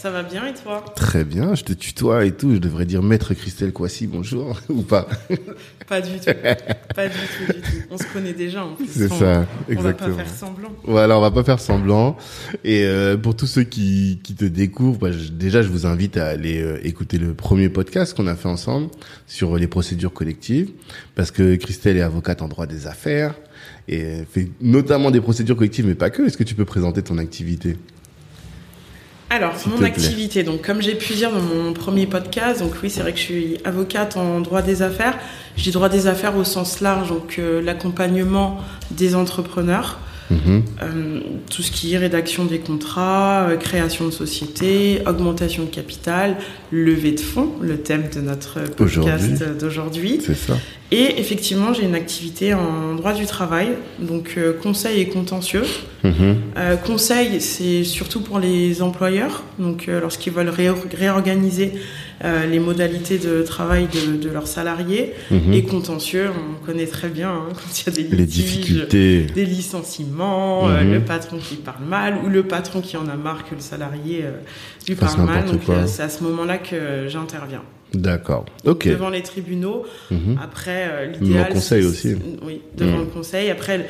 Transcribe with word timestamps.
Ça 0.00 0.10
va 0.10 0.22
bien 0.22 0.46
et 0.46 0.54
toi? 0.54 0.82
Très 0.96 1.24
bien, 1.24 1.54
je 1.54 1.62
te 1.62 1.74
tutoie 1.74 2.24
et 2.24 2.32
tout. 2.32 2.54
Je 2.54 2.58
devrais 2.58 2.86
dire 2.86 3.02
maître 3.02 3.34
Christelle 3.34 3.70
Kouassi, 3.70 4.06
bonjour, 4.06 4.58
ou 4.70 4.80
pas? 4.80 5.06
Pas 5.86 6.00
du 6.00 6.12
tout. 6.18 6.24
pas 6.96 7.08
du 7.08 7.14
tout, 7.14 7.52
du 7.52 7.60
tout. 7.60 7.76
On 7.90 7.98
se 7.98 8.04
connaît 8.10 8.32
déjà 8.32 8.64
en 8.64 8.74
plus. 8.76 8.86
C'est 8.88 9.08
ça, 9.08 9.14
On 9.14 9.18
va 9.18 9.46
exactement. 9.68 10.16
pas 10.16 10.22
faire 10.24 10.32
semblant. 10.34 10.72
Voilà, 10.84 11.18
on 11.18 11.20
va 11.20 11.30
pas 11.30 11.44
faire 11.44 11.60
semblant. 11.60 12.16
Et 12.64 12.84
euh, 12.84 13.18
pour 13.18 13.36
tous 13.36 13.46
ceux 13.46 13.62
qui, 13.64 14.20
qui 14.22 14.34
te 14.34 14.46
découvrent, 14.46 14.98
bah, 15.00 15.12
je- 15.12 15.28
déjà, 15.28 15.60
je 15.60 15.68
vous 15.68 15.84
invite 15.84 16.16
à 16.16 16.28
aller 16.28 16.62
euh, 16.62 16.78
écouter 16.82 17.18
le 17.18 17.34
premier 17.34 17.68
podcast 17.68 18.16
qu'on 18.16 18.26
a 18.26 18.36
fait 18.36 18.48
ensemble 18.48 18.88
sur 19.26 19.58
les 19.58 19.66
procédures 19.66 20.14
collectives, 20.14 20.70
parce 21.14 21.30
que 21.30 21.56
Christelle 21.56 21.98
est 21.98 22.02
avocate 22.02 22.40
en 22.40 22.48
droit 22.48 22.66
des 22.66 22.86
affaires 22.86 23.34
et 23.86 24.22
fait 24.32 24.48
notamment 24.62 25.10
des 25.10 25.20
procédures 25.20 25.56
collectives, 25.56 25.86
mais 25.86 25.94
pas 25.94 26.08
que. 26.08 26.22
Est-ce 26.22 26.38
que 26.38 26.44
tu 26.44 26.54
peux 26.54 26.64
présenter 26.64 27.02
ton 27.02 27.18
activité? 27.18 27.76
Alors, 29.32 29.54
mon 29.66 29.84
activité, 29.84 30.42
donc 30.42 30.60
comme 30.66 30.82
j'ai 30.82 30.96
pu 30.96 31.14
dire 31.14 31.30
dans 31.30 31.40
mon 31.40 31.72
premier 31.72 32.06
podcast, 32.06 32.60
donc 32.60 32.72
oui, 32.82 32.90
c'est 32.90 33.00
vrai 33.00 33.12
que 33.12 33.18
je 33.18 33.22
suis 33.22 33.58
avocate 33.64 34.16
en 34.16 34.40
droit 34.40 34.60
des 34.60 34.82
affaires. 34.82 35.16
Je 35.56 35.62
dis 35.62 35.70
droit 35.70 35.88
des 35.88 36.08
affaires 36.08 36.36
au 36.36 36.42
sens 36.42 36.80
large, 36.80 37.10
donc 37.10 37.36
euh, 37.38 37.62
l'accompagnement 37.62 38.58
des 38.90 39.14
entrepreneurs. 39.14 40.00
Mhm. 40.30 40.62
Euh, 40.82 41.20
tout 41.48 41.62
ce 41.62 41.70
qui 41.70 41.94
est 41.94 41.98
rédaction 41.98 42.44
des 42.44 42.58
contrats, 42.58 43.48
euh, 43.48 43.56
création 43.56 44.06
de 44.06 44.10
société, 44.10 45.02
augmentation 45.06 45.64
de 45.64 45.70
capital, 45.70 46.36
levée 46.72 47.12
de 47.12 47.20
fonds, 47.20 47.52
le 47.60 47.78
thème 47.78 48.08
de 48.14 48.20
notre 48.20 48.60
podcast 48.76 49.24
Aujourd'hui. 49.24 49.58
d'aujourd'hui. 49.60 50.20
C'est 50.24 50.34
ça. 50.34 50.56
Et 50.92 51.20
effectivement, 51.20 51.72
j'ai 51.72 51.84
une 51.84 51.94
activité 51.94 52.52
en 52.52 52.94
droit 52.94 53.12
du 53.12 53.24
travail, 53.24 53.68
donc 54.00 54.34
euh, 54.36 54.52
conseil 54.52 55.00
et 55.00 55.06
contentieux. 55.06 55.62
Mhm. 56.02 56.36
Euh, 56.56 56.76
conseil, 56.76 57.40
c'est 57.40 57.84
surtout 57.84 58.20
pour 58.20 58.40
les 58.40 58.82
employeurs, 58.82 59.44
donc 59.58 59.86
euh, 59.88 60.00
lorsqu'ils 60.00 60.32
veulent 60.32 60.48
réor- 60.48 60.88
réorganiser 60.92 61.72
euh, 62.24 62.46
les 62.46 62.58
modalités 62.58 63.18
de 63.18 63.42
travail 63.42 63.86
de, 63.88 64.16
de 64.16 64.28
leurs 64.30 64.46
salariés. 64.46 65.14
Mhm. 65.30 65.52
Et 65.52 65.62
contentieux, 65.64 66.28
on 66.30 66.64
connaît 66.66 66.86
très 66.86 67.08
bien 67.08 67.30
hein, 67.30 67.48
quand 67.54 67.80
il 67.80 67.86
y 67.86 67.88
a 67.88 67.92
des 68.08 68.16
Les 68.16 68.26
difficultés. 68.26 69.22
des 69.22 69.44
licenciements, 69.46 70.68
euh, 70.68 70.82
Mhm. 70.84 70.92
le 70.92 71.00
patron 71.00 71.38
qui 71.38 71.56
parle 71.56 71.84
mal 71.84 72.18
ou 72.24 72.28
le 72.28 72.42
patron 72.42 72.80
qui 72.80 72.96
en 72.96 73.08
a 73.08 73.16
marre 73.16 73.48
que 73.48 73.54
le 73.54 73.60
salarié 73.60 74.24
euh, 74.24 74.32
lui 74.88 74.94
parle 74.94 75.22
mal. 75.24 75.44
Donc 75.46 75.60
c'est 75.86 76.02
à 76.02 76.08
ce 76.08 76.22
moment-là 76.24 76.58
que 76.58 77.08
j'interviens 77.08 77.62
D'accord. 77.94 78.44
Ok. 78.66 78.86
devant 78.86 79.10
les 79.10 79.22
tribunaux. 79.22 79.84
Mhm. 80.10 80.38
Après, 80.42 80.88
euh, 80.90 81.06
Devant 81.12 81.20
l'idéal. 81.24 81.46
le 81.48 81.54
conseil 81.54 81.84
aussi. 81.84 82.14
Oui, 82.46 82.60
devant 82.76 82.98
le 82.98 83.06
conseil. 83.06 83.50
Après, 83.50 83.88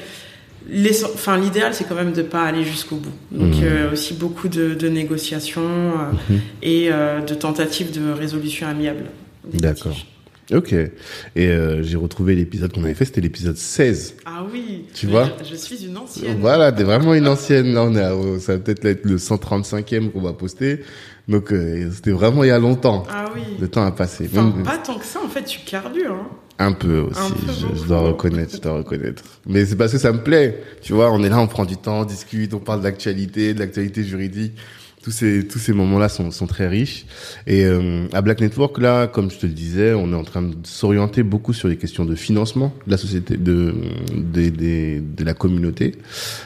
enfin, 1.15 1.39
l'idéal, 1.39 1.75
c'est 1.75 1.85
quand 1.89 1.95
même 1.95 2.13
de 2.13 2.23
pas 2.23 2.43
aller 2.45 2.65
jusqu'au 2.65 2.97
bout. 2.97 3.13
Donc, 3.31 3.55
Mhm. 3.57 3.63
euh, 3.65 3.93
aussi 3.93 4.15
beaucoup 4.15 4.49
de, 4.49 4.75
de 4.75 4.89
négociations 4.89 5.63
euh, 5.63 6.13
Mhm. 6.35 6.41
et 6.63 6.89
euh, 6.93 7.21
de 7.21 7.35
tentatives 7.35 7.91
de 7.93 8.11
résolution 8.13 8.67
amiable. 8.67 9.05
D'accord. 9.53 9.97
Ok. 10.53 10.73
Et 10.73 10.91
euh, 11.47 11.83
j'ai 11.85 11.97
retrouvé 11.97 12.35
l'épisode 12.35 12.73
qu'on 12.73 12.83
avait 12.83 12.95
fait, 12.95 13.05
c'était 13.05 13.21
l'épisode 13.21 13.57
16. 13.57 14.15
Ah 14.27 14.45
oui. 14.53 14.85
Tu 14.95 15.07
mais 15.07 15.13
vois 15.13 15.29
je, 15.45 15.51
je 15.51 15.55
suis 15.55 15.85
une 15.87 15.97
ancienne. 15.97 16.39
Voilà, 16.41 16.73
t'es 16.73 16.83
vraiment 16.83 17.15
une 17.15 17.29
ancienne. 17.29 17.73
Là, 17.73 17.85
on 17.85 17.95
est 17.95 18.01
à- 18.03 18.41
ça 18.41 18.55
va 18.55 18.59
peut-être 18.59 18.85
être 18.85 19.05
le 19.05 19.17
135e 19.19 20.11
qu'on 20.11 20.21
va 20.21 20.33
poster. 20.33 20.81
Donc, 21.29 21.55
c'était 21.95 22.11
vraiment 22.11 22.43
il 22.43 22.49
y 22.49 22.51
a 22.51 22.59
longtemps. 22.59 23.05
Ah 23.09 23.27
oui. 23.33 23.43
Le 23.61 23.69
temps 23.69 23.85
a 23.87 23.93
passé. 23.93 24.29
Enfin, 24.33 24.53
pas 24.65 24.79
tant 24.79 24.99
que 24.99 25.05
ça, 25.05 25.21
en 25.25 25.29
fait, 25.29 25.45
tu 25.45 25.61
carbures. 25.65 26.15
Hein. 26.15 26.27
Un 26.61 26.73
peu 26.73 26.99
aussi, 26.99 27.19
Un 27.19 27.31
peu 27.31 27.53
je, 27.53 27.83
je 27.83 27.89
dois 27.89 28.01
reconnaître, 28.01 28.55
je 28.57 28.61
dois 28.61 28.75
reconnaître. 28.75 29.23
Mais 29.47 29.65
c'est 29.65 29.77
parce 29.77 29.93
que 29.93 29.99
ça 29.99 30.13
me 30.13 30.23
plaît. 30.23 30.63
Tu 30.83 30.93
vois, 30.93 31.11
on 31.11 31.23
est 31.25 31.31
là, 31.31 31.41
on 31.41 31.47
prend 31.47 31.65
du 31.65 31.79
temps, 31.79 32.01
on 32.01 32.05
discute, 32.05 32.53
on 32.53 32.59
parle 32.59 32.83
d'actualité, 32.83 33.55
de 33.55 33.59
l'actualité 33.59 34.05
juridique. 34.05 34.53
Tous 35.03 35.11
ces 35.13 35.49
tous 35.49 35.59
ces 35.59 35.73
moments-là 35.73 36.11
sont 36.11 36.31
sont 36.31 36.47
très 36.47 36.69
riches. 36.69 37.07
Et 37.47 37.65
euh, 37.65 38.07
à 38.13 38.21
Black 38.21 38.41
Network 38.43 38.79
là, 38.79 39.07
comme 39.07 39.31
je 39.31 39.39
te 39.39 39.47
le 39.47 39.53
disais, 39.53 39.95
on 39.95 40.13
est 40.13 40.17
en 40.17 40.25
train 40.25 40.43
de 40.43 40.55
s'orienter 40.65 41.23
beaucoup 41.23 41.55
sur 41.55 41.69
les 41.69 41.77
questions 41.77 42.05
de 42.05 42.15
financement 42.15 42.75
de 42.87 42.91
la 42.91 42.99
société, 42.99 43.39
de 43.39 43.75
des- 44.15 45.01
de 45.01 45.25
la 45.25 45.33
communauté. 45.33 45.95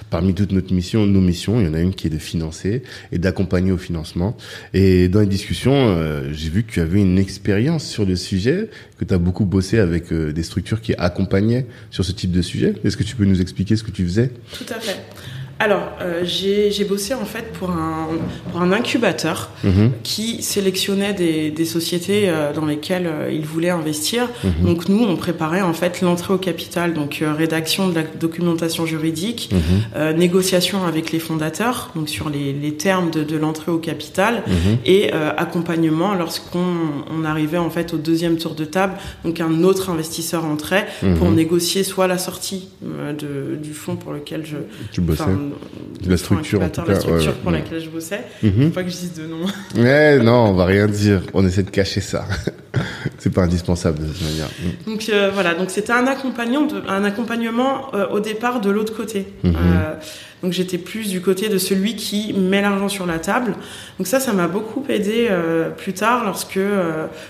Parmi 0.08 0.34
toutes 0.34 0.52
notre 0.52 0.72
mission, 0.72 1.04
nos 1.04 1.20
missions, 1.20 1.58
il 1.60 1.66
y 1.66 1.68
en 1.68 1.74
a 1.74 1.80
une 1.80 1.94
qui 1.94 2.06
est 2.06 2.10
de 2.10 2.18
financer 2.18 2.84
et 3.10 3.18
d'accompagner 3.18 3.72
au 3.72 3.76
financement. 3.76 4.36
Et 4.72 5.08
dans 5.08 5.18
les 5.20 5.26
discussions, 5.26 5.74
euh, 5.74 6.32
j'ai 6.32 6.48
vu 6.48 6.62
que 6.62 6.70
tu 6.70 6.80
avais 6.80 7.00
une 7.00 7.18
expérience 7.18 7.84
sur 7.84 8.04
le 8.06 8.14
sujet, 8.14 8.70
que 8.98 9.04
tu 9.04 9.12
as 9.12 9.18
beaucoup 9.18 9.46
bossé 9.46 9.80
avec 9.80 10.12
euh, 10.12 10.32
des 10.32 10.44
structures 10.44 10.80
qui 10.80 10.94
accompagnaient 10.94 11.66
sur 11.90 12.04
ce 12.04 12.12
type 12.12 12.30
de 12.30 12.40
sujet. 12.42 12.74
Est-ce 12.84 12.96
que 12.96 13.02
tu 13.02 13.16
peux 13.16 13.24
nous 13.24 13.40
expliquer 13.40 13.74
ce 13.74 13.82
que 13.82 13.90
tu 13.90 14.04
faisais? 14.04 14.30
Tout 14.56 14.72
à 14.72 14.78
fait. 14.78 14.96
Alors, 15.64 15.88
euh, 16.02 16.20
j'ai 16.26 16.84
bossé 16.84 17.14
en 17.14 17.24
fait 17.24 17.50
pour 17.54 17.70
un, 17.70 18.08
pour 18.52 18.60
un 18.60 18.70
incubateur 18.70 19.48
Mhm. 19.64 19.92
qui 20.02 20.42
sélectionnait 20.42 21.14
des, 21.14 21.50
des 21.50 21.64
sociétés 21.64 22.24
euh, 22.28 22.52
dans 22.52 22.66
lesquelles 22.66 23.06
euh, 23.06 23.30
ils 23.32 23.46
voulaient 23.46 23.70
investir. 23.70 24.28
Mhm. 24.44 24.66
Donc 24.66 24.88
nous, 24.90 25.02
on 25.02 25.16
préparait 25.16 25.62
en 25.62 25.72
fait 25.72 26.02
l'entrée 26.02 26.34
au 26.34 26.38
capital, 26.38 26.92
donc 26.92 27.22
rédaction 27.38 27.88
de 27.88 27.94
la 27.94 28.02
documentation 28.02 28.84
juridique, 28.84 29.48
Mhm. 29.52 30.16
négociation 30.18 30.84
avec 30.84 31.12
les 31.12 31.18
fondateurs, 31.18 31.90
donc 31.96 32.10
sur 32.10 32.28
les, 32.28 32.52
les 32.52 32.74
termes 32.74 33.10
de, 33.10 33.22
de 33.24 33.36
l'entrée 33.38 33.72
au 33.72 33.78
capital, 33.78 34.42
et 34.84 35.12
accompagnement 35.12 36.12
lorsqu'on 36.14 36.72
on 37.16 37.24
arrivait 37.24 37.58
en 37.58 37.70
fait 37.70 37.94
au 37.94 37.96
deuxième 37.96 38.36
tour 38.36 38.54
de 38.54 38.64
table, 38.66 38.94
donc 39.24 39.40
un 39.40 39.62
autre 39.62 39.88
investisseur 39.88 40.44
entrait 40.44 40.86
pour 41.18 41.30
négocier 41.30 41.84
soit 41.84 42.06
la 42.06 42.18
sortie 42.18 42.68
de, 42.82 43.56
du 43.56 43.72
fonds 43.72 43.96
pour 43.96 44.12
lequel 44.12 44.44
je 44.44 44.56
Tu 44.92 45.00
bossais 45.00 45.24
la 46.06 46.16
structure, 46.16 46.60
en 46.60 46.64
incubateur, 46.64 46.84
tout 46.84 46.90
cas, 46.90 46.94
la 46.94 47.00
structure 47.00 47.32
ouais, 47.32 47.38
pour 47.42 47.52
ouais. 47.52 47.58
laquelle 47.58 47.80
je 47.80 47.88
bossais. 47.88 48.20
Mhm. 48.42 48.66
Faut 48.68 48.74
pas 48.74 48.82
que 48.82 48.90
je 48.90 48.96
dise 48.96 49.14
de 49.14 49.26
nom. 49.26 49.46
Ouais, 49.76 50.18
non, 50.18 50.46
on 50.48 50.54
va 50.54 50.66
rien 50.66 50.86
dire. 50.86 51.22
On 51.32 51.46
essaie 51.46 51.62
de 51.62 51.70
cacher 51.70 52.00
ça. 52.00 52.26
c'est 53.24 53.30
pas 53.32 53.40
indispensable 53.44 54.00
de 54.00 54.06
toute 54.12 54.20
manière. 54.22 54.48
Mhm. 54.62 54.92
Donc 54.92 55.08
euh, 55.08 55.30
voilà, 55.32 55.54
donc 55.54 55.70
c'était 55.70 55.92
un 55.92 56.06
accompagnement, 56.06 56.66
de, 56.66 56.82
un 56.86 57.04
accompagnement 57.04 57.86
euh, 57.94 58.06
au 58.08 58.20
départ 58.20 58.60
de 58.60 58.68
l'autre 58.68 58.94
côté. 58.94 59.26
Mhm. 59.42 59.54
Euh, 59.56 59.94
donc 60.42 60.52
j'étais 60.52 60.76
plus 60.76 61.08
du 61.08 61.22
côté 61.22 61.48
de 61.48 61.56
celui 61.56 61.96
qui 61.96 62.34
met 62.34 62.60
l'argent 62.60 62.90
sur 62.90 63.06
la 63.06 63.18
table. 63.18 63.54
Donc 63.98 64.06
ça, 64.06 64.20
ça 64.20 64.34
m'a 64.34 64.46
beaucoup 64.46 64.84
aidé 64.90 65.30
plus 65.78 65.94
tard 65.94 66.22
lorsque 66.22 66.58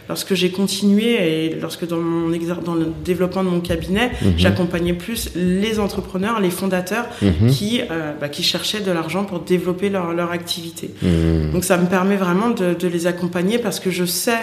lorsque 0.09 0.35
j'ai 0.35 0.51
continué 0.51 1.11
et 1.45 1.55
lorsque 1.55 1.87
dans 1.87 1.99
mon 1.99 2.29
dans 2.65 2.75
le 2.75 2.87
développement 3.05 3.45
de 3.45 3.51
mon 3.51 3.61
cabinet, 3.61 4.11
Mhm. 4.21 4.33
j'accompagnais 4.37 4.95
plus 4.95 5.31
les 5.37 5.79
entrepreneurs, 5.79 6.41
les 6.41 6.51
fondateurs 6.51 7.07
Mhm. 7.23 7.51
qui 7.51 7.83
bah, 8.21 8.29
qui 8.29 8.43
cherchaient 8.43 8.81
de 8.81 8.91
l'argent 8.91 9.23
pour 9.25 9.39
développer 9.39 9.91
leur 9.91 10.13
leur 10.13 10.33
activité. 10.33 10.91
Donc 11.53 11.63
ça 11.63 11.77
me 11.77 11.87
permet 11.87 12.17
vraiment 12.17 12.51
de, 12.51 12.75
de 12.75 12.89
les 12.89 13.07
accompagner 13.07 13.59
parce 13.59 13.79
que 13.79 13.91
je 13.93 14.05
sais, 14.07 14.43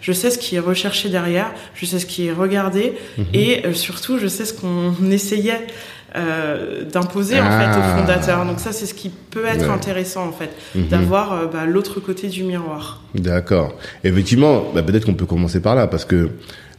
je 0.00 0.12
sais 0.12 0.30
ce 0.30 0.38
qui 0.38 0.51
est 0.56 0.60
recherché 0.60 1.08
derrière, 1.08 1.50
je 1.74 1.86
sais 1.86 1.98
ce 1.98 2.06
qui 2.06 2.26
est 2.26 2.32
regardé 2.32 2.94
Mhm. 3.18 3.24
et 3.34 3.66
euh, 3.66 3.72
surtout 3.74 4.18
je 4.18 4.26
sais 4.26 4.44
ce 4.44 4.52
qu'on 4.54 4.94
essayait 5.10 5.66
euh, 6.14 6.84
d'imposer 6.84 7.40
en 7.40 7.44
fait 7.50 7.68
Ah. 7.68 7.78
aux 7.78 7.98
fondateurs. 7.98 8.44
Donc 8.44 8.60
ça 8.60 8.72
c'est 8.72 8.84
ce 8.86 8.92
qui 8.94 9.08
peut 9.08 9.46
être 9.46 9.62
Ouais. 9.66 9.72
intéressant 9.74 10.26
en 10.26 10.32
fait, 10.32 10.50
Mhm. 10.74 10.88
d'avoir 10.88 11.32
euh, 11.32 11.46
bah, 11.46 11.64
l'autre 11.66 12.00
côté 12.00 12.28
du 12.28 12.42
miroir. 12.44 13.00
D'accord. 13.14 13.74
Effectivement, 14.04 14.64
bah, 14.74 14.82
peut-être 14.82 15.06
qu'on 15.06 15.14
peut 15.14 15.24
commencer 15.26 15.60
par 15.60 15.74
là, 15.74 15.86
parce 15.86 16.04
que 16.04 16.28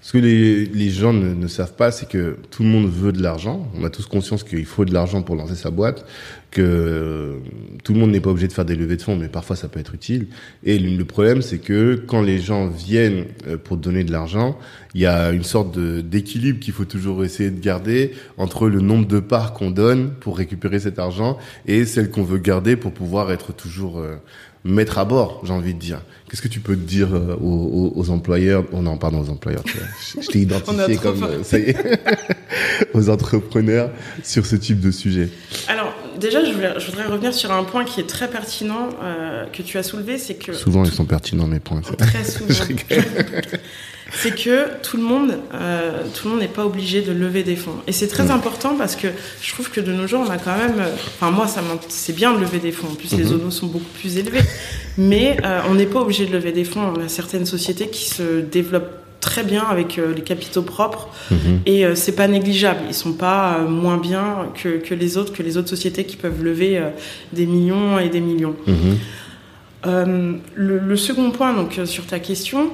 ce 0.03 0.11
que 0.11 0.17
les, 0.17 0.89
gens 0.89 1.13
ne, 1.13 1.47
savent 1.47 1.75
pas, 1.75 1.89
c'est 1.89 2.09
que 2.09 2.35
tout 2.51 2.63
le 2.63 2.67
monde 2.67 2.91
veut 2.91 3.13
de 3.13 3.23
l'argent. 3.23 3.71
On 3.79 3.85
a 3.85 3.89
tous 3.89 4.05
conscience 4.05 4.44
qu'il 4.44 4.65
faut 4.65 4.83
de 4.83 4.94
l'argent 4.94 5.21
pour 5.21 5.38
lancer 5.38 5.55
sa 5.55 5.71
boîte, 5.71 6.05
que 6.51 7.38
tout 7.85 7.94
le 7.94 8.00
monde 8.01 8.11
n'est 8.11 8.19
pas 8.19 8.29
obligé 8.29 8.50
de 8.50 8.51
faire 8.51 8.65
des 8.65 8.75
levées 8.75 8.97
de 8.97 9.01
fonds, 9.01 9.15
mais 9.15 9.29
parfois 9.29 9.55
ça 9.55 9.69
peut 9.69 9.79
être 9.79 9.95
utile. 9.95 10.27
Et 10.65 10.77
le, 10.77 11.05
problème, 11.05 11.41
c'est 11.41 11.59
que 11.59 11.95
quand 12.05 12.21
les 12.21 12.41
gens 12.41 12.67
viennent 12.67 13.27
euh, 13.47 13.55
pour 13.55 13.77
donner 13.77 14.03
de 14.03 14.11
l'argent, 14.11 14.59
il 14.94 15.00
y 15.00 15.05
a 15.05 15.31
une 15.31 15.45
sorte 15.45 15.79
d'équilibre 15.79 16.59
qu'il 16.59 16.73
faut 16.73 16.83
toujours 16.83 17.23
essayer 17.23 17.49
de 17.49 17.61
garder 17.61 18.11
entre 18.38 18.67
le 18.67 18.81
nombre 18.81 19.07
de 19.07 19.21
parts 19.21 19.53
qu'on 19.53 19.71
donne 19.71 20.11
pour 20.19 20.38
récupérer 20.38 20.79
cet 20.79 20.99
argent 20.99 21.38
et 21.65 21.85
celle 21.85 22.09
qu'on 22.09 22.23
veut 22.23 22.39
garder 22.39 22.75
pour 22.75 22.91
pouvoir 22.91 23.31
être 23.31 23.53
toujours 23.53 23.99
euh, 23.99 24.17
mettre 24.63 24.98
à 24.98 25.06
bord, 25.06 25.42
j'ai 25.45 25.51
envie 25.54 25.74
de 25.74 25.80
dire. 25.80 26.01
Qu'est-ce 26.30 26.42
que 26.42 26.48
tu 26.48 26.60
peux 26.62 26.75
dire 26.75 27.10
euh, 27.13 27.36
aux, 27.42 27.92
aux- 27.95 28.00
aux 28.00 28.10
employeurs 28.10 28.63
Oh 28.71 28.81
non, 28.81 28.98
pardon, 28.98 29.19
aux 29.21 29.30
employeurs. 29.30 29.63
tu 29.63 29.77
vois. 29.77 29.88
Je, 30.15 30.21
je 30.21 30.27
t'ai 30.30 30.39
identifié 30.42 30.95
comme 30.98 31.44
ça 31.44 31.60
y 31.60 31.63
est, 31.63 31.77
aux 32.94 33.10
entrepreneurs 33.10 33.92
sur 34.24 34.45
ce 34.45 34.56
type 34.56 34.80
de 34.80 34.89
sujet. 34.92 35.30
Alors 35.68 35.94
déjà, 36.19 36.44
je, 36.44 36.51
je, 36.51 36.86
voudrais 36.86 37.06
revenir 37.06 37.33
sur 37.33 37.51
un 37.51 37.63
point 37.63 37.86
qui 37.86 38.00
est 38.00 38.07
très 38.07 38.30
pertinent 38.30 38.89
euh, 39.01 39.45
que 39.51 39.62
tu 39.62 39.77
as 39.77 39.83
soulevé, 39.83 40.18
c'est 40.18 40.36
que 40.36 40.54
souvent 40.54 40.83
ils 40.83 40.92
sont 40.92 41.06
pertinents 41.06 41.48
mes 41.48 41.60
points. 41.60 41.81
Très 41.81 42.24
souvent. 42.24 42.54
c'est 44.12 44.36
que 44.36 44.81
tout 44.81 44.98
le 44.98 45.04
monde, 45.04 45.39
euh, 45.54 46.04
tout 46.13 46.27
le 46.27 46.31
monde 46.31 46.42
n'est 46.42 46.48
pas 46.48 46.65
obligé 46.65 47.01
de 47.01 47.12
lever 47.12 47.44
des 47.44 47.56
fonds. 47.56 47.75
Et 47.88 47.92
c'est 47.92 48.07
très 48.07 48.31
important 48.31 48.75
parce 48.77 48.95
que 48.95 49.07
je 49.42 49.54
trouve 49.54 49.69
que 49.69 49.81
de 49.81 49.92
nos 49.92 50.07
jours, 50.07 50.24
on 50.25 50.30
a 50.30 50.38
quand 50.38 50.57
même, 50.57 50.81
enfin 51.15 51.31
moi, 51.31 51.48
ça 51.48 51.62
c'est 51.89 52.16
bien 52.16 52.33
de 52.33 52.39
lever 52.39 52.59
des 52.59 52.71
fonds. 52.71 52.88
En 52.88 52.95
plus, 52.95 53.13
les 53.16 53.24
zonos 53.24 53.48
mm-hmm. 53.48 53.51
sont 53.51 53.68
beaucoup 53.68 53.92
plus 54.00 54.18
élevés, 54.18 54.42
mais 54.98 55.38
euh, 55.44 55.62
on 55.69 55.75
n'est 55.75 55.86
pas 55.86 56.00
obligé 56.00 56.25
de 56.25 56.31
lever 56.31 56.51
des 56.51 56.66
fonds. 56.66 56.94
On 56.95 57.04
a 57.04 57.07
certaines 57.07 57.45
sociétés 57.45 57.89
qui 57.89 58.09
se 58.09 58.42
développent 58.42 59.04
très 59.23 59.43
bien 59.43 59.63
avec 59.63 59.97
euh, 59.97 60.13
les 60.13 60.21
capitaux 60.21 60.61
propres 60.61 61.07
mm-hmm. 61.31 61.59
et 61.65 61.85
euh, 61.85 61.95
c'est 61.95 62.15
pas 62.15 62.27
négligeable. 62.27 62.81
Ils 62.87 62.93
sont 62.93 63.13
pas 63.13 63.57
euh, 63.57 63.67
moins 63.67 63.97
bien 63.97 64.49
que, 64.53 64.77
que, 64.77 64.93
les 64.93 65.17
autres, 65.17 65.33
que 65.33 65.41
les 65.41 65.57
autres 65.57 65.69
sociétés 65.69 66.03
qui 66.03 66.17
peuvent 66.17 66.43
lever 66.43 66.81
des 67.31 67.45
millions 67.45 67.97
et 67.97 68.09
des 68.09 68.21
millions. 68.21 68.55
Mm-hmm. 68.67 70.39
Le, 70.55 70.79
le, 70.79 70.95
second 70.97 71.31
point, 71.31 71.53
donc 71.53 71.79
sur 71.85 72.05
ta 72.05 72.19
question, 72.19 72.71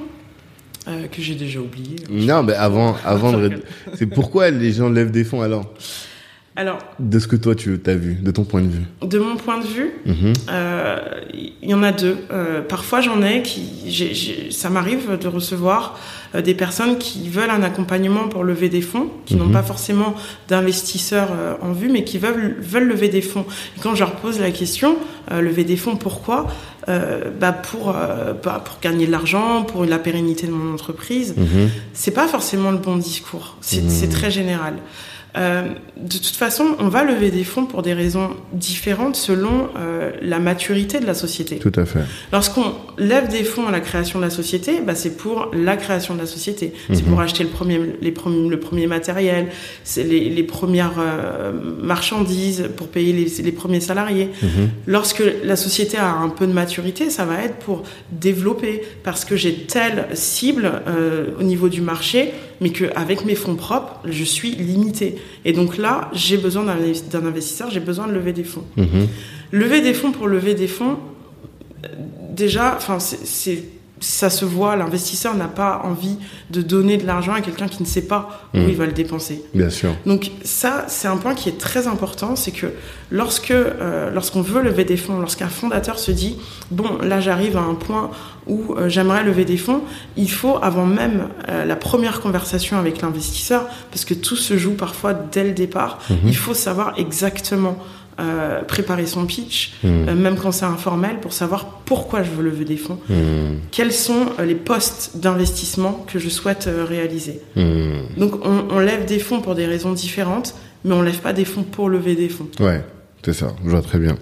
euh, 0.88 1.08
que 1.08 1.20
j'ai 1.20 1.34
déjà 1.34 1.60
oublié. 1.60 1.96
Non, 2.08 2.42
mais 2.42 2.54
avant, 2.54 2.96
avant 3.04 3.32
de... 3.32 3.62
c'est 3.94 4.06
pourquoi 4.06 4.50
les 4.50 4.72
gens 4.72 4.88
lèvent 4.88 5.10
des 5.10 5.24
fonds 5.24 5.42
alors? 5.42 5.74
Alors, 6.56 6.78
de 6.98 7.18
ce 7.18 7.28
que 7.28 7.36
toi 7.36 7.54
tu 7.54 7.80
as 7.86 7.94
vu, 7.94 8.14
de 8.14 8.30
ton 8.30 8.44
point 8.44 8.62
de 8.62 8.68
vue. 8.68 8.84
De 9.02 9.18
mon 9.18 9.36
point 9.36 9.60
de 9.60 9.66
vue, 9.66 9.92
mhm. 10.04 10.32
euh, 10.50 10.98
il 11.32 11.68
y 11.68 11.74
en 11.74 11.82
a 11.82 11.92
deux. 11.92 12.16
Euh, 12.32 12.60
parfois, 12.62 13.00
j'en 13.00 13.22
ai 13.22 13.42
qui, 13.42 14.50
ça 14.50 14.68
m'arrive 14.68 15.18
de 15.18 15.28
recevoir 15.28 15.98
euh, 16.34 16.42
des 16.42 16.54
personnes 16.54 16.98
qui 16.98 17.28
veulent 17.28 17.50
un 17.50 17.62
accompagnement 17.62 18.28
pour 18.28 18.44
lever 18.44 18.68
des 18.68 18.80
fonds, 18.80 19.08
qui 19.26 19.36
n'ont 19.36 19.46
mhm. 19.46 19.52
pas 19.52 19.62
forcément 19.62 20.14
d'investisseurs 20.48 21.28
en 21.62 21.72
vue, 21.72 21.88
mais 21.88 22.04
qui 22.04 22.18
veulent, 22.18 22.56
veulent 22.60 22.88
lever 22.88 23.08
des 23.08 23.22
fonds. 23.22 23.44
Et 23.76 23.80
quand 23.80 23.94
je 23.94 24.00
leur 24.00 24.12
pose 24.12 24.40
la 24.40 24.50
question, 24.50 24.96
lever 25.30 25.64
des 25.64 25.76
fonds, 25.76 25.96
pourquoi? 25.96 26.46
Bah 26.86 27.52
pour 27.52 27.92
bah 28.42 28.62
pour 28.64 28.78
gagner 28.80 29.06
de 29.06 29.12
l'argent, 29.12 29.62
pour 29.62 29.84
la 29.84 29.98
pérennité 29.98 30.46
de 30.46 30.52
mon 30.52 30.72
entreprise. 30.74 31.34
Mhm. 31.36 31.70
C'est 31.92 32.10
pas 32.10 32.26
forcément 32.26 32.70
le 32.70 32.78
bon 32.78 32.96
discours. 32.96 33.56
C'est 33.60 34.10
très 34.10 34.30
général. 34.30 34.74
Euh, 35.36 35.62
de 35.96 36.16
toute 36.16 36.36
façon, 36.36 36.76
on 36.78 36.88
va 36.88 37.04
lever 37.04 37.30
des 37.30 37.44
fonds 37.44 37.66
pour 37.66 37.82
des 37.82 37.92
raisons 37.92 38.30
différentes 38.52 39.16
selon 39.16 39.68
euh, 39.76 40.10
la 40.22 40.38
maturité 40.38 40.98
de 40.98 41.06
la 41.06 41.14
société. 41.14 41.58
Tout 41.58 41.72
à 41.76 41.84
fait. 41.84 42.00
Lorsqu'on 42.32 42.72
lève 42.98 43.28
des 43.28 43.44
fonds 43.44 43.66
à 43.68 43.70
la 43.70 43.80
création 43.80 44.18
de 44.18 44.24
la 44.24 44.30
société, 44.30 44.80
bah, 44.84 44.94
c'est 44.94 45.16
pour 45.16 45.50
la 45.52 45.76
création 45.76 46.14
de 46.14 46.20
la 46.20 46.26
société. 46.26 46.72
C'est 46.92 47.04
pour 47.04 47.18
mhm. 47.18 47.24
acheter 47.24 47.44
le 47.44 47.50
premier, 47.50 47.80
les 48.00 48.10
le 48.10 48.60
premier 48.60 48.86
matériel, 48.86 49.48
c'est 49.84 50.02
les, 50.02 50.28
les, 50.28 50.42
premières 50.42 50.98
euh, 50.98 51.52
marchandises, 51.80 52.68
pour 52.76 52.88
payer 52.88 53.12
les, 53.12 53.42
les 53.42 53.52
premiers 53.52 53.80
salariés. 53.80 54.30
Mhm. 54.42 54.70
Lorsque 54.86 55.22
la 55.44 55.56
société 55.56 55.96
a 55.96 56.10
un 56.10 56.28
peu 56.28 56.46
de 56.46 56.52
maturité, 56.52 57.10
ça 57.10 57.24
va 57.24 57.42
être 57.42 57.56
pour 57.56 57.84
développer, 58.10 58.82
parce 59.04 59.24
que 59.24 59.36
j'ai 59.36 59.54
telle 59.54 60.08
cible 60.14 60.70
au 61.38 61.42
niveau 61.42 61.68
du 61.68 61.80
marché, 61.80 62.32
mais 62.60 62.70
qu'avec 62.70 63.24
mes 63.24 63.34
fonds 63.34 63.56
propres, 63.56 64.00
je 64.04 64.24
suis 64.24 64.50
limité. 64.52 65.16
Et 65.44 65.52
donc 65.52 65.76
là, 65.78 66.10
j'ai 66.12 66.36
besoin 66.36 66.64
d'un 66.64 67.26
investisseur, 67.26 67.70
j'ai 67.70 67.80
besoin 67.80 68.06
de 68.06 68.12
lever 68.12 68.32
des 68.32 68.44
fonds. 68.44 68.64
Mhm. 68.76 69.08
Lever 69.52 69.80
des 69.80 69.94
fonds 69.94 70.12
pour 70.12 70.28
lever 70.28 70.54
des 70.54 70.68
fonds, 70.68 70.98
déjà, 72.30 72.74
enfin, 72.76 72.98
c'est 72.98 73.62
ça 74.00 74.30
se 74.30 74.46
voit, 74.46 74.76
l'investisseur 74.76 75.34
n'a 75.34 75.48
pas 75.48 75.82
envie 75.84 76.16
de 76.50 76.62
donner 76.62 76.96
de 76.96 77.06
l'argent 77.06 77.34
à 77.34 77.42
quelqu'un 77.42 77.68
qui 77.68 77.82
ne 77.82 77.88
sait 77.88 78.06
pas 78.06 78.48
où 78.54 78.58
mhm. 78.58 78.68
il 78.68 78.76
va 78.76 78.86
le 78.86 78.92
dépenser. 78.92 79.44
Bien 79.54 79.70
sûr. 79.70 79.90
Donc 80.06 80.30
ça, 80.42 80.86
c'est 80.88 81.06
un 81.06 81.18
point 81.18 81.34
qui 81.34 81.48
est 81.50 81.58
très 81.58 81.86
important, 81.86 82.34
c'est 82.34 82.50
que 82.50 82.72
lorsque 83.10 83.50
euh, 83.50 84.10
lorsqu'on 84.10 84.40
veut 84.42 84.62
lever 84.62 84.84
des 84.84 84.96
fonds, 84.96 85.20
lorsqu'un 85.20 85.48
fondateur 85.48 85.98
se 85.98 86.10
dit 86.10 86.38
bon 86.70 86.98
là 87.02 87.20
j'arrive 87.20 87.56
à 87.56 87.62
un 87.62 87.74
point 87.74 88.10
où 88.46 88.74
euh, 88.74 88.88
j'aimerais 88.88 89.22
lever 89.22 89.44
des 89.44 89.58
fonds, 89.58 89.82
il 90.16 90.30
faut 90.30 90.58
avant 90.62 90.86
même 90.86 91.28
euh, 91.48 91.64
la 91.64 91.76
première 91.76 92.20
conversation 92.20 92.78
avec 92.78 93.02
l'investisseur, 93.02 93.66
parce 93.90 94.04
que 94.04 94.14
tout 94.14 94.36
se 94.36 94.56
joue 94.56 94.72
parfois 94.74 95.12
dès 95.12 95.44
le 95.44 95.52
départ, 95.52 95.98
mhm. 96.08 96.16
il 96.24 96.36
faut 96.36 96.54
savoir 96.54 96.94
exactement 96.96 97.78
euh, 98.20 98.62
préparer 98.62 99.06
son 99.06 99.24
pitch, 99.24 99.72
hmm. 99.82 100.08
euh, 100.08 100.14
même 100.14 100.36
quand 100.36 100.52
c'est 100.52 100.66
informel, 100.66 101.20
pour 101.20 101.32
savoir 101.32 101.80
pourquoi 101.86 102.22
je 102.22 102.30
veux 102.30 102.42
lever 102.42 102.66
des 102.66 102.76
fonds, 102.76 102.98
hmm. 103.08 103.60
quels 103.70 103.92
sont 103.92 104.26
euh, 104.38 104.44
les 104.44 104.54
postes 104.54 105.16
d'investissement 105.16 106.04
que 106.06 106.18
je 106.18 106.28
souhaite 106.28 106.68
réaliser. 106.68 107.40
Hmm. 107.56 108.02
Donc 108.18 108.44
on, 108.44 108.78
lève 108.78 109.06
des 109.06 109.20
fonds 109.20 109.40
pour 109.40 109.54
des 109.54 109.64
raisons 109.64 109.92
différentes, 109.92 110.54
mais 110.84 110.92
on 110.92 111.00
lève 111.00 111.20
pas 111.20 111.32
des 111.32 111.46
fonds 111.46 111.62
pour 111.62 111.88
lever 111.88 112.14
des 112.14 112.28
fonds. 112.28 112.48
Ouais. 112.60 112.84
C'est 113.24 113.32
ça, 113.32 113.54
je 113.64 113.70
vois 113.70 113.82
très 113.82 113.98
bien. 113.98 114.16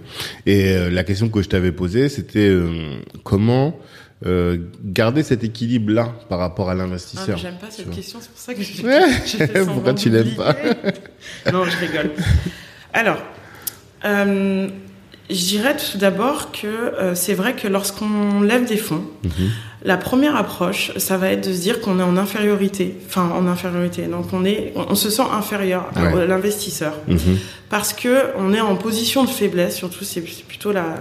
Et 0.46 0.74
la 0.90 1.04
question 1.04 1.28
que 1.28 1.40
je 1.40 1.48
t'avais 1.48 1.70
posée, 1.70 2.08
c'était 2.08 2.52
comment 3.22 3.78
garder 4.84 5.22
cet 5.22 5.44
équilibre-là 5.44 6.14
par 6.28 6.40
rapport 6.40 6.68
à 6.68 6.74
l'investisseur. 6.74 7.36
Ah, 7.38 7.40
j'aime 7.40 7.58
pas 7.60 7.70
cette 7.70 7.90
question, 7.90 8.18
c'est 8.20 8.30
pour 8.30 8.38
ça 8.40 8.54
que 8.54 8.62
je. 8.62 9.64
Pourquoi 9.72 9.94
tu 9.94 10.10
l'aimes 10.10 10.34
pas? 10.36 10.54
Non, 11.52 11.64
je 11.64 11.76
rigole. 11.78 12.10
Alors, 12.92 13.18
euh, 14.04 14.68
je 15.30 15.44
dirais 15.44 15.76
tout 15.76 15.98
d'abord 15.98 16.52
que 16.52 16.66
euh, 16.66 17.14
c'est 17.14 17.34
vrai 17.34 17.54
que 17.54 17.68
lorsqu'on 17.68 18.40
lève 18.40 18.66
des 18.66 18.78
fonds, 18.78 19.04
mhm. 19.24 19.50
la 19.84 19.96
première 19.98 20.36
approche, 20.36 20.92
ça 20.96 21.18
va 21.18 21.30
être 21.30 21.46
de 21.46 21.52
se 21.52 21.60
dire 21.60 21.80
qu'on 21.80 22.00
est 22.00 22.02
en 22.02 22.16
infériorité, 22.16 22.96
enfin 23.06 23.30
en 23.34 23.46
infériorité. 23.46 24.06
Donc 24.06 24.32
on 24.32 24.44
est, 24.44 24.72
on, 24.74 24.94
se 24.94 25.10
sent 25.10 25.26
inférieur 25.30 25.90
à 25.96 26.24
l'investisseur 26.24 26.94
mhm. 27.06 27.38
parce 27.68 27.92
que 27.92 28.24
on 28.38 28.54
est 28.54 28.60
en 28.60 28.76
position 28.76 29.24
de 29.24 29.30
faiblesse. 29.30 29.76
Surtout, 29.76 30.04
c'est 30.04 30.22
plutôt 30.22 30.72
la, 30.72 30.94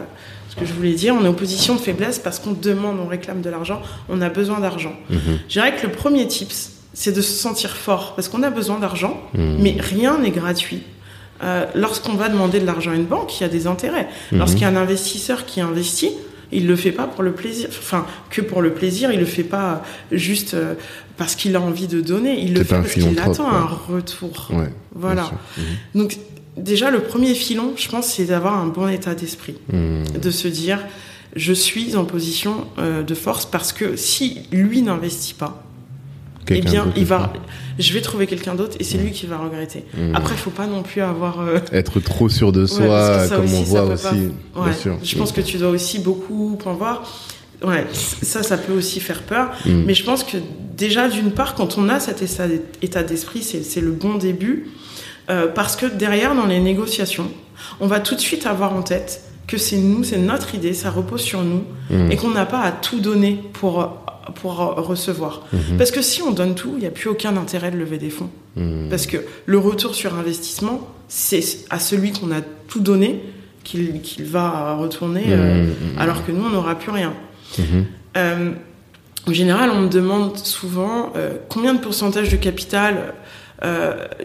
ce 0.49 0.57
que 0.57 0.65
je 0.65 0.73
voulais 0.73 0.93
dire. 0.93 1.15
On 1.15 1.23
est 1.23 1.29
en 1.29 1.33
position 1.33 1.75
de 1.75 1.79
faiblesse 1.79 2.19
parce 2.19 2.39
qu'on 2.39 2.51
demande, 2.51 2.97
on 2.99 3.07
réclame 3.07 3.41
de 3.41 3.49
l'argent, 3.49 3.81
on 4.09 4.19
a 4.21 4.29
besoin 4.29 4.59
d'argent. 4.59 4.95
Mhm. 5.09 5.19
Je 5.47 5.53
dirais 5.53 5.73
que 5.73 5.87
le 5.87 5.93
premier 5.93 6.27
tips, 6.27 6.71
c'est 6.93 7.15
de 7.15 7.21
se 7.21 7.31
sentir 7.31 7.77
fort 7.77 8.13
parce 8.15 8.27
qu'on 8.27 8.43
a 8.43 8.49
besoin 8.49 8.79
d'argent, 8.79 9.21
mais 9.33 9.77
rien 9.79 10.17
n'est 10.17 10.31
gratuit. 10.31 10.81
Euh, 11.43 11.65
lorsqu'on 11.75 12.15
va 12.15 12.29
demander 12.29 12.59
de 12.59 12.65
l'argent 12.65 12.91
à 12.91 12.95
une 12.95 13.05
banque, 13.05 13.39
il 13.39 13.43
y 13.43 13.45
a 13.45 13.49
des 13.49 13.67
intérêts. 13.67 14.07
Mhm. 14.31 14.39
Lorsqu'il 14.39 14.61
y 14.61 14.65
a 14.65 14.69
un 14.69 14.75
investisseur 14.75 15.45
qui 15.45 15.61
investit, 15.61 16.11
il 16.51 16.67
le 16.67 16.75
fait 16.75 16.91
pas 16.91 17.05
pour 17.05 17.23
le 17.23 17.33
plaisir, 17.33 17.67
enfin 17.69 18.05
que 18.29 18.41
pour 18.41 18.61
le 18.61 18.73
plaisir, 18.73 19.11
il 19.11 19.19
le 19.19 19.25
fait 19.25 19.43
pas 19.43 19.83
juste 20.11 20.53
euh, 20.53 20.75
parce 21.17 21.35
qu'il 21.35 21.55
a 21.55 21.61
envie 21.61 21.87
de 21.87 21.99
donner, 21.99 22.39
il 22.39 22.53
le 22.53 22.63
fait 22.63 22.75
parce 22.75 22.93
qu'il 22.93 23.19
attend 23.19 23.49
un 23.49 23.65
retour. 23.65 24.51
voilà. 24.95 25.31
Mhm. 25.57 25.63
Donc 25.95 26.17
déjà 26.55 26.89
le 26.89 27.01
premier 27.01 27.33
filon, 27.33 27.73
je 27.75 27.87
pense, 27.89 28.07
c'est 28.07 28.25
d'avoir 28.25 28.57
un 28.57 28.67
bon 28.67 28.87
état 28.87 29.13
d'esprit, 29.13 29.57
mhm. 29.71 30.05
de 30.19 30.31
se 30.31 30.47
dire 30.47 30.79
je 31.35 31.53
suis 31.53 31.95
en 31.95 32.05
position 32.05 32.67
euh, 32.79 33.03
de 33.03 33.13
force 33.13 33.45
parce 33.45 33.73
que 33.73 33.95
si 33.95 34.41
lui 34.51 34.81
n'investit 34.81 35.33
pas, 35.33 35.66
eh 36.49 36.61
bien, 36.61 36.87
il 36.95 37.05
va, 37.05 37.33
je 37.79 37.93
vais 37.93 38.01
trouver 38.01 38.27
quelqu'un 38.27 38.55
d'autre 38.55 38.77
et 38.79 38.83
c'est 38.83 38.97
lui 38.97 39.11
qui 39.11 39.25
va 39.25 39.37
regretter. 39.37 39.83
Mmh. 39.95 40.15
Après, 40.15 40.33
il 40.33 40.39
faut 40.39 40.49
pas 40.49 40.67
non 40.67 40.83
plus 40.83 41.01
avoir 41.01 41.41
euh, 41.41 41.59
être 41.71 41.99
trop 41.99 42.29
sûr 42.29 42.51
de 42.51 42.65
soi, 42.65 43.27
comme 43.29 43.53
on 43.53 43.63
voit 43.63 43.83
aussi. 43.83 44.31
Bien 44.55 44.73
sûr. 44.73 44.97
Je 45.03 45.17
pense 45.17 45.31
que 45.31 45.41
tu 45.41 45.57
dois 45.57 45.69
aussi 45.69 45.99
beaucoup 45.99 46.57
en 46.65 46.73
voir. 46.73 47.03
Ouais, 47.65 47.87
ça, 47.91 48.43
ça 48.43 48.57
peut 48.57 48.73
aussi 48.73 48.99
faire 48.99 49.23
peur. 49.23 49.51
Mmh. 49.65 49.83
Mais 49.85 49.93
je 49.93 50.03
pense 50.03 50.23
que 50.23 50.37
déjà, 50.75 51.09
d'une 51.09 51.31
part, 51.31 51.55
quand 51.55 51.77
on 51.77 51.89
a 51.89 51.99
cet 51.99 52.23
état 52.81 53.03
d'esprit, 53.03 53.41
c'est 53.41 53.81
le 53.81 53.91
bon 53.91 54.15
début. 54.15 54.67
Euh, 55.29 55.47
parce 55.47 55.75
que 55.75 55.85
derrière, 55.85 56.35
dans 56.35 56.45
les 56.45 56.59
négociations, 56.59 57.29
on 57.79 57.87
va 57.87 57.99
tout 57.99 58.15
de 58.15 58.19
suite 58.21 58.45
avoir 58.45 58.73
en 58.73 58.81
tête 58.81 59.23
que 59.45 59.57
c'est 59.57 59.77
nous, 59.77 60.03
c'est 60.03 60.17
notre 60.17 60.55
idée, 60.55 60.73
ça 60.73 60.89
repose 60.89 61.21
sur 61.21 61.41
nous, 61.41 61.63
mmh. 61.89 62.11
et 62.11 62.15
qu'on 62.17 62.29
n'a 62.29 62.45
pas 62.45 62.61
à 62.61 62.71
tout 62.71 62.99
donner 62.99 63.41
pour 63.53 64.03
pour 64.35 64.57
recevoir. 64.57 65.45
Mhm. 65.53 65.77
Parce 65.77 65.91
que 65.91 66.01
si 66.01 66.21
on 66.21 66.31
donne 66.31 66.55
tout, 66.55 66.73
il 66.75 66.79
n'y 66.79 66.87
a 66.87 66.91
plus 66.91 67.09
aucun 67.09 67.37
intérêt 67.37 67.71
de 67.71 67.77
lever 67.77 67.97
des 67.97 68.09
fonds. 68.09 68.29
Mhm. 68.55 68.87
Parce 68.89 69.05
que 69.05 69.17
le 69.45 69.57
retour 69.57 69.95
sur 69.95 70.15
investissement, 70.15 70.87
c'est 71.07 71.65
à 71.69 71.79
celui 71.79 72.11
qu'on 72.11 72.31
a 72.31 72.41
tout 72.67 72.79
donné 72.79 73.21
qu'il 73.63 74.25
va 74.25 74.75
retourner, 74.75 75.25
euh, 75.27 75.63
mhm. 75.63 75.73
alors 75.97 76.25
que 76.25 76.31
nous, 76.31 76.45
on 76.45 76.49
n'aura 76.49 76.75
plus 76.75 76.91
rien. 76.91 77.13
Euh, 78.15 78.51
en 79.27 79.33
général, 79.33 79.71
on 79.71 79.81
me 79.81 79.89
demande 79.89 80.37
souvent 80.37 81.11
euh, 81.15 81.31
combien 81.49 81.73
de 81.73 81.79
pourcentage 81.79 82.29
de 82.29 82.37
capital. 82.37 83.13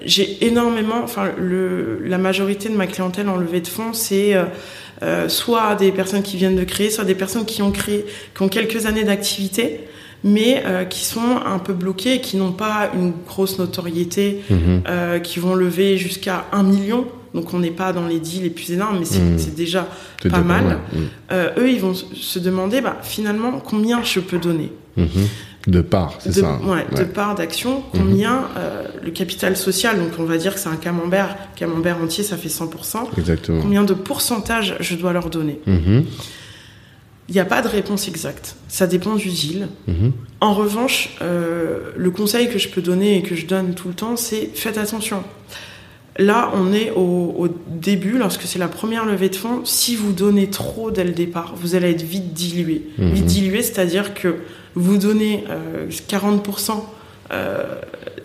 J'ai 0.04 0.44
énormément, 0.46 1.00
enfin, 1.02 1.30
la 1.38 2.18
majorité 2.18 2.68
de 2.68 2.76
ma 2.76 2.86
clientèle 2.86 3.28
en 3.30 3.36
levée 3.36 3.62
de 3.62 3.66
fonds, 3.66 3.94
c'est 3.94 4.36
soit 5.28 5.74
des 5.74 5.92
personnes 5.92 6.22
qui 6.22 6.36
viennent 6.36 6.56
de 6.56 6.64
créer, 6.64 6.90
soit 6.90 7.04
des 7.04 7.14
personnes 7.14 7.44
qui 7.44 7.62
ont 7.62 7.72
créé, 7.72 8.04
qui 8.34 8.42
ont 8.42 8.48
quelques 8.48 8.86
années 8.86 9.04
d'activité 9.04 9.80
mais 10.24 10.62
euh, 10.64 10.84
qui 10.84 11.04
sont 11.04 11.40
un 11.44 11.58
peu 11.58 11.72
bloqués, 11.72 12.20
qui 12.20 12.36
n'ont 12.36 12.52
pas 12.52 12.90
une 12.94 13.12
grosse 13.26 13.58
notoriété, 13.58 14.40
mhm. 14.50 14.82
euh, 14.88 15.18
qui 15.18 15.38
vont 15.38 15.54
lever 15.54 15.98
jusqu'à 15.98 16.46
un 16.52 16.62
million. 16.62 17.06
Donc 17.34 17.54
on 17.54 17.58
n'est 17.58 17.70
pas 17.70 17.92
dans 17.92 18.06
les 18.06 18.20
deals 18.20 18.42
les 18.42 18.50
plus 18.50 18.72
énormes, 18.72 18.98
mais 18.98 19.04
c'est 19.04 19.20
mhm. 19.20 19.54
déjà 19.56 19.88
pas 20.30 20.40
mal. 20.40 20.78
Mhm. 20.92 21.08
Euh, 21.32 21.50
eux, 21.58 21.70
ils 21.70 21.80
vont 21.80 21.94
se 21.94 22.38
demander, 22.38 22.80
bah, 22.80 22.98
finalement, 23.02 23.60
combien 23.64 24.02
je 24.02 24.20
peux 24.20 24.38
donner? 24.38 24.70
De 25.66 25.80
parts, 25.80 26.16
c'est 26.18 26.32
ça. 26.32 26.58
ouais, 26.64 26.84
de 26.96 27.04
parts 27.04 27.34
d'action, 27.36 27.82
combien 27.92 28.48
euh, 28.56 28.84
le 29.02 29.10
capital 29.12 29.56
social, 29.56 29.98
donc 29.98 30.10
on 30.18 30.24
va 30.24 30.36
dire 30.36 30.54
que 30.54 30.60
c'est 30.60 30.68
un 30.68 30.76
camembert, 30.76 31.36
camembert 31.56 31.98
entier, 31.98 32.24
ça 32.24 32.36
fait 32.36 32.48
100%. 32.48 33.16
Exactement. 33.16 33.62
Combien 33.62 33.84
de 33.84 33.94
pourcentage 33.94 34.74
je 34.80 34.96
dois 34.96 35.12
leur 35.12 35.30
donner? 35.30 35.60
Mhm, 35.66 36.04
Il 37.28 37.34
n'y 37.34 37.40
a 37.40 37.44
pas 37.44 37.62
de 37.62 37.68
réponse 37.68 38.08
exacte. 38.08 38.56
Ça 38.68 38.86
dépend 38.86 39.14
du 39.14 39.28
deal. 39.28 39.68
mhm. 39.86 40.12
En 40.40 40.54
revanche, 40.54 41.10
euh, 41.22 41.92
le 41.96 42.10
conseil 42.10 42.50
que 42.50 42.58
je 42.58 42.68
peux 42.68 42.82
donner 42.82 43.18
et 43.18 43.22
que 43.22 43.36
je 43.36 43.46
donne 43.46 43.74
tout 43.74 43.86
le 43.86 43.94
temps, 43.94 44.16
c'est 44.16 44.50
faites 44.54 44.76
attention. 44.76 45.22
Là, 46.18 46.50
on 46.54 46.72
est 46.74 46.90
au, 46.90 47.34
au 47.38 47.48
début, 47.68 48.18
lorsque 48.18 48.42
c'est 48.42 48.58
la 48.58 48.68
première 48.68 49.06
levée 49.06 49.30
de 49.30 49.36
fonds. 49.36 49.62
Si 49.64 49.96
vous 49.96 50.12
donnez 50.12 50.48
trop 50.50 50.90
dès 50.90 51.04
le 51.04 51.12
départ, 51.12 51.54
vous 51.56 51.74
allez 51.74 51.90
être 51.90 52.02
vite 52.02 52.32
dilué. 52.34 52.82
Mhm. 52.98 53.12
Vite 53.12 53.24
dilué, 53.26 53.62
c'est-à-dire 53.62 54.12
que 54.14 54.36
vous 54.74 54.98
donnez 54.98 55.44
euh, 55.50 55.88
40%, 56.08 56.84
euh, 57.32 57.62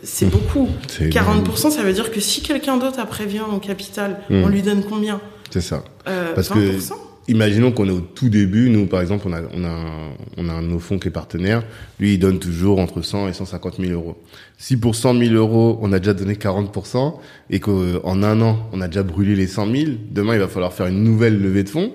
c'est 0.03 0.25
beaucoup. 0.29 0.67
C'est 0.87 1.09
40%, 1.09 1.71
ça 1.71 1.81
veut 1.83 1.93
dire 1.93 2.11
que 2.11 2.19
si 2.19 2.41
quelqu'un 2.41 2.77
d'autre 2.77 2.99
après 2.99 3.25
vient 3.25 3.45
au 3.45 3.59
capital, 3.59 4.19
Mhm. 4.29 4.43
on 4.43 4.47
lui 4.49 4.61
donne 4.61 4.83
combien? 4.83 5.21
C'est 5.49 5.61
ça. 5.61 5.83
Euh, 6.09 6.33
Parce 6.35 6.49
que 6.49 6.59
20% 6.59 6.93
Imaginons 7.29 7.73
qu'on 7.73 7.87
est 7.87 7.91
au 7.91 7.99
tout 7.99 8.29
début. 8.29 8.69
Nous, 8.69 8.85
par 8.85 9.01
exemple, 9.01 9.25
on 9.27 9.33
a, 9.33 9.41
on 9.53 9.63
a, 9.65 9.69
un, 9.69 10.11
on 10.37 10.47
a 10.47 10.53
un 10.53 10.61
de 10.61 10.67
nos 10.67 10.79
fonds 10.79 10.97
qui 10.97 11.09
est 11.09 11.11
partenaire. 11.11 11.61
Lui, 11.99 12.13
il 12.13 12.19
donne 12.19 12.39
toujours 12.39 12.79
entre 12.79 13.01
100 13.01 13.27
et 13.27 13.33
150 13.33 13.75
000 13.79 13.91
euros. 13.91 14.15
Si 14.57 14.77
pour 14.77 14.95
100 14.95 15.17
000 15.19 15.33
euros, 15.35 15.77
on 15.81 15.91
a 15.91 15.99
déjà 15.99 16.13
donné 16.13 16.35
40% 16.35 17.15
et 17.49 17.59
qu'en 17.59 18.23
un 18.23 18.41
an, 18.41 18.69
on 18.71 18.79
a 18.79 18.87
déjà 18.87 19.03
brûlé 19.03 19.35
les 19.35 19.47
100 19.47 19.71
000, 19.71 19.91
demain, 20.09 20.35
il 20.35 20.39
va 20.39 20.47
falloir 20.47 20.71
faire 20.71 20.87
une 20.87 21.03
nouvelle 21.03 21.41
levée 21.41 21.63
de 21.63 21.69
fonds. 21.69 21.91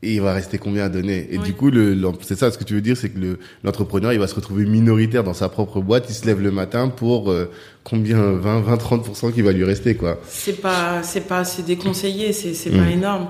Et 0.00 0.14
il 0.14 0.20
va 0.20 0.32
rester 0.32 0.58
combien 0.58 0.84
à 0.84 0.88
donner? 0.88 1.26
Et 1.32 1.38
Oui. 1.38 1.44
du 1.44 1.54
coup, 1.54 1.70
le, 1.72 1.92
le- 1.92 2.08
c'est 2.20 2.38
ça 2.38 2.52
ce 2.52 2.58
que 2.58 2.62
tu 2.62 2.74
veux 2.74 2.80
dire, 2.80 2.96
c'est 2.96 3.08
que 3.08 3.18
le, 3.18 3.38
l'entrepreneur, 3.64 4.12
il 4.12 4.20
va 4.20 4.28
se 4.28 4.34
retrouver 4.36 4.64
minoritaire 4.64 5.24
dans 5.24 5.34
sa 5.34 5.48
propre 5.48 5.80
boîte. 5.80 6.04
Il 6.08 6.14
se 6.14 6.24
lève 6.24 6.40
le 6.40 6.52
matin 6.52 6.88
pour 6.88 7.32
euh, 7.32 7.50
combien? 7.82 8.20
20, 8.32 8.60
20, 8.60 8.76
30% 8.76 9.32
qui 9.32 9.42
va 9.42 9.50
lui 9.50 9.64
rester, 9.64 9.96
quoi. 9.96 10.20
C'est 10.28 10.60
pas, 10.60 11.02
c'est 11.02 11.22
pas, 11.26 11.42
c'est 11.44 11.64
déconseillé, 11.66 12.32
c'est, 12.32 12.54
c'est 12.54 12.70
pas 12.70 12.88
énorme. 12.88 13.26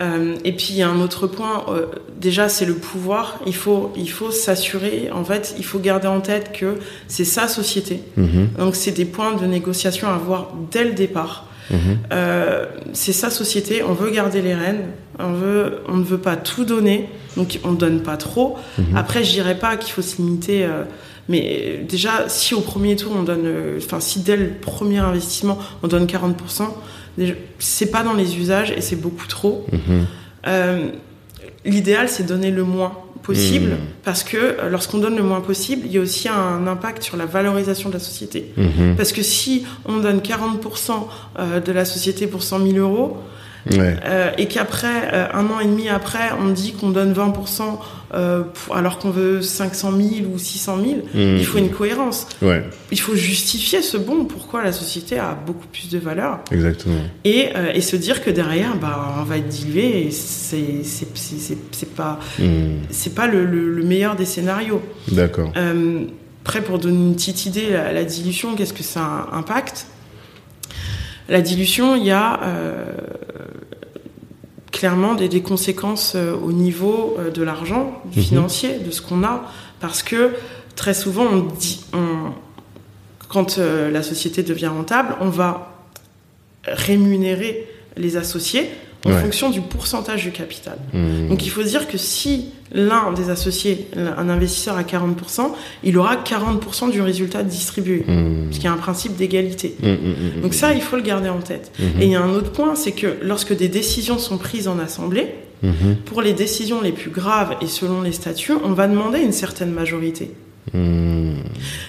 Euh, 0.00 0.36
et 0.44 0.52
puis 0.52 0.68
il 0.70 0.76
y 0.76 0.82
a 0.82 0.88
un 0.88 1.00
autre 1.00 1.26
point. 1.26 1.64
euh, 1.68 1.86
déjà, 2.20 2.48
c'est 2.48 2.64
le 2.66 2.74
pouvoir. 2.74 3.40
Il 3.46 3.54
faut, 3.54 3.92
il 3.96 4.08
faut 4.10 4.30
s'assurer. 4.30 5.10
En 5.12 5.24
fait, 5.24 5.54
il 5.58 5.64
faut 5.64 5.78
garder 5.80 6.06
en 6.08 6.20
tête 6.20 6.52
que 6.52 6.76
c'est 7.08 7.24
sa 7.24 7.48
société. 7.48 8.00
Mhm, 8.16 8.50
Donc 8.58 8.76
c'est 8.76 8.92
des 8.92 9.04
points 9.04 9.34
de 9.34 9.44
négociation 9.46 10.08
à 10.08 10.14
avoir 10.14 10.52
dès 10.70 10.84
le 10.84 10.92
départ. 10.92 11.46
mhm. 11.70 11.78
Euh, 12.12 12.66
c'est 12.92 13.12
sa 13.12 13.30
société. 13.30 13.82
On 13.82 13.92
veut 13.94 14.10
garder 14.10 14.40
les 14.40 14.54
rênes. 14.54 14.84
On 15.18 15.32
veut, 15.32 15.80
on 15.88 15.96
ne 15.96 16.04
veut 16.04 16.18
pas 16.18 16.36
tout 16.36 16.64
donner. 16.64 17.08
Donc 17.36 17.58
on 17.64 17.72
donne 17.72 18.00
pas 18.00 18.16
trop. 18.16 18.56
Mhm. 18.78 18.96
Après, 18.96 19.24
je 19.24 19.32
dirais 19.32 19.58
pas 19.58 19.76
qu'il 19.76 19.92
faut 19.92 20.02
se 20.02 20.16
limiter. 20.18 20.64
euh, 20.64 20.84
mais 21.30 21.84
déjà, 21.86 22.26
si 22.28 22.54
au 22.54 22.60
premier 22.60 22.96
tour 22.96 23.12
on 23.14 23.22
donne, 23.22 23.42
euh, 23.44 23.78
enfin 23.84 24.00
si 24.00 24.20
dès 24.20 24.36
le 24.36 24.48
premier 24.48 24.96
investissement 24.98 25.58
on 25.82 25.86
donne 25.88 26.06
40%, 26.06 26.32
déjà, 26.62 26.72
c'est 27.58 27.90
pas 27.90 28.02
dans 28.02 28.14
les 28.14 28.36
usages 28.36 28.70
et 28.70 28.80
c'est 28.80 28.96
beaucoup 28.96 29.26
trop. 29.26 29.66
Mhm. 29.72 30.06
Euh, 30.46 30.88
L'idéal, 31.64 32.08
c'est 32.08 32.24
donner 32.24 32.50
le 32.50 32.62
moins 32.64 32.92
possible 33.22 33.72
Mhm. 33.72 33.78
parce 34.04 34.22
que 34.22 34.36
euh, 34.36 34.70
lorsqu'on 34.70 34.98
donne 34.98 35.16
le 35.16 35.22
moins 35.22 35.40
possible, 35.40 35.82
il 35.86 35.92
y 35.92 35.98
a 35.98 36.00
aussi 36.00 36.28
un 36.28 36.66
impact 36.66 37.02
sur 37.02 37.16
la 37.16 37.26
valorisation 37.26 37.88
de 37.90 37.94
la 37.94 38.00
société. 38.00 38.52
Mhm. 38.56 38.94
Parce 38.96 39.12
que 39.12 39.22
si 39.22 39.66
on 39.84 39.98
donne 39.98 40.20
40% 40.20 41.08
euh, 41.38 41.60
de 41.60 41.72
la 41.72 41.84
société 41.84 42.26
pour 42.26 42.42
100 42.42 42.60
000 42.60 42.78
euros, 42.78 43.18
Ouais. 43.72 43.96
euh, 44.04 44.30
et 44.38 44.46
qu'après, 44.46 45.10
euh, 45.12 45.26
un 45.34 45.46
an 45.46 45.60
et 45.60 45.66
demi 45.66 45.88
après, 45.88 46.30
on 46.40 46.48
dit 46.50 46.72
qu'on 46.72 46.90
donne 46.90 47.12
20% 47.12 47.78
euh, 48.14 48.42
pour- 48.42 48.74
alors 48.76 48.98
qu'on 48.98 49.10
veut 49.10 49.42
500 49.42 49.92
000 49.92 50.30
ou 50.32 50.38
600 50.38 50.76
000, 50.82 50.88
Mhm. 51.14 51.36
il 51.38 51.44
faut 51.44 51.58
une 51.58 51.68
cohérence. 51.70 52.26
Ouais, 52.40 52.64
Il 52.90 52.98
faut 52.98 53.14
justifier 53.14 53.82
ce 53.82 53.98
bon, 53.98 54.24
pourquoi 54.24 54.62
la 54.64 54.72
société 54.72 55.18
a 55.18 55.36
beaucoup 55.46 55.66
plus 55.66 55.90
de 55.90 55.98
valeur, 55.98 56.38
exactement. 56.50 56.94
et, 57.24 57.50
euh, 57.54 57.70
et 57.74 57.82
se 57.82 57.96
dire 57.96 58.24
que 58.24 58.30
derrière, 58.30 58.76
bah, 58.76 59.14
on 59.20 59.24
va 59.24 59.36
être 59.36 59.48
dilué, 59.48 60.06
et 60.06 60.10
c'est 60.10 60.56
c'est- 60.84 61.06
c'est- 61.14 61.38
c'est- 61.38 61.58
c'est 61.70 61.94
pas, 61.94 62.18
c'est 62.90 63.14
pas 63.14 63.26
le, 63.26 63.44
le- 63.44 63.70
le 63.74 63.82
meilleur 63.84 64.16
des 64.16 64.24
scénarios. 64.24 64.80
D'accord. 65.12 65.52
Après, 66.44 66.62
pour 66.62 66.78
donner 66.78 66.96
une 66.96 67.14
petite 67.14 67.44
idée, 67.44 67.68
la, 67.70 67.92
la 67.92 68.04
dilution, 68.04 68.54
qu'est-ce 68.56 68.72
que 68.72 68.82
ça 68.82 69.26
impacte? 69.32 69.84
La 71.28 71.40
dilution, 71.42 71.94
il 71.94 72.04
y 72.04 72.10
a 72.10 72.40
euh, 72.42 72.84
clairement 74.72 75.14
des, 75.14 75.28
des 75.28 75.42
conséquences 75.42 76.14
euh, 76.14 76.34
au 76.34 76.52
niveau 76.52 77.16
euh, 77.18 77.30
de 77.30 77.42
l'argent, 77.42 78.00
du 78.06 78.20
Mhm. 78.20 78.24
financier, 78.24 78.78
de 78.78 78.90
ce 78.90 79.02
qu'on 79.02 79.22
a, 79.24 79.44
parce 79.80 80.02
que 80.02 80.30
très 80.76 80.94
souvent, 80.94 81.24
on 81.24 81.40
dit, 81.40 81.84
on- 81.92 82.32
quand 83.28 83.58
la 83.58 84.02
société 84.02 84.42
devient 84.42 84.68
rentable, 84.68 85.14
on 85.20 85.28
va 85.28 85.74
rémunérer 86.64 87.68
les 87.98 88.16
associés 88.16 88.70
en 89.04 89.10
Ouais. 89.10 89.20
fonction 89.22 89.50
du 89.50 89.60
pourcentage 89.60 90.24
du 90.24 90.32
capital. 90.32 90.76
Mhm. 90.92 91.28
Donc 91.28 91.46
il 91.46 91.50
faut 91.50 91.62
se 91.62 91.68
dire 91.68 91.86
que 91.88 91.96
si 91.98 92.46
l'un 92.72 93.12
des 93.12 93.30
associés, 93.30 93.88
un 93.96 94.28
investisseur 94.28 94.76
à 94.76 94.82
40%, 94.82 95.54
il 95.84 95.96
aura 95.98 96.16
40% 96.16 96.88
du 96.90 97.00
résultat 97.00 97.42
distribué. 97.42 98.04
Mhm. 98.06 98.44
Parce 98.46 98.56
qu'il 98.56 98.64
y 98.64 98.68
a 98.68 98.72
un 98.72 98.76
principe 98.76 99.16
d'égalité. 99.16 99.76
Mhm, 99.82 99.90
mhm, 99.90 100.42
Donc 100.42 100.52
ça, 100.54 100.74
il 100.74 100.82
faut 100.82 100.96
le 100.96 101.02
garder 101.02 101.28
en 101.28 101.38
tête. 101.40 101.70
Et 102.00 102.04
il 102.06 102.10
y 102.10 102.16
a 102.16 102.20
un 102.22 102.30
autre 102.34 102.50
point, 102.50 102.74
c'est 102.74 102.92
que 102.92 103.18
lorsque 103.22 103.56
des 103.56 103.68
décisions 103.68 104.18
sont 104.18 104.36
prises 104.36 104.68
en 104.68 104.78
assemblée, 104.78 105.28
pour 106.04 106.22
les 106.22 106.34
décisions 106.34 106.80
les 106.80 106.92
plus 106.92 107.10
graves 107.10 107.56
et 107.60 107.66
selon 107.66 108.02
les 108.02 108.12
statuts, 108.12 108.52
on 108.64 108.72
va 108.72 108.86
demander 108.88 109.20
une 109.20 109.32
certaine 109.32 109.70
majorité. 109.72 110.30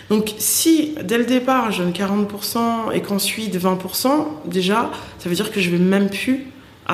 Donc 0.09 0.33
si 0.37 0.95
dès 1.03 1.17
le 1.17 1.25
départ 1.25 1.71
je 1.71 1.83
donne 1.83 1.91
40% 1.91 2.91
et 2.93 3.01
qu'ensuite 3.01 3.55
20%, 3.55 4.09
déjà, 4.45 4.89
ça 5.19 5.29
veut 5.29 5.35
dire 5.35 5.51
que 5.51 5.59
je 5.59 5.69
vais 5.69 5.77
même 5.77 6.09
plus 6.09 6.45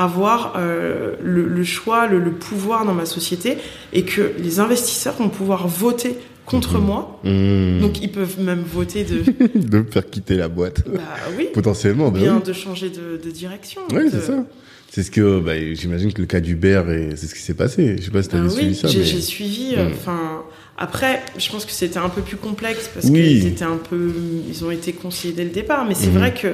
avoir 0.03 0.53
euh, 0.57 1.15
le, 1.23 1.47
le 1.47 1.63
choix, 1.63 2.05
le, 2.07 2.19
le 2.19 2.31
pouvoir 2.31 2.85
dans 2.85 2.93
ma 2.93 3.05
société 3.05 3.57
et 3.93 4.03
que 4.03 4.33
les 4.37 4.59
investisseurs 4.59 5.15
vont 5.15 5.29
pouvoir 5.29 5.67
voter 5.67 6.17
contre 6.45 6.77
moi. 6.79 7.19
Mhm. 7.23 7.79
Donc 7.81 8.01
ils 8.01 8.11
peuvent 8.11 8.39
même 8.39 8.61
voter 8.61 9.03
de... 9.03 9.23
de 9.55 9.77
me 9.79 9.85
faire 9.85 10.07
quitter 10.09 10.35
la 10.35 10.47
boîte. 10.49 10.83
bah 10.87 10.99
oui, 11.37 11.47
Potentiellement, 11.53 12.07
ou 12.07 12.11
bah 12.11 12.19
bien 12.19 12.35
oui. 12.37 12.43
de 12.43 12.53
changer 12.53 12.89
de, 12.89 13.19
de 13.23 13.31
direction. 13.31 13.81
Oui, 13.93 14.05
de- 14.05 14.09
c'est 14.09 14.21
ça. 14.27 14.45
C'est 14.91 15.03
ce 15.03 15.11
que, 15.11 15.39
bah, 15.39 15.53
j'imagine 15.73 16.13
que 16.13 16.21
le 16.21 16.27
cas 16.27 16.39
d'Uber, 16.39 16.83
et 16.89 17.15
c'est 17.17 17.27
ce 17.27 17.35
qui 17.35 17.41
s'est 17.41 17.53
passé. 17.55 17.95
Je 17.99 18.03
sais 18.03 18.11
pas 18.11 18.21
si 18.21 18.29
Ah 18.31 18.37
t'avais 18.37 18.47
oui, 18.47 18.53
suivi 18.53 18.75
ça, 18.75 18.87
j'ai 18.87 18.99
mais. 18.99 19.21
suivi. 19.21 19.73
euh, 19.75 19.89
Mm. 19.89 19.91
Enfin, 19.93 20.43
après, 20.77 21.21
je 21.37 21.49
pense 21.49 21.65
que 21.65 21.71
c'était 21.71 21.97
un 21.97 22.07
peu 22.09 22.21
plus 22.21 22.37
complexe 22.37 22.89
parce 22.93 23.07
Oui. 23.07 23.23
qu'ils 23.39 23.47
étaient 23.47 23.63
un 23.65 23.75
peu, 23.77 24.13
ils 24.47 24.63
ont 24.63 24.71
été 24.71 24.93
conseillés 24.93 25.33
dès 25.33 25.43
le 25.43 25.49
départ. 25.49 25.85
Mais 25.85 25.95
c'est 25.95 26.07
Mhm. 26.11 26.17
vrai 26.17 26.33
que 26.33 26.47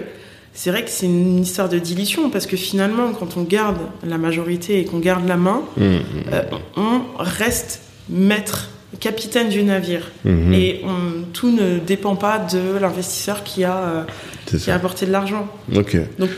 c'est 0.54 0.70
vrai 0.72 0.84
que 0.84 0.90
c'est 0.90 1.06
une 1.06 1.40
histoire 1.40 1.70
de 1.70 1.80
dilution 1.80 2.30
parce 2.30 2.46
que 2.46 2.58
finalement, 2.58 3.12
quand 3.14 3.38
on 3.38 3.44
garde 3.44 3.78
la 4.06 4.18
majorité 4.18 4.80
et 4.80 4.86
qu'on 4.86 5.00
garde 5.00 5.28
la 5.28 5.38
main, 5.38 5.62
Mhm. 5.78 6.00
euh, 6.34 6.42
on 6.78 7.02
reste 7.18 7.82
maître, 8.10 8.70
capitaine 9.00 9.50
du 9.50 9.64
navire. 9.64 10.12
Et 10.26 10.82
on- 10.84 11.24
tout 11.34 11.50
ne 11.52 11.80
dépend 11.80 12.16
pas 12.16 12.40
de 12.40 12.78
l'investisseur 12.80 13.44
qui 13.44 13.64
a 13.64 13.78
euh, 13.78 14.04
qui 14.58 14.70
a 14.70 14.76
apporté 14.76 15.06
de 15.06 15.12
l'argent. 15.12 15.48
Ok. 15.76 15.98
Donc- 16.20 16.30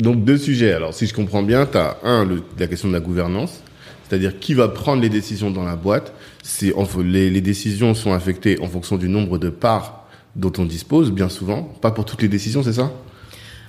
Donc, 0.00 0.22
deux 0.24 0.36
sujets. 0.36 0.72
Alors, 0.74 0.92
si 0.92 1.06
je 1.06 1.14
comprends 1.14 1.42
bien, 1.42 1.64
t'as 1.64 1.96
un, 2.02 2.26
le, 2.26 2.42
la 2.58 2.66
question 2.66 2.88
de 2.88 2.92
la 2.92 3.00
gouvernance. 3.00 3.62
C'est-à-dire 4.06 4.38
qui 4.38 4.52
va 4.52 4.68
prendre 4.68 5.00
les 5.00 5.08
décisions 5.08 5.50
dans 5.50 5.64
la 5.64 5.76
boîte. 5.76 6.12
C'est, 6.42 6.74
les, 7.02 7.30
les 7.30 7.40
décisions 7.40 7.94
sont 7.94 8.12
affectées 8.12 8.60
en 8.60 8.66
fonction 8.68 8.98
du 8.98 9.08
nombre 9.08 9.38
de 9.38 9.48
parts 9.48 10.04
dont 10.36 10.52
on 10.58 10.66
dispose, 10.66 11.10
bien 11.10 11.30
souvent. 11.30 11.62
Pas 11.80 11.90
pour 11.90 12.04
toutes 12.04 12.20
les 12.20 12.28
décisions, 12.28 12.62
c'est 12.62 12.74
ça? 12.74 12.92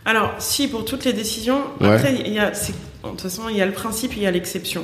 Alors, 0.06 0.34
si 0.40 0.68
pour 0.68 0.84
toutes 0.86 1.06
les 1.06 1.14
décisions, 1.14 1.62
Ouais. 1.80 1.88
après, 1.90 2.16
il 2.26 2.34
y 2.34 2.40
a, 2.40 2.50
de 2.52 3.10
toute 3.10 3.22
façon, 3.22 3.44
il 3.50 3.56
y 3.58 3.62
a 3.62 3.66
le 3.66 3.72
principe 3.72 4.12
et 4.14 4.18
il 4.18 4.24
y 4.24 4.28
a 4.28 4.32
l'exception. 4.32 4.84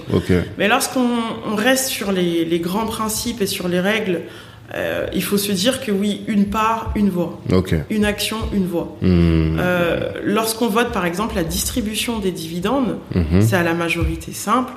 Mais 0.57 0.67
lorsqu'on 0.67 1.07
on 1.45 1.55
reste 1.55 1.88
sur 1.89 2.11
les, 2.11 2.45
les 2.45 2.59
grands 2.59 2.85
principes 2.85 3.41
et 3.41 3.47
sur 3.47 3.67
les 3.67 3.79
règles, 3.81 4.21
euh, 4.75 5.07
il 5.13 5.23
faut 5.23 5.38
se 5.38 5.51
dire 5.51 5.81
que 5.83 5.91
oui, 5.91 6.21
une 6.27 6.45
part, 6.45 6.91
une 6.95 7.09
voix. 7.09 7.39
Une 7.89 8.05
action, 8.05 8.38
une 8.53 8.67
voix. 8.67 8.95
Mhm. 9.01 9.57
Euh, 9.59 10.11
Lorsqu'on 10.23 10.67
vote, 10.67 10.91
par 10.91 11.05
exemple, 11.05 11.35
la 11.35 11.43
distribution 11.43 12.19
des 12.19 12.31
dividendes, 12.31 12.97
Mhm. 13.15 13.41
c'est 13.41 13.55
à 13.55 13.63
la 13.63 13.73
majorité 13.73 14.31
simple. 14.31 14.71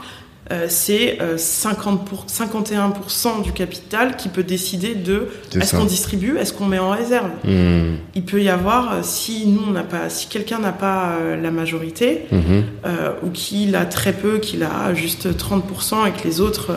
Euh, 0.52 0.66
c'est 0.68 1.18
euh, 1.22 1.36
50 1.38 2.04
pour, 2.04 2.26
51% 2.26 3.42
du 3.42 3.52
capital 3.52 4.16
qui 4.16 4.28
peut 4.28 4.42
décider 4.42 4.94
de 4.94 5.28
est-ce 5.58 5.74
qu'on 5.74 5.84
distribue, 5.84 6.36
est-ce 6.38 6.52
qu'on 6.52 6.66
met 6.66 6.78
en 6.78 6.90
réserve. 6.90 7.30
Mhm. 7.44 7.96
Il 8.14 8.22
peut 8.24 8.42
y 8.42 8.48
avoir, 8.48 8.92
euh, 8.92 8.98
si 9.02 9.46
nous 9.46 9.62
on 9.66 9.70
n'a 9.70 9.82
pas, 9.82 10.08
si 10.10 10.26
quelqu'un 10.28 10.58
n'a 10.58 10.72
pas 10.72 11.12
euh, 11.20 11.40
la 11.40 11.50
majorité, 11.50 12.26
euh, 12.32 13.12
ou 13.22 13.30
qu'il 13.30 13.74
a 13.76 13.86
très 13.86 14.12
peu, 14.12 14.38
qu'il 14.38 14.62
a 14.62 14.92
juste 14.94 15.28
30% 15.36 16.06
et 16.06 16.12
que 16.12 16.26
les 16.28 16.40
autres 16.40 16.70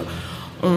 euh, 0.64 0.68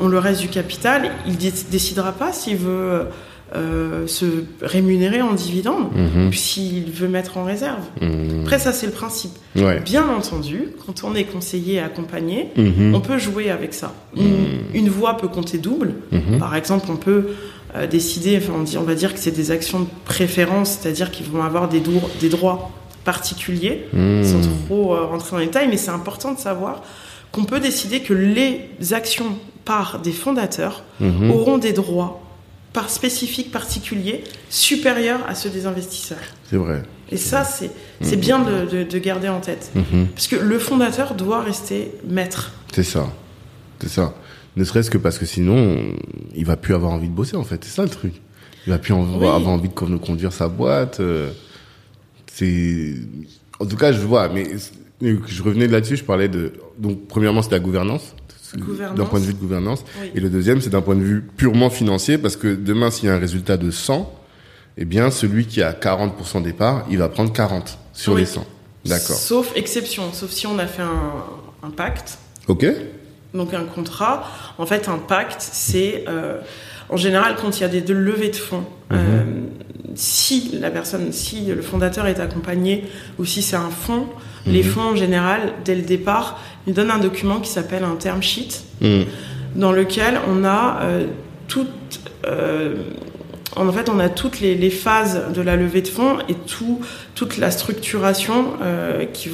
ont, 0.00 0.04
ont 0.04 0.08
le 0.08 0.18
reste 0.18 0.40
du 0.42 0.48
capital, 0.48 1.10
il 1.26 1.36
dé- 1.36 1.52
décidera 1.70 2.12
pas 2.12 2.32
s'il 2.32 2.56
veut 2.56 3.06
euh, 3.54 4.06
se 4.06 4.24
rémunérer 4.62 5.20
en 5.22 5.34
dividende, 5.34 5.88
Mhm. 5.94 6.32
s'il 6.32 6.90
veut 6.90 7.08
mettre 7.08 7.36
en 7.36 7.44
réserve. 7.44 7.82
Mhm. 8.00 8.40
Après, 8.42 8.58
ça, 8.58 8.72
c'est 8.72 8.86
le 8.86 8.92
principe. 8.92 9.32
Ouais. 9.56 9.80
Bien 9.80 10.08
entendu, 10.08 10.68
quand 10.86 11.04
on 11.04 11.14
est 11.14 11.24
conseillé 11.24 11.74
et 11.74 11.80
accompagné, 11.80 12.48
Mhm. 12.56 12.94
on 12.94 13.00
peut 13.00 13.18
jouer 13.18 13.50
avec 13.50 13.74
ça. 13.74 13.92
Une, 14.16 14.46
une 14.72 14.88
voix 14.88 15.16
peut 15.18 15.28
compter 15.28 15.58
double. 15.58 15.94
Mhm. 16.12 16.38
Par 16.38 16.54
exemple, 16.56 16.86
on 16.90 16.96
peut 16.96 17.28
euh, 17.74 17.86
décider, 17.86 18.36
enfin, 18.36 18.52
on, 18.58 18.62
dit- 18.64 18.76
on 18.76 18.82
va 18.82 18.94
dire 18.94 19.14
que 19.14 19.18
c'est 19.18 19.30
des 19.30 19.50
actions 19.50 19.80
de 19.80 19.86
préférence, 20.04 20.78
c'est-à-dire 20.80 21.10
qu'ils 21.10 21.24
vont 21.26 21.42
avoir 21.42 21.68
des, 21.70 21.80
droits 22.28 22.70
particuliers, 23.04 23.86
Mhm. 23.92 24.24
sans 24.24 24.40
trop 24.66 24.94
euh, 24.94 25.04
rentrer 25.06 25.30
dans 25.32 25.38
les 25.38 25.46
détails, 25.46 25.68
mais 25.68 25.76
c'est 25.78 25.90
important 25.90 26.32
de 26.34 26.38
savoir 26.38 26.82
qu'on 27.32 27.44
peut 27.44 27.60
décider 27.60 28.00
que 28.00 28.12
les 28.14 28.68
actions 28.92 29.26
par 29.64 30.00
des 30.00 30.12
fondateurs 30.12 30.84
Mhm. 31.00 31.30
auront 31.30 31.58
des 31.58 31.72
droits 31.72 32.20
par 32.72 32.88
spécifiques 32.90 33.50
particuliers 33.52 34.24
supérieurs 34.50 35.20
à 35.28 35.34
ceux 35.34 35.50
des 35.50 35.66
investisseurs. 35.66 36.18
C'est 36.48 36.56
vrai. 36.56 36.82
Et 37.10 37.16
ça, 37.18 37.44
c'est 37.44 37.70
c'est 38.00 38.16
bien 38.16 38.38
de, 38.38 38.64
de- 38.66 38.82
de 38.84 38.98
garder 38.98 39.28
en 39.28 39.40
tête. 39.40 39.70
Mhm. 39.74 40.08
Parce 40.14 40.26
que 40.26 40.36
le 40.36 40.58
fondateur 40.58 41.14
doit 41.14 41.42
rester 41.42 41.92
maître. 42.08 42.52
C'est 42.74 42.82
ça. 42.82 43.12
C'est 43.80 43.90
ça. 43.90 44.14
Ne 44.56 44.64
serait-ce 44.64 44.90
que 44.90 44.98
parce 44.98 45.18
que 45.18 45.26
sinon, 45.26 45.78
il 46.34 46.44
va 46.46 46.56
plus 46.56 46.74
avoir 46.74 46.92
envie 46.92 47.08
de 47.08 47.14
bosser, 47.14 47.36
en 47.36 47.44
fait. 47.44 47.62
C'est 47.64 47.70
ça 47.76 47.82
le 47.82 47.90
truc. 47.90 48.14
Il 48.66 48.70
va 48.70 48.78
plus 48.78 48.92
en- 48.94 49.02
Oui. 49.04 49.26
avoir 49.26 49.48
envie 49.48 49.68
de 49.68 49.74
con- 49.74 49.98
conduire 49.98 50.32
sa 50.32 50.48
boîte. 50.48 51.00
euh, 51.00 51.30
C'est, 52.34 52.94
en 53.60 53.66
tout 53.66 53.76
cas, 53.76 53.92
je 53.92 53.98
vois, 54.00 54.28
mais 54.28 54.46
mais 55.00 55.16
je 55.26 55.42
revenais 55.42 55.66
là-dessus, 55.66 55.96
je 55.96 56.04
parlais 56.04 56.28
de, 56.28 56.52
donc, 56.78 57.08
premièrement, 57.08 57.42
c'est 57.42 57.50
la 57.50 57.58
gouvernance. 57.58 58.14
D'un 58.56 59.04
point 59.06 59.20
de 59.20 59.24
vue 59.24 59.34
de 59.34 59.38
gouvernance. 59.38 59.84
Oui. 60.00 60.10
Et 60.14 60.20
le 60.20 60.28
deuxième, 60.28 60.60
c'est 60.60 60.70
d'un 60.70 60.82
point 60.82 60.94
de 60.96 61.02
vue 61.02 61.22
purement 61.36 61.70
financier, 61.70 62.18
parce 62.18 62.36
que 62.36 62.48
demain, 62.54 62.90
s'il 62.90 63.06
y 63.08 63.08
a 63.10 63.14
un 63.14 63.18
résultat 63.18 63.56
de 63.56 63.70
100, 63.70 64.12
eh 64.78 64.84
bien, 64.84 65.10
celui 65.10 65.46
qui 65.46 65.62
a 65.62 65.72
40% 65.72 66.42
des 66.42 66.52
parts, 66.52 66.84
il 66.90 66.98
va 66.98 67.08
prendre 67.08 67.32
40 67.32 67.78
sur 67.92 68.12
Oui. 68.14 68.20
les 68.20 68.26
100. 68.26 68.44
D'accord. 68.84 69.16
Sauf 69.16 69.52
exception, 69.56 70.12
sauf 70.12 70.30
si 70.30 70.46
on 70.46 70.58
a 70.58 70.66
fait 70.66 70.82
un, 70.82 71.14
un 71.62 71.70
pacte, 71.70 72.18
Ok? 72.48 72.66
donc 73.32 73.54
un 73.54 73.64
contrat. 73.64 74.24
En 74.58 74.66
fait, 74.66 74.88
un 74.88 74.98
pacte, 74.98 75.40
c'est 75.40 76.04
euh, 76.08 76.40
en 76.92 76.96
général 76.96 77.34
quand 77.40 77.58
il 77.58 77.62
y 77.62 77.64
a 77.64 77.68
des 77.68 77.80
de 77.80 77.94
levées 77.94 78.28
de 78.30 78.36
fonds. 78.36 78.64
Mhm. 78.90 78.98
euh, 78.98 79.22
si 79.94 80.56
la 80.60 80.70
personne, 80.70 81.12
si 81.12 81.46
le 81.46 81.60
fondateur 81.60 82.06
est 82.06 82.18
accompagné 82.20 82.84
ou 83.18 83.24
si 83.26 83.42
c'est 83.42 83.56
un 83.56 83.68
fonds, 83.70 84.06
les 84.46 84.62
Mhm. 84.62 84.70
fonds 84.70 84.82
en 84.92 84.96
général, 84.96 85.52
dès 85.64 85.74
le 85.74 85.82
départ, 85.82 86.40
ils 86.66 86.72
donnent 86.74 86.90
un 86.90 86.98
document 86.98 87.40
qui 87.40 87.50
s'appelle 87.50 87.84
un 87.84 87.96
term 87.96 88.22
sheet. 88.22 88.62
Hmm. 88.80 89.02
dans 89.54 89.70
lequel 89.72 90.18
on 90.28 90.44
a 90.44 90.78
euh, 90.82 91.06
toutes, 91.46 92.00
euh, 92.26 92.74
en 93.54 93.70
fait, 93.70 93.90
on 93.90 93.98
a 94.00 94.08
toutes 94.08 94.40
les, 94.40 94.54
les 94.54 94.70
phases 94.70 95.24
de 95.34 95.42
la 95.42 95.56
levée 95.56 95.82
de 95.82 95.88
fonds 95.88 96.16
et 96.26 96.34
tout, 96.34 96.80
toute 97.14 97.36
la 97.36 97.50
structuration 97.50 98.54
euh, 98.62 99.04
qui, 99.04 99.28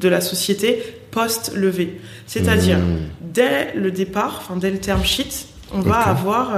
de 0.00 0.08
la 0.10 0.20
société 0.20 0.82
post-levée. 1.12 1.98
C'est-à-dire, 2.26 2.78
dès 3.22 3.72
le 3.74 3.90
départ, 3.90 4.42
enfin, 4.42 4.56
dès 4.60 4.70
le 4.70 4.78
term 4.78 5.02
sheet, 5.02 5.46
on 5.72 5.80
va 5.80 5.96
avoir, 5.96 6.52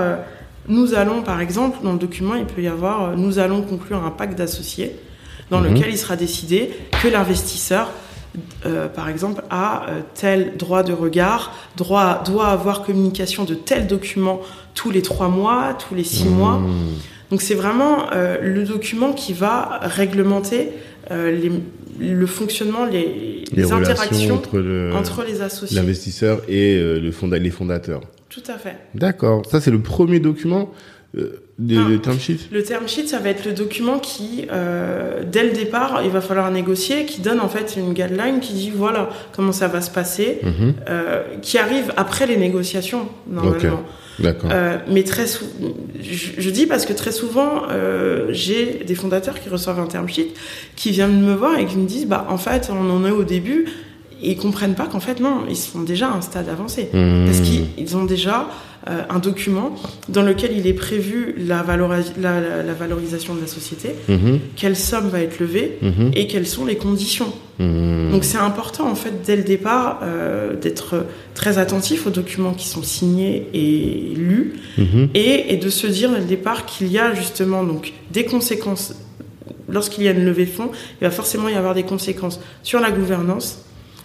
nous 0.69 0.95
allons, 0.95 1.23
par 1.23 1.41
exemple, 1.41 1.79
dans 1.83 1.93
le 1.93 1.99
document, 1.99 2.35
il 2.35 2.45
peut 2.47 2.63
y 2.63 2.69
avoir, 2.69 3.11
euh, 3.11 3.15
nous 3.17 3.39
allons 3.39 3.63
conclure 3.63 4.03
un 4.05 4.11
pacte 4.11 4.37
d'associés 4.39 4.93
dans 5.51 5.61
Mhm. 5.61 5.75
lequel 5.75 5.91
il 5.91 5.99
sera 5.99 6.17
décidé 6.17 6.71
que 7.03 7.09
l'investisseur 7.09 7.91
euh, 8.67 8.87
par 8.89 9.09
exemple, 9.09 9.43
a 9.49 9.87
euh, 9.89 10.01
tel 10.15 10.59
droit 10.59 10.83
de 10.83 10.93
regard, 10.93 11.55
droit, 11.79 12.23
doit 12.27 12.49
avoir 12.49 12.83
communication 12.83 13.45
de 13.45 13.55
tel 13.55 13.87
document 13.87 14.43
tous 14.75 14.91
les 14.91 15.01
trois 15.01 15.29
mois, 15.29 15.75
tous 15.89 15.95
les 15.95 16.05
six 16.05 16.29
mois. 16.29 16.59
Hmm. 16.59 16.99
Donc 17.31 17.41
c'est 17.41 17.55
vraiment 17.55 18.13
euh, 18.13 18.37
le 18.43 18.65
document 18.65 19.15
qui 19.15 19.33
va 19.33 19.79
réglementer 19.83 20.69
les- 21.11 21.51
le 21.99 22.27
fonctionnement, 22.27 22.85
les, 22.85 22.99
les, 23.01 23.45
les 23.53 23.65
relations 23.65 23.93
interactions 23.93 24.35
entre 24.35 24.59
le- 24.59 24.93
entre 24.95 25.25
les 25.27 25.41
associés. 25.41 25.75
l'investisseur 25.77 26.43
et 26.47 26.79
le 26.79 27.11
fonda- 27.13 27.39
les 27.39 27.51
fondateurs. 27.51 28.03
Tout 28.37 28.53
à 28.53 28.59
fait. 28.59 28.77
D'accord. 28.95 29.43
Ça, 29.51 29.61
c'est 29.63 29.71
le 29.71 29.81
premier 29.81 30.21
document 30.21 30.71
euh, 31.17 31.41
Ah. 31.59 31.63
de 31.89 31.97
term 31.97 32.19
sheet 32.19 32.39
Le 32.53 32.63
term 32.63 32.87
sheet, 32.87 33.07
ça 33.07 33.19
va 33.19 33.31
être 33.31 33.47
le 33.47 33.53
document 33.53 33.99
qui, 33.99 34.47
euh, 34.53 35.23
dès 35.25 35.43
le 35.45 35.53
départ, 35.53 36.03
il 36.05 36.11
va 36.11 36.21
falloir 36.21 36.51
négocier, 36.51 37.07
qui 37.07 37.23
donne 37.23 37.41
en 37.41 37.49
fait 37.49 37.77
une 37.79 37.95
guideline 37.95 38.41
qui 38.41 38.53
dit 38.53 38.71
voilà 38.71 39.09
comment 39.33 39.53
ça 39.53 39.67
va 39.69 39.81
se 39.81 39.91
passer, 39.91 40.41
Mhm. 40.43 40.75
euh, 40.91 41.23
qui 41.41 41.57
arrive 41.57 41.95
après 41.97 42.27
les 42.27 42.37
négociations 42.37 43.09
normalement. 43.27 43.81
D'accord. 44.19 44.51
Euh, 44.53 44.79
mais 44.91 45.03
très 45.05 45.27
sou- 45.27 45.45
je, 46.01 46.29
je 46.39 46.51
dis 46.51 46.67
parce 46.67 46.85
que 46.85 46.93
très 46.93 47.13
souvent, 47.13 47.63
j'ai 48.31 48.83
des 48.87 48.95
fondateurs 48.95 49.41
qui 49.41 49.49
reçoivent 49.49 49.81
un 49.81 49.87
term 49.87 50.09
sheet, 50.09 50.35
qui 50.75 50.91
viennent 50.91 51.23
me 51.23 51.35
voir 51.35 51.59
et 51.59 51.65
qui 51.65 51.77
me 51.79 51.87
disent, 51.87 52.07
bah 52.07 52.27
en 52.29 52.37
fait, 52.39 52.69
on 52.71 52.91
en 52.91 53.07
est 53.07 53.11
au 53.11 53.25
début, 53.25 53.67
et 54.27 54.33
ils 54.33 54.37
comprennent 54.37 54.75
pas 54.75 54.87
qu'en 54.87 55.01
fait 55.01 55.21
non, 55.21 55.43
ils 55.49 55.57
sont 55.57 55.83
déjà 55.83 56.09
à 56.09 56.17
un 56.17 56.21
stade 56.21 56.49
avancé, 56.49 56.89
Hmm. 56.93 57.25
parce 57.27 57.41
qu'ils 57.41 57.67
ils 57.79 57.97
ont 57.97 58.05
déjà 58.05 58.49
euh, 58.89 59.03
un 59.11 59.19
document 59.19 59.75
dans 60.09 60.23
lequel 60.23 60.57
il 60.57 60.65
est 60.69 60.73
prévu 60.73 61.35
la, 61.39 61.61
valori- 61.63 62.13
la, 62.21 62.41
la- 62.41 62.63
la 62.63 62.73
valorisation 62.73 63.35
de 63.35 63.41
la 63.41 63.49
société, 63.49 63.89
Mhm. 64.09 64.39
quelle 64.55 64.77
somme 64.77 65.09
va 65.09 65.21
être 65.23 65.41
levée 65.41 65.79
Mhm. 65.83 66.13
et 66.15 66.29
quelles 66.29 66.47
sont 66.47 66.65
les 66.65 66.77
conditions. 66.77 67.33
Donc 67.59 68.23
c'est 68.23 68.37
important 68.39 68.87
en 68.87 68.95
fait 68.95 69.15
dès 69.25 69.35
le 69.35 69.43
départ 69.43 70.01
euh, 70.03 70.55
d'être 70.55 71.07
très 71.35 71.57
attentif 71.59 72.07
aux 72.07 72.11
documents 72.11 72.53
qui 72.53 72.69
sont 72.69 72.83
signés 72.83 73.47
et 73.55 74.15
lus 74.15 74.53
et, 75.15 75.53
et 75.55 75.57
de 75.57 75.71
se 75.71 75.87
dire 75.87 76.11
dès 76.13 76.19
le 76.19 76.25
départ 76.27 76.67
qu'il 76.67 76.89
y 76.89 76.99
a 76.99 77.15
justement 77.15 77.65
donc 77.65 77.93
des 78.13 78.25
conséquences. 78.27 78.95
Lorsqu'il 79.69 80.05
y 80.05 80.09
a 80.09 80.13
une 80.13 80.25
levée 80.25 80.45
de 80.45 80.51
fonds, 80.51 80.71
il 81.01 81.05
va 81.05 81.11
forcément 81.11 81.49
y 81.49 81.55
avoir 81.55 81.75
des 81.75 81.83
conséquences 81.83 82.39
sur 82.63 82.79
la 82.79 82.91
gouvernance 82.93 83.63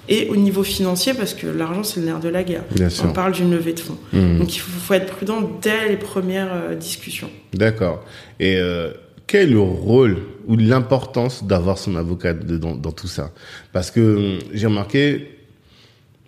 et 0.09 0.27
au 0.29 0.35
niveau 0.35 0.63
financier 0.63 1.13
parce 1.13 1.33
que 1.33 1.47
l'argent 1.47 1.83
c'est 1.83 1.99
le 1.99 2.07
nerf 2.07 2.19
de 2.19 2.29
la 2.29 2.43
guerre. 2.43 2.63
Bien 2.75 2.87
On 2.87 2.89
sûr. 2.89 3.13
parle 3.13 3.33
d'une 3.33 3.51
levée 3.51 3.73
de 3.73 3.79
fonds. 3.79 3.97
Mhm. 4.13 4.39
Donc 4.39 4.55
il 4.55 4.59
faut, 4.59 4.71
faut 4.71 4.93
être 4.93 5.13
prudent 5.13 5.49
dès 5.61 5.89
les 5.89 5.97
premières 5.97 6.53
euh, 6.53 6.75
discussions. 6.75 7.29
D'accord. 7.53 8.03
Et 8.39 8.57
euh, 8.57 8.91
quel 9.27 9.49
est 9.49 9.51
le 9.53 9.59
rôle 9.59 10.17
ou 10.47 10.57
l'importance 10.57 11.45
d'avoir 11.45 11.77
son 11.77 11.95
avocat 11.95 12.33
dans, 12.33 12.91
tout 12.91 13.07
ça? 13.07 13.31
Parce 13.71 13.91
que 13.91 13.99
hum, 14.01 14.39
j'ai 14.53 14.67
remarqué, 14.67 15.37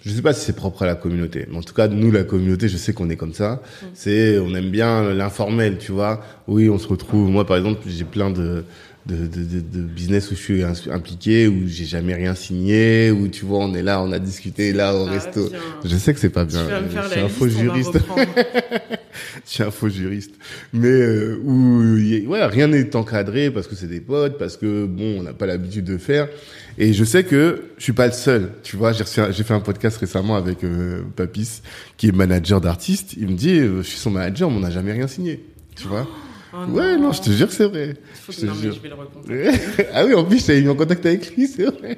je 0.05 0.11
sais 0.11 0.21
pas 0.21 0.33
si 0.33 0.45
c'est 0.45 0.55
propre 0.55 0.83
à 0.83 0.85
la 0.85 0.95
communauté, 0.95 1.45
mais 1.49 1.57
en 1.57 1.63
tout 1.63 1.73
cas 1.73 1.87
nous 1.87 2.11
la 2.11 2.23
communauté, 2.23 2.69
je 2.69 2.77
sais 2.77 2.93
qu'on 2.93 3.09
est 3.09 3.17
comme 3.17 3.33
ça. 3.33 3.61
C'est 3.93 4.37
on 4.39 4.53
aime 4.55 4.69
bien 4.69 5.13
l'informel, 5.13 5.77
tu 5.79 5.91
vois. 5.91 6.23
Oui, 6.47 6.69
on 6.69 6.77
se 6.77 6.87
retrouve. 6.87 7.29
Moi 7.29 7.45
par 7.45 7.57
exemple, 7.57 7.81
j'ai 7.87 8.05
plein 8.05 8.29
de 8.29 8.63
de, 9.05 9.15
de, 9.27 9.43
de, 9.43 9.59
de 9.59 9.81
business 9.81 10.31
où 10.31 10.35
je 10.35 10.41
suis 10.41 10.63
impliqué, 10.91 11.47
où 11.47 11.67
j'ai 11.67 11.85
jamais 11.85 12.13
rien 12.13 12.35
signé, 12.35 13.11
où 13.11 13.27
tu 13.27 13.45
vois, 13.45 13.59
on 13.59 13.73
est 13.73 13.81
là, 13.81 14.01
on 14.01 14.11
a 14.11 14.19
discuté 14.19 14.71
là 14.71 14.95
au 14.95 15.03
resto. 15.05 15.49
bien. 15.49 15.59
Je 15.83 15.97
sais 15.97 16.13
que 16.13 16.19
c'est 16.19 16.29
pas 16.29 16.45
Tu 16.45 16.53
bien. 16.53 16.63
vas 16.63 16.81
me 16.81 16.87
faire 16.87 17.03
je 17.03 17.09
suis 17.09 17.17
la 17.17 17.23
un 17.23 17.27
liste, 17.27 17.37
faux 17.37 17.47
juriste. 17.49 17.97
je 19.45 19.49
suis 19.51 19.63
un 19.63 19.71
faux 19.71 19.89
juriste. 19.89 20.31
Mais 20.71 20.87
euh, 20.87 21.37
où 21.43 21.81
ouais, 22.29 22.45
rien 22.45 22.67
n'est 22.67 22.95
encadré 22.95 23.51
parce 23.51 23.67
que 23.67 23.75
c'est 23.75 23.87
des 23.87 23.99
potes, 23.99 24.37
parce 24.37 24.55
que 24.57 24.85
bon, 24.85 25.19
on 25.19 25.23
n'a 25.23 25.33
pas 25.33 25.45
l'habitude 25.47 25.85
de 25.85 25.97
faire. 25.97 26.29
Et 26.77 26.93
je 26.93 27.03
sais 27.03 27.23
que 27.23 27.65
je 27.77 27.83
suis 27.83 27.93
pas 27.93 28.07
le 28.07 28.13
seul. 28.13 28.51
Tu 28.63 28.77
vois, 28.77 28.93
j'ai 28.93 29.03
fait 29.43 29.53
un 29.53 29.59
podcast 29.59 29.97
récemment 29.97 30.35
avec 30.37 30.63
euh, 30.63 31.01
Papis, 31.15 31.61
qui 31.97 32.07
est 32.07 32.11
manager 32.11 32.61
d'artiste. 32.61 33.13
Il 33.17 33.27
me 33.27 33.35
dit, 33.35 33.59
euh, 33.59 33.83
je 33.83 33.87
suis 33.89 33.99
son 33.99 34.11
manager, 34.11 34.49
mais 34.49 34.57
on 34.57 34.61
n'a 34.61 34.71
jamais 34.71 34.93
rien 34.93 35.07
signé. 35.07 35.43
Tu 35.75 35.87
vois 35.87 36.07
Oh 36.53 36.65
Ouais, 36.71 36.97
non, 36.97 37.11
je 37.11 37.21
te 37.21 37.29
jure 37.31 37.47
que 37.47 37.53
c'est 37.53 37.65
vrai. 37.67 37.95
Faut 38.13 38.31
je 38.31 38.37
que, 38.37 38.41
te 38.41 38.45
non, 38.47 38.53
mais 38.55 38.61
jure. 38.61 38.73
je 38.73 38.79
vais 38.79 38.89
le 38.89 38.95
recontacter. 38.95 39.87
ah 39.93 40.05
oui, 40.05 40.13
en 40.13 40.23
plus, 40.23 40.45
j'avais 40.45 40.61
mis 40.61 40.69
en 40.69 40.75
contact 40.75 41.05
avec 41.05 41.35
lui, 41.35 41.47
c'est 41.47 41.65
vrai. 41.65 41.97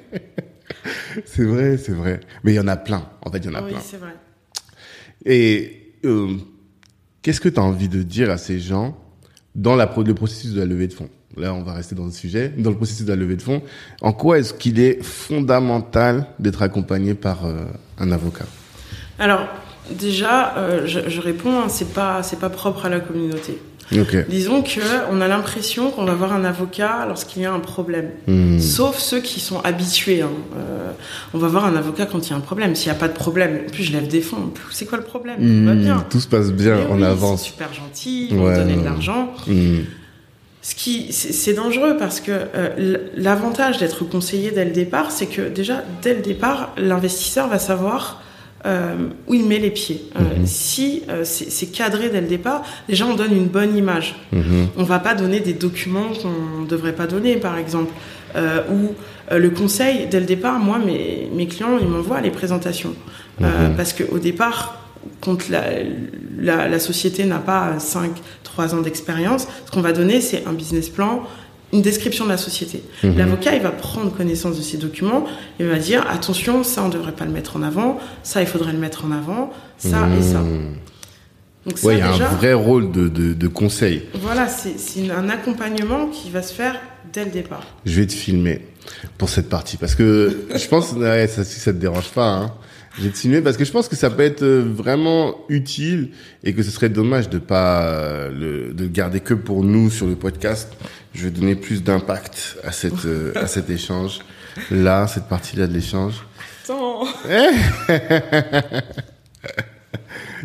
c'est 1.26 1.44
vrai, 1.44 1.78
c'est 1.78 1.92
vrai. 1.92 2.20
Mais 2.44 2.54
il 2.54 2.56
y 2.56 2.60
en 2.60 2.68
a 2.68 2.78
plein. 2.78 3.08
En 3.22 3.32
fait, 3.32 3.40
il 3.40 3.46
y 3.46 3.50
en 3.50 3.56
a 3.56 3.62
oui, 3.64 3.72
plein. 3.72 3.80
c'est 3.82 3.98
vrai. 3.98 4.16
Et 5.26 5.92
euh, 6.06 6.36
qu'est-ce 7.22 7.42
que 7.42 7.50
tu 7.50 7.60
as 7.60 7.64
envie 7.64 7.90
de 7.90 8.02
dire 8.04 8.30
à 8.30 8.38
ces 8.38 8.60
gens 8.60 8.98
dans 9.56 9.76
la, 9.76 9.92
le 10.06 10.14
processus 10.14 10.54
de 10.54 10.60
la 10.60 10.66
levée 10.66 10.88
de 10.88 10.94
fonds? 10.94 11.10
Là, 11.38 11.54
on 11.54 11.64
va 11.64 11.74
rester 11.74 11.96
dans 11.96 12.06
le 12.06 12.12
sujet. 12.12 12.54
Dans 12.58 12.70
le 12.70 12.78
processus 12.78 13.06
de 13.06 13.10
la 13.12 13.18
levée 13.18 13.36
de 13.36 13.42
fonds, 13.42 13.62
en 14.02 14.14
quoi 14.14 14.40
est-ce 14.40 14.54
qu'il 14.54 14.80
est 14.80 15.04
fondamental 15.04 16.28
d'être 16.40 16.62
accompagné 16.62 17.14
par 17.14 17.46
euh, 17.46 17.66
un 17.98 18.12
avocat? 18.14 18.46
Alors, 19.20 19.48
déjà, 19.92 20.56
euh, 20.58 20.88
je, 20.88 21.10
je 21.10 21.22
réponds, 21.22 21.60
hein, 21.60 21.68
c'est 21.70 21.94
pas, 21.94 22.24
c'est 22.24 22.40
pas 22.40 22.50
propre 22.50 22.86
à 22.86 22.90
la 22.90 23.02
communauté. 23.02 23.58
Disons 24.30 24.64
que 24.64 24.80
on 25.12 25.22
a 25.22 25.28
l'impression 25.28 25.92
qu'on 25.92 26.06
va 26.06 26.14
voir 26.16 26.34
un 26.34 26.44
avocat 26.44 27.06
lorsqu'il 27.08 27.44
y 27.44 27.46
a 27.46 27.54
un 27.54 27.60
problème. 27.60 28.10
Hmm. 28.28 28.60
Sauf 28.60 28.98
ceux 28.98 29.20
qui 29.22 29.40
sont 29.40 29.60
habitués. 29.62 30.22
hein. 30.24 30.30
Euh, 30.58 30.92
on 31.34 31.38
va 31.38 31.48
voir 31.48 31.66
un 31.66 31.76
avocat 31.76 32.06
quand 32.06 32.26
il 32.28 32.32
y 32.32 32.34
a 32.34 32.36
un 32.38 32.42
problème. 32.42 32.76
S'il 32.76 32.92
n'y 32.92 32.98
a 32.98 33.00
pas 33.00 33.08
de 33.08 33.14
problème, 33.14 33.60
en 33.68 33.72
plus 33.72 33.84
je 33.84 33.92
lève 33.94 34.08
des 34.08 34.22
fonds. 34.22 34.52
C'est 34.72 34.86
quoi 34.86 34.98
le 34.98 35.04
problème? 35.04 35.36
Tout 35.38 35.66
va 35.66 35.74
Hmm, 35.76 35.80
bien. 35.82 36.06
Tout 36.10 36.20
se 36.20 36.28
passe 36.28 36.52
bien, 36.52 36.76
Mais 36.78 36.88
on 36.90 36.96
oui, 36.98 37.04
avance. 37.06 37.44
Super 37.44 37.74
gentil, 37.74 38.30
vont 38.32 38.46
Ouais, 38.46 38.56
donner 38.56 38.76
de 38.76 38.84
l'argent. 38.84 39.32
Hmm. 39.48 39.82
Ce 40.64 40.74
qui, 40.74 41.14
c'est 41.14 41.54
dangereux 41.54 41.96
parce 42.00 42.20
que 42.20 42.32
euh, 42.32 42.98
l'avantage 43.16 43.78
d'être 43.78 44.04
conseillé 44.04 44.50
dès 44.50 44.66
le 44.66 44.72
départ, 44.72 45.12
c'est 45.12 45.28
que 45.28 45.44
déjà 45.48 45.84
dès 46.02 46.16
le 46.16 46.22
départ, 46.22 46.74
l'investisseur 46.78 47.48
va 47.48 47.60
savoir 47.60 48.20
euh, 48.66 48.96
où 49.28 49.34
il 49.34 49.46
met 49.46 49.60
les 49.60 49.70
pieds. 49.72 50.06
Euh, 50.16 50.22
Mhm. 50.40 50.46
Si 50.46 51.04
euh, 51.10 51.24
c'est 51.24 51.68
cadré 51.68 52.10
dès 52.10 52.22
le 52.22 52.28
départ, 52.28 52.64
déjà 52.90 53.06
on 53.06 53.16
donne 53.16 53.36
une 53.36 53.48
bonne 53.48 53.78
image. 53.78 54.16
Mhm. 54.32 54.68
On 54.78 54.84
va 54.84 55.00
pas 55.00 55.14
donner 55.16 55.40
des 55.40 55.54
documents 55.54 56.10
qu'on 56.22 56.62
ne 56.64 56.68
devrait 56.68 56.94
pas 56.96 57.08
donner, 57.08 57.36
par 57.38 57.58
exemple. 57.58 57.94
Ou 58.70 58.90
le 59.32 59.50
conseil, 59.50 60.08
dès 60.12 60.20
le 60.20 60.26
départ, 60.26 60.60
moi, 60.60 60.78
mes, 60.78 61.30
mes 61.34 61.48
clients, 61.48 61.78
ils 61.80 61.88
m'envoient 61.88 62.20
les 62.22 62.32
présentations. 62.32 62.94
Mhm. 63.40 63.76
parce 63.78 63.94
qu'au 63.94 64.18
départ, 64.20 64.82
quand 65.22 65.50
la, 65.50 65.64
la, 66.40 66.68
la 66.68 66.80
société 66.80 67.26
n'a 67.26 67.40
pas 67.40 67.80
5, 67.80 68.12
3 68.44 68.76
ans 68.76 68.82
d'expérience, 68.82 69.48
ce 69.66 69.72
qu'on 69.72 69.82
va 69.82 69.92
donner, 69.94 70.22
c'est 70.22 70.46
un 70.48 70.54
business 70.54 70.90
plan, 70.90 71.24
une 71.76 71.82
description 71.82 72.24
de 72.26 72.30
la 72.30 72.38
société. 72.38 72.82
Mhm. 73.04 73.18
L'avocat, 73.18 73.56
il 73.56 73.62
va 73.62 73.72
prendre 73.72 74.12
connaissance 74.16 74.58
de 74.58 74.62
ces 74.62 74.78
documents, 74.78 75.26
il 75.60 75.68
va 75.68 75.78
dire, 75.78 76.06
attention, 76.10 76.64
ça, 76.64 76.82
on 76.84 76.88
ne 76.88 76.94
devrait 76.94 77.12
pas 77.12 77.26
le 77.26 77.32
mettre 77.32 77.58
en 77.58 77.64
avant, 77.64 78.00
ça, 78.24 78.42
il 78.42 78.48
faudrait 78.48 78.72
le 78.74 78.80
mettre 78.80 79.06
en 79.06 79.12
avant, 79.12 79.52
ça 79.78 80.08
et 80.18 80.24
ça. 80.24 80.40
Mhm. 80.40 80.76
Donc 81.66 81.80
Ouais, 81.84 81.96
il 81.96 82.00
y 82.00 82.02
a 82.02 82.12
déjà, 82.12 82.30
un 82.30 82.36
vrai 82.36 82.54
rôle 82.54 82.92
de, 82.92 83.08
de, 83.10 83.34
de 83.34 83.48
conseil. 83.48 84.04
voilà, 84.22 84.48
c'est 84.48 84.78
c'est 84.80 85.10
un 85.10 85.30
accompagnement 85.30 86.08
qui 86.08 86.30
va 86.30 86.42
se 86.44 86.54
faire 86.54 86.80
dès 87.12 87.26
le 87.26 87.32
départ. 87.32 87.64
Je 87.86 88.00
vais 88.02 88.06
te 88.08 88.14
filmer 88.14 88.62
pour 89.18 89.30
cette 89.30 89.50
partie 89.50 89.78
parce 89.78 89.96
que 89.96 90.46
je 90.56 90.68
pense, 90.68 90.92
ouais, 90.94 91.28
ça, 91.28 91.44
si 91.44 91.60
ça 91.60 91.74
te 91.74 91.78
dérange 91.80 92.10
pas, 92.10 92.30
hein, 92.30 92.54
te 93.02 93.18
filmer 93.18 93.42
parce 93.42 93.58
que 93.58 93.66
je 93.66 93.72
pense 93.72 93.88
que 93.88 93.96
ça 93.96 94.10
peut 94.10 94.24
être 94.24 94.44
euh, 94.44 94.64
vraiment 94.66 95.36
utile 95.50 96.12
et 96.44 96.54
que 96.54 96.64
ce 96.64 96.72
serait 96.72 96.90
dommage 96.90 97.30
de 97.30 97.38
pas 97.40 97.86
euh, 97.86 98.30
le, 98.32 98.74
de 98.74 98.88
garder 98.88 99.20
que 99.20 99.34
pour 99.34 99.64
nous 99.64 99.90
sur 99.90 100.08
le 100.08 100.16
podcast. 100.16 100.74
Je 101.14 101.24
vais 101.26 101.32
donner 101.32 101.56
plus 101.56 101.84
d'impact 101.84 102.58
à 102.64 102.72
cette 102.72 103.06
euh, 103.06 103.34
à 103.36 103.48
cet 103.56 103.70
échange 103.70 104.20
là, 104.72 105.08
cette 105.08 105.28
partie-là 105.28 105.68
de 105.68 105.74
l'échange. 105.74 106.26
Attends. 106.64 107.06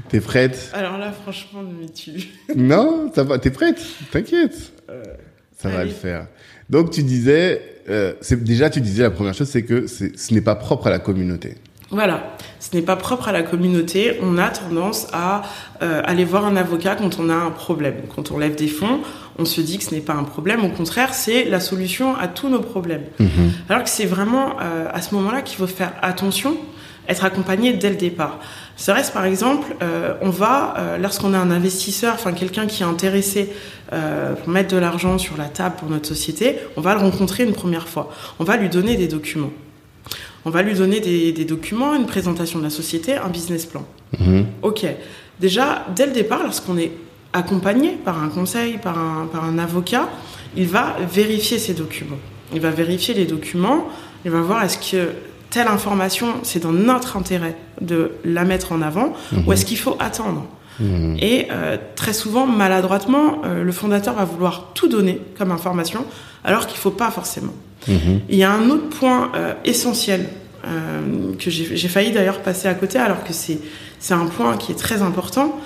T'es 0.09 0.21
prête? 0.21 0.71
Alors 0.73 0.99
là, 0.99 1.13
franchement, 1.13 1.63
mais 1.63 1.89
tu. 1.89 2.11
Non, 2.57 3.11
ça 3.15 3.23
va. 3.23 3.39
T'es 3.39 3.51
prête? 3.51 3.81
T'inquiète. 4.11 4.73
Ça 5.57 5.69
va 5.69 5.85
le 5.85 5.91
faire. 5.91 6.27
Donc 6.71 6.91
tu 6.91 7.03
disais, 7.03 7.61
euh, 7.89 8.15
c'est 8.21 8.43
déjà 8.43 8.71
tu 8.71 8.81
disais 8.81 9.03
la 9.03 9.11
première 9.11 9.35
chose, 9.35 9.49
c'est 9.49 9.65
que 9.65 9.87
ce 9.87 10.35
n'est 10.35 10.41
pas 10.41 10.55
propre 10.55 10.87
à 10.87 10.91
la 10.91 11.01
communauté. 11.01 11.57
Voilà, 11.91 12.37
ce 12.61 12.77
n'est 12.77 12.83
pas 12.83 12.97
propre 12.97 13.29
à 13.29 13.33
la 13.33 13.43
communauté. 13.43 14.19
On 14.23 14.39
a 14.39 14.49
tendance 14.49 15.09
à 15.13 15.43
euh, 15.83 16.03
aller 16.05 16.25
voir 16.25 16.47
un 16.47 16.57
avocat 16.57 16.95
quand 16.95 17.19
on 17.19 17.29
a 17.29 17.35
un 17.35 17.51
problème. 17.51 18.03
Quand 18.15 18.31
on 18.31 18.39
lève 18.39 18.55
des 18.55 18.69
fonds, 18.69 19.01
on 19.39 19.45
se 19.45 19.61
dit 19.61 19.79
que 19.79 19.85
ce 19.85 19.95
n'est 19.95 20.01
pas 20.01 20.15
un 20.15 20.25
problème. 20.25 20.65
Au 20.65 20.69
contraire, 20.69 21.15
c'est 21.15 21.45
la 21.45 21.59
solution 21.59 22.15
à 22.17 22.29
tous 22.29 22.49
nos 22.49 22.61
problèmes. 22.61 23.05
Alors 23.69 23.83
que 23.83 23.91
c'est 23.91 24.07
vraiment 24.07 24.57
euh, 24.61 24.87
à 24.93 25.03
ce 25.03 25.15
moment-là 25.15 25.43
qu'il 25.43 25.59
faut 25.59 25.67
faire 25.67 25.93
attention, 26.01 26.57
être 27.09 27.25
accompagné 27.25 27.73
dès 27.73 27.91
le 27.91 27.97
départ. 27.97 28.39
Serait-ce 28.77 29.13
par 29.13 29.25
exemple, 29.25 29.75
euh, 29.83 30.15
on 30.23 30.31
va, 30.31 30.75
euh, 30.79 30.99
lorsqu'on 30.99 31.35
a 31.35 31.39
un 31.39 31.51
investisseur, 31.51 32.15
enfin 32.15 32.33
quelqu'un 32.33 32.67
qui 32.67 32.83
est 32.83 32.87
intéressé 32.87 33.53
euh, 33.93 34.35
pour 34.35 34.49
mettre 34.49 34.73
de 34.75 34.79
l'argent 34.79 35.19
sur 35.19 35.37
la 35.37 35.47
table 35.47 35.77
pour 35.77 35.91
notre 35.91 36.07
société, 36.07 36.57
on 36.77 36.81
va 36.81 36.95
le 36.95 37.01
rencontrer 37.01 37.45
une 37.45 37.53
première 37.53 37.89
fois. 37.89 38.11
On 38.39 38.45
va 38.45 38.57
lui 38.57 38.69
donner 38.69 38.97
des 38.97 39.09
documents. 39.09 39.51
On 40.45 40.51
va 40.51 40.63
lui 40.63 40.75
donner 40.75 41.01
des, 41.01 41.33
des 41.33 41.45
documents, 41.45 41.95
une 41.95 42.07
présentation 42.07 42.59
de 42.59 42.65
la 42.65 42.71
société, 42.71 43.15
un 43.15 43.29
business 43.29 43.67
plan. 43.67 43.85
Mhm. 44.19 44.47
Ok. 44.63 44.87
Déjà, 45.41 45.87
dès 45.95 46.07
le 46.07 46.13
départ, 46.13 46.43
lorsqu'on 46.43 46.77
est 46.77 46.93
accompagné 47.33 47.91
par 48.05 48.23
un 48.23 48.29
conseil, 48.29 48.79
par 48.79 48.99
un, 48.99 49.27
par 49.27 49.45
un 49.45 49.59
avocat, 49.59 50.09
il 50.57 50.67
va 50.67 50.97
vérifier 51.11 51.59
ces 51.59 51.75
documents. 51.75 52.19
Il 52.53 52.61
va 52.61 52.71
vérifier 52.71 53.15
les 53.15 53.27
documents, 53.27 53.89
il 54.25 54.31
va 54.31 54.41
voir 54.41 54.65
est-ce 54.65 54.79
que 54.79 55.11
telle 55.51 55.69
information, 55.69 56.35
c'est 56.43 56.63
dans 56.63 56.73
notre 56.73 57.17
intérêt 57.17 57.57
de 57.81 58.13
la 58.25 58.45
mettre 58.45 58.73
en 58.73 58.83
avant, 58.83 59.15
ou 59.47 59.53
est-ce 59.53 59.65
qu'il 59.65 59.79
faut 59.79 59.97
attendre? 59.99 60.47
Mhm. 60.79 61.19
et 61.21 61.49
euh, 61.51 61.77
très 61.95 62.15
souvent, 62.15 62.47
maladroitement, 62.47 63.43
euh, 63.45 63.63
le 63.63 63.73
fondateur 63.73 64.15
va 64.15 64.25
vouloir 64.25 64.71
tout 64.73 64.89
donner 64.89 65.21
comme 65.37 65.51
information, 65.51 66.07
alors 66.43 66.67
qu'il 66.67 66.77
ne 66.77 66.81
faut 66.81 66.91
pas 66.91 67.11
forcément. 67.11 67.53
Mhm. 67.89 68.21
Il 68.29 68.37
y 68.37 68.45
a 68.45 68.53
un 68.53 68.69
autre 68.71 68.89
point 68.89 69.33
euh, 69.35 69.55
essentiel 69.65 70.27
euh, 70.67 71.33
que 71.39 71.51
j'ai 71.51 71.89
failli 71.89 72.13
d'ailleurs 72.13 72.41
passer 72.41 72.69
à 72.69 72.75
côté, 72.75 72.99
alors 72.99 73.25
que 73.25 73.33
c'est 73.33 73.59
un 74.15 74.27
point 74.27 74.57
qui 74.57 74.73
est 74.73 74.77
très 74.79 75.01
important. 75.03 75.59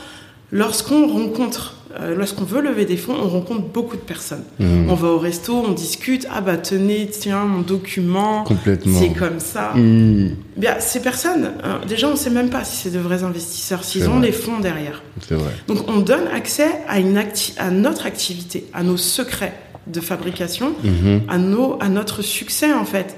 Lorsqu'on 0.52 1.08
rencontre, 1.08 1.78
euh, 1.98 2.14
lorsqu'on 2.14 2.44
veut 2.44 2.60
lever 2.60 2.84
des 2.84 2.96
fonds, 2.96 3.16
on 3.20 3.28
rencontre 3.28 3.62
beaucoup 3.62 3.96
de 3.96 4.02
personnes. 4.02 4.44
Mhm. 4.60 4.88
On 4.88 4.94
va 4.94 5.08
au 5.08 5.18
resto, 5.18 5.56
on 5.66 5.72
discute. 5.72 6.26
Ah 6.32 6.40
bah 6.40 6.56
tenez, 6.56 7.08
tiens 7.08 7.44
mon 7.44 7.62
document. 7.62 8.44
Complètement. 8.44 9.00
C'est 9.00 9.08
comme 9.10 9.40
ça. 9.40 9.72
Mhm. 9.74 10.36
Bien, 10.56 10.76
ces 10.78 11.00
personnes, 11.02 11.50
déjà 11.88 12.06
on 12.06 12.12
ne 12.12 12.16
sait 12.16 12.30
même 12.30 12.50
pas 12.50 12.62
si 12.62 12.76
c'est 12.76 12.90
de 12.92 13.00
vrais 13.00 13.24
investisseurs, 13.24 13.82
s'ils 13.82 14.08
ont 14.08 14.18
vrai. 14.18 14.26
les 14.28 14.32
fonds 14.32 14.60
derrière. 14.60 15.02
C'est 15.26 15.34
vrai. 15.34 15.50
Donc 15.66 15.88
on 15.88 15.98
donne 15.98 16.28
accès 16.32 16.68
à, 16.88 17.00
une 17.00 17.16
acti- 17.18 17.54
à 17.58 17.70
notre 17.70 18.06
activité, 18.06 18.66
à 18.72 18.84
nos 18.84 18.96
secrets 18.96 19.54
de 19.86 20.00
fabrication, 20.00 20.72
Mhm. 20.82 21.22
à, 21.28 21.38
nos, 21.38 21.76
à 21.80 21.88
notre 21.88 22.22
succès 22.22 22.72
en 22.72 22.84
fait. 22.84 23.16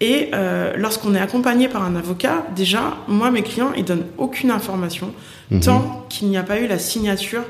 Et 0.00 0.28
euh, 0.34 0.74
lorsqu'on 0.76 1.14
est 1.14 1.20
accompagné 1.20 1.68
par 1.68 1.82
un 1.82 1.96
avocat, 1.96 2.44
déjà, 2.54 2.96
moi, 3.08 3.30
mes 3.30 3.42
clients, 3.42 3.72
ils 3.76 3.84
donnent 3.84 4.04
aucune 4.18 4.50
information 4.50 5.12
Mhm. 5.50 5.60
tant 5.60 6.06
qu'il 6.10 6.28
n'y 6.28 6.36
a 6.36 6.42
pas 6.42 6.60
eu 6.60 6.66
la 6.66 6.78
signature 6.78 7.42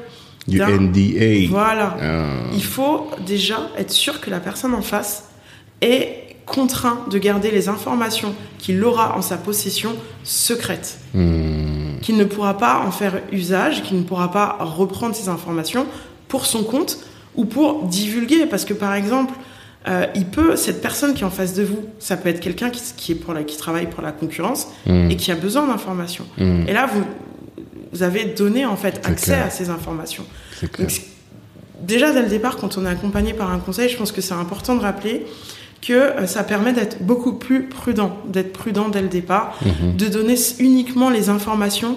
Du 0.47 0.59
d'un- 0.59 0.69
NDA. 0.79 1.49
Voilà. 1.51 1.97
Ah. 2.01 2.25
Il 2.55 2.63
faut 2.63 3.11
déjà 3.27 3.69
être 3.77 3.91
sûr 3.91 4.21
que 4.21 4.31
la 4.31 4.39
personne 4.39 4.75
en 4.75 4.83
face 4.83 5.25
est 5.83 6.37
contraint 6.47 7.01
de 7.11 7.19
garder 7.19 7.51
les 7.51 7.69
informations 7.69 8.33
qu'il 8.59 8.83
aura 8.85 9.17
en 9.19 9.23
sa 9.23 9.37
possession 9.37 9.97
secrètes 10.23 11.01
Mhm. 11.15 11.99
qu'il 12.03 12.17
ne 12.17 12.25
pourra 12.25 12.57
pas 12.57 12.85
en 12.87 12.93
faire 12.93 13.21
usage, 13.33 13.83
qu'il 13.83 13.97
ne 13.99 14.05
pourra 14.05 14.31
pas 14.31 14.57
reprendre 14.61 15.17
ces 15.17 15.29
informations 15.29 15.87
pour 16.29 16.47
son 16.47 16.63
compte 16.63 16.99
ou 17.37 17.45
pour 17.45 17.85
divulguer. 17.85 18.47
Parce 18.47 18.65
que 18.65 18.75
par 18.75 18.95
exemple, 18.95 19.35
euh, 19.89 20.07
il 20.15 20.27
peut, 20.27 20.57
cette 20.57 20.81
personne 20.83 21.15
qui 21.15 21.23
est 21.23 21.27
en 21.27 21.31
face 21.31 21.55
de 21.55 21.63
vous, 21.63 21.85
ça 21.99 22.17
peut 22.17 22.29
être 22.29 22.41
quelqu'un 22.41 22.71
qui, 22.71 22.83
qui, 22.97 23.13
est 23.13 23.17
pour 23.17 23.35
la, 23.35 23.45
qui 23.45 23.57
travaille 23.57 23.89
pour 23.89 24.03
la 24.03 24.13
concurrence 24.13 24.69
Mhm. 24.87 25.11
et 25.11 25.17
qui 25.17 25.31
a 25.31 25.37
besoin 25.37 25.67
d'informations. 25.67 26.27
Mhm. 26.39 26.65
Et 26.69 26.73
là, 26.73 26.87
vous, 26.93 27.05
vous 27.93 28.03
avez 28.03 28.25
donné 28.25 28.67
en 28.67 28.77
fait 28.77 29.01
accès 29.07 29.27
clair. 29.33 29.47
à 29.47 29.51
ces 29.51 29.71
informations. 29.71 30.25
Donc, 30.79 30.93
déjà, 31.83 32.13
dès 32.13 32.23
le 32.23 32.29
départ, 32.29 32.57
quand 32.57 32.79
on 32.79 32.85
est 32.85 32.89
accompagné 32.91 33.33
par 33.33 33.51
un 33.53 33.59
conseil, 33.59 33.89
je 33.89 33.97
pense 33.97 34.11
que 34.13 34.21
c'est 34.21 34.35
important 34.35 34.75
de 34.75 34.81
rappeler 34.81 35.25
que 35.83 35.93
euh, 35.93 36.27
ça 36.27 36.43
permet 36.43 36.73
d'être 36.73 37.03
beaucoup 37.03 37.35
plus 37.35 37.65
prudent, 37.69 38.17
d'être 38.27 38.53
prudent 38.53 38.89
dès 38.89 39.03
le 39.03 39.09
départ, 39.09 39.57
Mhm. 39.65 39.97
de 39.97 40.07
donner 40.09 40.35
uniquement 40.59 41.11
les 41.11 41.29
informations 41.29 41.97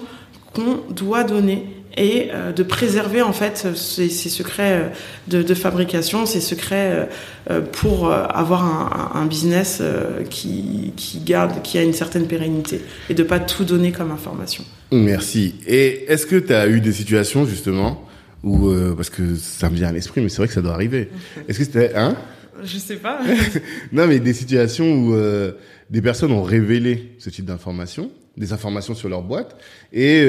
qu'on 0.54 0.80
doit 0.94 1.24
donner 1.24 1.66
et 1.96 2.28
euh, 2.32 2.52
de 2.52 2.62
préserver 2.62 3.20
en 3.22 3.32
fait 3.32 3.66
ces, 3.74 4.08
ces 4.08 4.28
secrets 4.28 4.72
euh, 4.82 4.88
de, 5.28 5.42
de 5.42 5.54
fabrication, 5.54 6.24
ces 6.26 6.40
secrets 6.40 6.90
euh, 6.92 7.04
euh, 7.50 7.60
pour 7.60 8.08
euh, 8.08 8.24
avoir 8.28 8.64
un, 8.64 9.20
un- 9.20 9.26
business 9.26 9.78
euh, 9.80 10.22
qui, 10.24 10.92
qui 10.96 11.18
garde, 11.20 11.62
qui 11.62 11.78
a 11.78 11.82
une 11.82 11.92
certaine 11.92 12.26
pérennité 12.26 12.80
et 13.08 13.14
de 13.14 13.22
pas 13.22 13.40
tout 13.40 13.64
donner 13.64 13.92
comme 13.92 14.10
information. 14.12 14.64
Merci. 14.92 15.54
Et 15.66 16.04
est-ce 16.12 16.26
que 16.26 16.36
tu 16.36 16.52
as 16.54 16.68
eu 16.68 16.80
des 16.80 16.92
situations 16.92 17.44
justement 17.46 18.04
où 18.42 18.68
euh, 18.68 18.94
parce 18.94 19.10
que 19.10 19.34
ça 19.36 19.68
me 19.68 19.74
vient 19.76 19.88
à 19.88 19.92
l'esprit, 19.92 20.20
mais 20.22 20.28
c'est 20.28 20.38
vrai 20.38 20.48
que 20.48 20.54
ça 20.54 20.62
doit 20.62 20.72
arriver. 20.74 21.10
Est-ce 21.48 21.58
que 21.58 21.64
c'était 21.64 21.92
hein? 21.94 22.16
Je 22.62 22.78
sais 22.78 22.96
pas. 22.96 23.20
Non, 23.92 24.06
mais 24.06 24.18
des 24.20 24.32
situations 24.34 24.86
où 24.92 25.14
euh, 25.14 25.52
des 25.90 26.02
personnes 26.02 26.32
ont 26.32 26.42
révélé 26.42 27.12
ce 27.18 27.30
type 27.30 27.44
d'informations, 27.46 28.10
des 28.36 28.52
informations 28.52 28.94
sur 28.94 29.08
leur 29.08 29.22
boîte, 29.22 29.56
et 29.92 30.22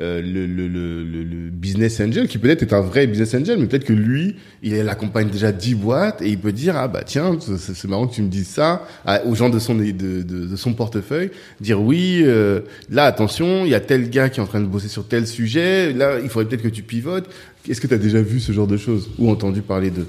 euh, 0.00 0.20
le, 0.20 0.46
le, 0.46 0.66
le, 0.66 1.04
le, 1.04 1.50
business 1.50 2.00
angel, 2.00 2.26
qui 2.26 2.38
peut-être 2.38 2.62
est 2.62 2.72
un 2.72 2.80
vrai 2.80 3.06
business 3.06 3.32
angel, 3.34 3.58
mais 3.60 3.66
peut-être 3.66 3.84
que 3.84 3.92
lui, 3.92 4.34
il 4.62 4.88
accompagne 4.88 5.28
déjà 5.30 5.52
10 5.52 5.74
boîtes, 5.76 6.20
et 6.20 6.28
il 6.30 6.38
peut 6.38 6.50
dire, 6.52 6.74
ah 6.76 6.88
bah 6.88 7.02
tiens, 7.04 7.38
c'est 7.58 7.86
marrant 7.88 8.06
que 8.08 8.14
tu 8.14 8.22
me 8.22 8.28
dises 8.28 8.48
ça, 8.48 8.86
à- 9.06 9.24
aux 9.24 9.34
gens 9.36 9.50
de 9.50 9.58
son, 9.60 9.74
de, 9.76 9.92
de, 9.92 10.22
de 10.22 10.56
son 10.56 10.74
portefeuille, 10.74 11.30
dire 11.60 11.80
oui, 11.80 12.22
euh, 12.24 12.60
là 12.90 13.04
attention, 13.04 13.64
il 13.64 13.70
y 13.70 13.74
a 13.74 13.80
tel 13.80 14.10
gars 14.10 14.28
qui 14.30 14.40
est 14.40 14.42
en 14.42 14.46
train 14.46 14.60
de 14.60 14.66
bosser 14.66 14.88
sur 14.88 15.06
tel 15.06 15.26
sujet, 15.28 15.92
là 15.92 16.18
il 16.22 16.28
faudrait 16.28 16.48
peut-être 16.48 16.62
que 16.64 16.68
tu 16.74 16.82
pivotes. 16.82 17.28
Est-ce 17.68 17.80
que 17.80 17.86
tu 17.86 17.94
as 17.94 17.98
déjà 17.98 18.20
vu 18.20 18.40
ce 18.40 18.50
genre 18.52 18.66
de 18.66 18.76
choses, 18.76 19.10
ou 19.18 19.30
entendu 19.30 19.62
parler 19.62 19.90
d'eux? 19.90 20.08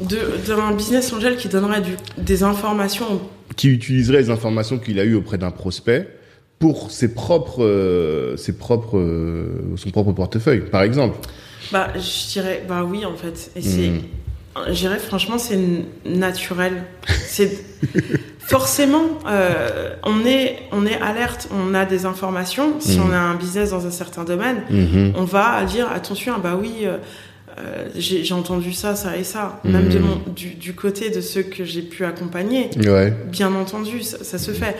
De- 0.00 0.46
D'un 0.46 0.72
business 0.74 1.12
angel 1.12 1.36
qui 1.36 1.48
donnerait 1.48 1.82
du, 1.82 1.90
des 2.18 2.42
informations 2.42 3.20
qui 3.56 3.68
utiliserait 3.68 4.22
les 4.22 4.30
informations 4.30 4.78
qu'il 4.78 4.98
a 4.98 5.04
eues 5.04 5.14
auprès 5.14 5.36
d'un 5.36 5.50
prospect 5.50 6.08
pour 6.62 6.92
ses 6.92 7.12
propres, 7.12 7.64
euh, 7.64 8.36
ses 8.36 8.52
propres, 8.56 8.96
euh, 8.96 9.74
son 9.74 9.90
propre 9.90 10.12
portefeuille, 10.12 10.60
par 10.60 10.82
exemple. 10.84 11.16
Bah, 11.72 11.88
je 11.96 12.32
dirais, 12.34 12.62
bah 12.68 12.86
oui, 12.88 13.04
en 13.04 13.16
fait. 13.16 13.50
Et 13.56 13.62
c'est, 13.62 13.88
Mhm. 13.88 14.02
je 14.68 14.72
dirais, 14.72 14.98
franchement, 15.00 15.38
c'est 15.38 15.58
naturel. 16.06 16.84
C'est 17.26 17.50
forcément, 18.38 19.18
euh, 19.26 19.90
on 20.04 20.24
est, 20.24 20.58
on 20.70 20.86
est 20.86 21.00
alerte, 21.00 21.48
on 21.52 21.74
a 21.74 21.84
des 21.84 22.06
informations. 22.06 22.78
Si 22.78 23.00
Mhm. 23.00 23.06
on 23.08 23.12
a 23.12 23.18
un 23.18 23.34
business 23.34 23.70
dans 23.70 23.84
un 23.84 23.90
certain 23.90 24.22
domaine, 24.22 24.58
Mhm. 24.70 25.14
on 25.16 25.24
va 25.24 25.64
dire 25.64 25.90
attention, 25.90 26.34
ah 26.36 26.40
bah 26.40 26.56
oui. 26.60 26.84
euh, 26.84 26.98
j'ai 27.96 28.32
entendu 28.32 28.72
ça, 28.72 28.94
ça 28.94 29.16
et 29.18 29.24
ça. 29.24 29.60
Même 29.64 29.88
de 29.88 29.98
mon, 29.98 30.16
du, 30.34 30.54
du 30.54 30.74
côté 30.74 31.10
de 31.10 31.20
ceux 31.20 31.42
que 31.42 31.64
j'ai 31.64 31.82
pu 31.82 32.04
accompagner, 32.04 32.70
Ouais. 32.86 33.12
bien 33.30 33.52
entendu, 33.54 34.00
ça, 34.02 34.22
ça 34.22 34.38
se 34.38 34.52
fait. 34.52 34.76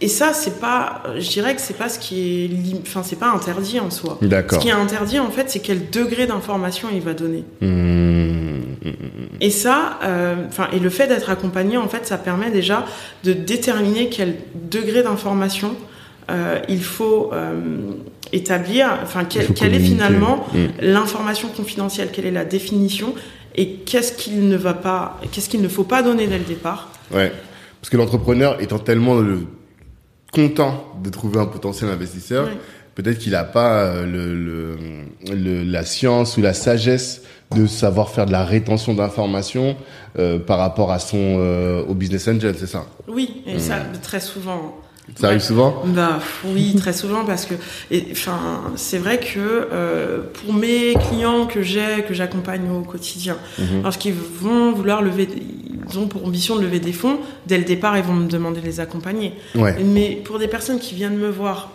Et 0.00 0.08
ça, 0.08 0.32
c'est 0.32 0.58
pas, 0.58 1.02
je 1.18 1.28
dirais 1.28 1.54
que 1.54 1.60
c'est 1.60 1.76
pas 1.76 1.88
ce 1.88 1.98
qui 1.98 2.44
est, 2.44 2.50
enfin, 2.82 3.02
c'est 3.04 3.18
pas 3.18 3.30
interdit 3.30 3.78
en 3.78 3.90
soi. 3.90 4.18
D'accord. 4.22 4.58
Ce 4.58 4.62
qui 4.64 4.68
est 4.70 4.72
interdit, 4.72 5.18
en 5.20 5.30
fait, 5.30 5.48
c'est 5.50 5.60
quel 5.60 5.90
degré 5.90 6.26
d'information 6.26 6.88
il 6.92 7.00
va 7.00 7.14
donner. 7.14 7.44
Mmh. 7.60 8.60
Et 9.40 9.50
ça, 9.50 9.98
euh, 10.04 10.34
enfin, 10.48 10.68
et 10.72 10.78
le 10.78 10.90
fait 10.90 11.06
d'être 11.06 11.30
accompagné, 11.30 11.76
en 11.76 11.88
fait, 11.88 12.06
ça 12.06 12.18
permet 12.18 12.50
déjà 12.50 12.84
de 13.24 13.32
déterminer 13.32 14.08
quel 14.08 14.36
degré 14.70 15.02
d'information 15.02 15.74
euh, 16.30 16.58
il 16.68 16.82
faut 16.82 17.30
euh, 17.32 17.60
établir, 18.32 18.88
enfin, 19.02 19.24
quelle 19.24 19.74
est 19.74 19.78
finalement 19.80 20.46
Mmh. 20.54 20.58
l'information 20.80 21.48
confidentielle, 21.48 22.08
quelle 22.12 22.26
est 22.26 22.30
la 22.32 22.44
définition 22.44 23.14
et 23.54 23.74
qu'est-ce 23.84 24.12
qu'il 24.12 24.48
ne 24.48 24.56
va 24.56 24.74
pas, 24.74 25.20
qu'est-ce 25.30 25.48
qu'il 25.48 25.60
ne 25.62 25.68
faut 25.68 25.84
pas 25.84 26.02
donner 26.02 26.26
dès 26.26 26.38
le 26.38 26.44
départ. 26.44 26.90
Ouais. 27.12 27.30
Parce 27.80 27.90
que 27.90 27.96
l'entrepreneur 27.96 28.60
étant 28.62 28.78
tellement 28.78 29.16
le- 29.16 29.40
content 30.32 30.84
de 31.02 31.10
trouver 31.10 31.38
un 31.38 31.46
potentiel 31.46 31.90
investisseur, 31.90 32.48
peut-être 32.96 33.18
qu'il 33.18 33.32
n'a 33.32 33.44
pas 33.44 33.82
euh, 33.82 34.06
le, 34.06 34.34
le, 34.34 34.76
le- 35.34 35.62
la 35.62 35.84
science 35.84 36.36
ou 36.36 36.42
la 36.42 36.54
sagesse 36.54 37.22
de 37.54 37.66
savoir 37.66 38.08
faire 38.08 38.24
de 38.26 38.32
la 38.32 38.44
rétention 38.44 38.94
d'informations 38.94 39.76
euh, 40.18 40.38
par 40.38 40.58
rapport 40.58 40.90
à 40.90 40.98
son 40.98 41.18
euh, 41.38 41.84
au 41.86 41.94
business 41.94 42.26
angel, 42.28 42.54
c'est 42.58 42.66
ça? 42.66 42.86
Oui, 43.08 43.42
et 43.46 43.58
ça, 43.58 43.76
très 44.02 44.20
souvent. 44.20 44.74
Ça 45.16 45.26
arrive 45.28 45.40
souvent 45.40 45.82
Bah 45.86 46.20
oui, 46.44 46.74
très 46.78 46.92
souvent 46.92 47.24
parce 47.24 47.44
que, 47.44 47.54
enfin, 48.12 48.38
c'est 48.76 48.98
vrai 48.98 49.18
que 49.18 49.38
euh, 49.38 50.20
pour 50.32 50.54
mes 50.54 50.94
clients 50.94 51.46
que 51.46 51.60
j'ai, 51.62 52.04
que 52.08 52.14
j'accompagne 52.14 52.70
au 52.70 52.82
quotidien, 52.82 53.36
Mhm. 53.58 53.82
lorsqu'ils 53.82 54.14
vont 54.14 54.72
vouloir 54.72 55.02
lever, 55.02 55.28
ils 55.90 55.98
ont 55.98 56.06
pour 56.06 56.24
ambition 56.24 56.56
de 56.56 56.62
lever 56.62 56.78
des 56.80 56.92
fonds, 56.92 57.18
dès 57.46 57.58
le 57.58 57.64
départ, 57.64 57.96
ils 57.98 58.04
vont 58.04 58.14
me 58.14 58.28
demander 58.28 58.60
de 58.60 58.66
les 58.66 58.80
accompagner. 58.80 59.34
Ouais. 59.54 59.76
Mais 59.84 60.20
pour 60.24 60.38
des 60.38 60.48
personnes 60.48 60.78
qui 60.78 60.94
viennent 60.94 61.18
me 61.18 61.28
voir 61.28 61.70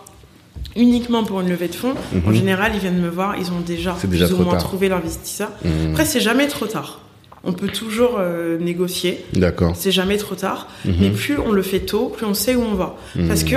uniquement 0.74 1.22
pour 1.24 1.40
une 1.40 1.48
levée 1.48 1.68
de 1.68 1.74
fonds, 1.74 1.94
en 2.26 2.30
Mhm. 2.30 2.34
général, 2.34 2.72
ils 2.74 2.80
viennent 2.80 3.00
me 3.00 3.08
voir, 3.10 3.36
ils 3.38 3.50
ont 3.52 3.60
déjà 3.60 3.92
plus 3.92 4.08
déjà 4.08 4.26
ou 4.26 4.30
trop 4.30 4.42
moins 4.44 4.52
tard. 4.54 4.64
trouvé 4.64 4.88
l'investisseur. 4.88 5.50
Mhm. 5.64 5.90
Après, 5.90 6.04
c'est 6.04 6.20
jamais 6.20 6.46
trop 6.48 6.66
tard. 6.66 7.00
On 7.44 7.52
peut 7.52 7.68
toujours 7.68 8.16
euh, 8.18 8.58
négocier. 8.58 9.24
D'accord. 9.32 9.74
C'est 9.76 9.92
jamais 9.92 10.16
trop 10.16 10.34
tard. 10.34 10.68
Mhm. 10.84 10.94
Mais 11.00 11.10
plus 11.10 11.38
on 11.38 11.52
le 11.52 11.62
fait 11.62 11.80
tôt, 11.80 12.06
plus 12.08 12.26
on 12.26 12.34
sait 12.34 12.54
où 12.56 12.62
on 12.62 12.74
va. 12.74 12.96
Parce 13.28 13.44
Mhm. 13.44 13.50
que 13.50 13.56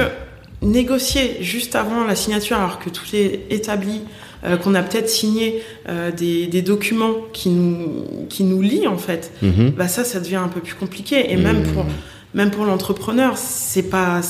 négocier 0.61 1.37
juste 1.41 1.75
avant 1.75 2.03
la 2.03 2.15
signature, 2.15 2.57
alors 2.57 2.79
que 2.79 2.89
tout 2.89 3.05
est 3.13 3.41
établi, 3.49 4.01
euh, 4.43 4.57
qu'on 4.57 4.75
a 4.75 4.81
peut-être 4.83 5.09
signé 5.09 5.61
euh, 5.89 6.11
des, 6.11 6.47
des 6.47 6.61
documents 6.61 7.15
qui 7.33 7.49
nous, 7.49 8.05
qui 8.29 8.43
nous 8.43 8.61
lient 8.61 8.87
en 8.87 8.97
fait, 8.97 9.31
Mhm. 9.41 9.71
bah 9.71 9.87
ça, 9.87 10.03
ça 10.03 10.19
devient 10.19 10.35
un 10.37 10.47
peu 10.47 10.59
plus 10.61 10.75
compliqué. 10.75 11.31
Et 11.31 11.37
même 11.37 11.61
Mhm. 11.61 11.73
pour, 11.73 11.85
même 12.33 12.51
pour 12.51 12.65
l'entrepreneur, 12.65 13.37
c'est 13.37 13.83
pas, 13.83 14.21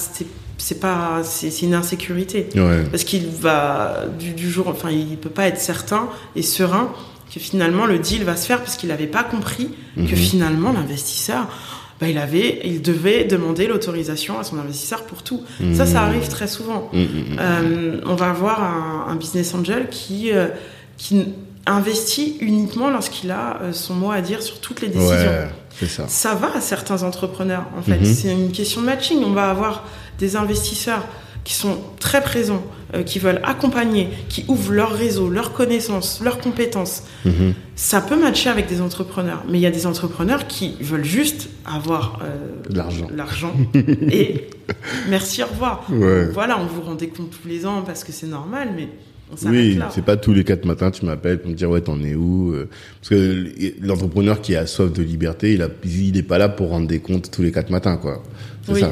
c'est, 0.57 0.79
pas, 0.79 1.21
c'est, 1.23 1.49
c'est 1.51 1.65
une 1.65 1.73
insécurité. 1.73 2.47
Ouais. 2.55 2.83
Parce 2.89 3.03
qu'il 3.03 3.27
va 3.27 4.05
du, 4.19 4.31
du 4.31 4.49
jour, 4.49 4.67
enfin, 4.69 4.89
il 4.91 5.17
peut 5.17 5.29
pas 5.29 5.47
être 5.47 5.59
certain 5.59 6.07
et 6.35 6.41
serein 6.41 6.91
que 7.33 7.39
finalement 7.39 7.85
le 7.85 7.97
deal 7.99 8.23
va 8.23 8.35
se 8.35 8.45
faire 8.45 8.59
parce 8.59 8.75
qu'il 8.75 8.89
n'avait 8.89 9.07
pas 9.07 9.23
compris 9.23 9.69
que 9.95 10.01
Mhm. 10.01 10.07
finalement 10.15 10.71
l'investisseur, 10.73 11.47
bah, 11.99 12.07
il 12.09 12.17
avait, 12.17 12.61
il 12.65 12.81
devait 12.81 13.23
demander 13.25 13.67
l'autorisation 13.67 14.39
à 14.39 14.43
son 14.43 14.57
investisseur 14.59 15.03
pour 15.03 15.21
tout. 15.23 15.41
Ça, 15.75 15.85
ça 15.85 16.01
arrive 16.01 16.27
très 16.27 16.47
souvent. 16.47 16.89
Mhm. 16.93 17.37
Euh, 17.39 18.01
on 18.05 18.15
va 18.15 18.29
avoir 18.31 18.63
un, 18.63 19.05
un 19.11 19.15
business 19.15 19.53
angel 19.53 19.87
qui, 19.89 20.31
euh, 20.31 20.47
qui 20.97 21.25
investit 21.67 22.37
uniquement 22.41 22.89
lorsqu'il 22.89 23.29
a 23.31 23.59
euh, 23.61 23.71
son 23.71 23.93
mot 23.93 24.11
à 24.11 24.21
dire 24.21 24.41
sur 24.41 24.59
toutes 24.59 24.81
les 24.81 24.87
décisions. 24.87 25.15
Ouais, 25.15 25.87
ça. 25.87 26.05
Ça 26.07 26.33
va 26.35 26.55
à 26.55 26.61
certains 26.61 27.03
entrepreneurs, 27.03 27.65
en 27.77 27.81
fait. 27.83 27.99
Mhm. 27.99 28.05
C'est 28.05 28.31
une 28.31 28.51
question 28.51 28.81
de 28.81 28.87
matching. 28.87 29.23
On 29.23 29.31
va 29.33 29.49
avoir 29.49 29.85
des 30.19 30.35
investisseurs 30.35 31.05
qui 31.43 31.53
sont 31.53 31.77
très 31.99 32.21
présents, 32.21 32.63
euh, 32.93 33.03
qui 33.03 33.19
veulent 33.19 33.39
accompagner, 33.43 34.09
qui 34.29 34.45
ouvrent 34.47 34.73
leur 34.73 34.91
réseau, 34.91 35.29
leurs 35.29 35.53
connaissances, 35.53 36.21
leurs 36.23 36.39
compétences. 36.39 37.03
Mhm. 37.25 37.53
Ça 37.75 38.01
peut 38.01 38.19
matcher 38.19 38.49
avec 38.49 38.67
des 38.67 38.81
entrepreneurs, 38.81 39.43
mais 39.47 39.57
il 39.57 39.61
y 39.61 39.65
a 39.65 39.71
des 39.71 39.87
entrepreneurs 39.87 40.47
qui 40.47 40.75
veulent 40.81 41.05
juste 41.05 41.49
avoir 41.65 42.19
euh, 42.23 42.35
l'argent. 42.69 43.07
l'argent 43.15 43.53
et 43.73 44.49
merci, 45.09 45.41
au 45.41 45.47
revoir. 45.47 45.85
Ouais. 45.89 46.25
Voilà, 46.27 46.59
on 46.59 46.65
vous 46.65 46.81
rend 46.81 46.95
des 46.95 47.07
comptes 47.07 47.31
tous 47.31 47.47
les 47.47 47.65
ans 47.65 47.81
parce 47.85 48.03
que 48.03 48.11
c'est 48.11 48.27
normal, 48.27 48.69
mais 48.75 48.89
Oui, 49.45 49.79
c'est 49.91 50.03
pas 50.05 50.17
tous 50.17 50.33
les 50.33 50.43
quatre 50.43 50.65
matins 50.65 50.91
tu 50.91 51.05
m'appelles 51.05 51.39
pour 51.39 51.49
me 51.51 51.55
dire 51.55 51.69
ouais 51.69 51.81
t'en 51.81 52.01
es 52.03 52.15
où 52.15 52.51
euh, 52.53 52.67
parce 52.99 53.09
que 53.09 53.45
l'entrepreneur 53.81 54.41
qui 54.41 54.55
a 54.55 54.65
soif 54.67 54.91
de 54.91 55.01
liberté 55.03 55.53
il 55.53 55.61
a 55.61 55.69
il 55.85 56.17
est 56.17 56.23
pas 56.23 56.37
là 56.37 56.49
pour 56.49 56.69
rendre 56.69 56.87
des 56.87 56.99
comptes 56.99 57.31
tous 57.31 57.41
les 57.41 57.51
quatre 57.51 57.69
matins 57.69 57.97
quoi 57.97 58.21
c'est 58.63 58.73
Oui. 58.73 58.81
ça 58.81 58.91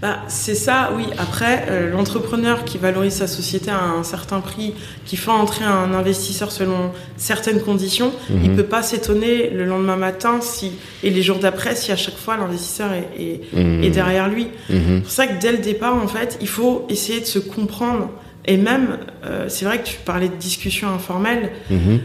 Bah, 0.00 0.18
c'est 0.28 0.54
ça, 0.54 0.92
oui. 0.96 1.02
Après, 1.18 1.66
euh, 1.70 1.90
l'entrepreneur 1.90 2.64
qui 2.64 2.78
valorise 2.78 3.14
sa 3.14 3.26
société 3.26 3.68
à 3.68 3.82
un 3.82 4.04
certain 4.04 4.38
prix, 4.40 4.74
qui 5.06 5.16
fait 5.16 5.32
entrer 5.32 5.64
un 5.64 5.92
investisseur 5.92 6.52
selon 6.52 6.92
certaines 7.16 7.60
conditions, 7.60 8.12
Mhm. 8.30 8.40
il 8.44 8.52
peut 8.54 8.62
pas 8.76 8.82
s'étonner 8.84 9.50
le 9.50 9.64
lendemain 9.64 9.96
matin 9.96 10.38
si, 10.40 10.70
et 11.02 11.10
les 11.10 11.22
jours 11.22 11.38
d'après 11.40 11.74
si 11.74 11.90
à 11.90 11.96
chaque 11.96 12.16
fois 12.16 12.36
l'investisseur 12.36 12.90
est, 12.92 13.08
est, 13.20 13.40
Mhm. 13.56 13.82
est 13.82 13.90
derrière 13.90 14.28
lui. 14.28 14.46
Mhm. 14.70 14.78
C'est 14.98 15.00
pour 15.02 15.10
ça 15.10 15.26
que 15.26 15.40
dès 15.40 15.50
le 15.50 15.58
départ, 15.58 15.96
en 15.96 16.06
fait, 16.06 16.38
il 16.40 16.48
faut 16.48 16.86
essayer 16.88 17.18
de 17.18 17.26
se 17.26 17.40
comprendre. 17.40 18.10
Et 18.48 18.56
même, 18.56 18.98
euh, 19.24 19.44
c'est 19.48 19.64
vrai 19.66 19.78
que 19.80 19.86
tu 19.86 19.98
parlais 20.04 20.28
de 20.28 20.34
discussions 20.34 20.88
informelles. 20.88 21.52
Mhm. 21.70 22.00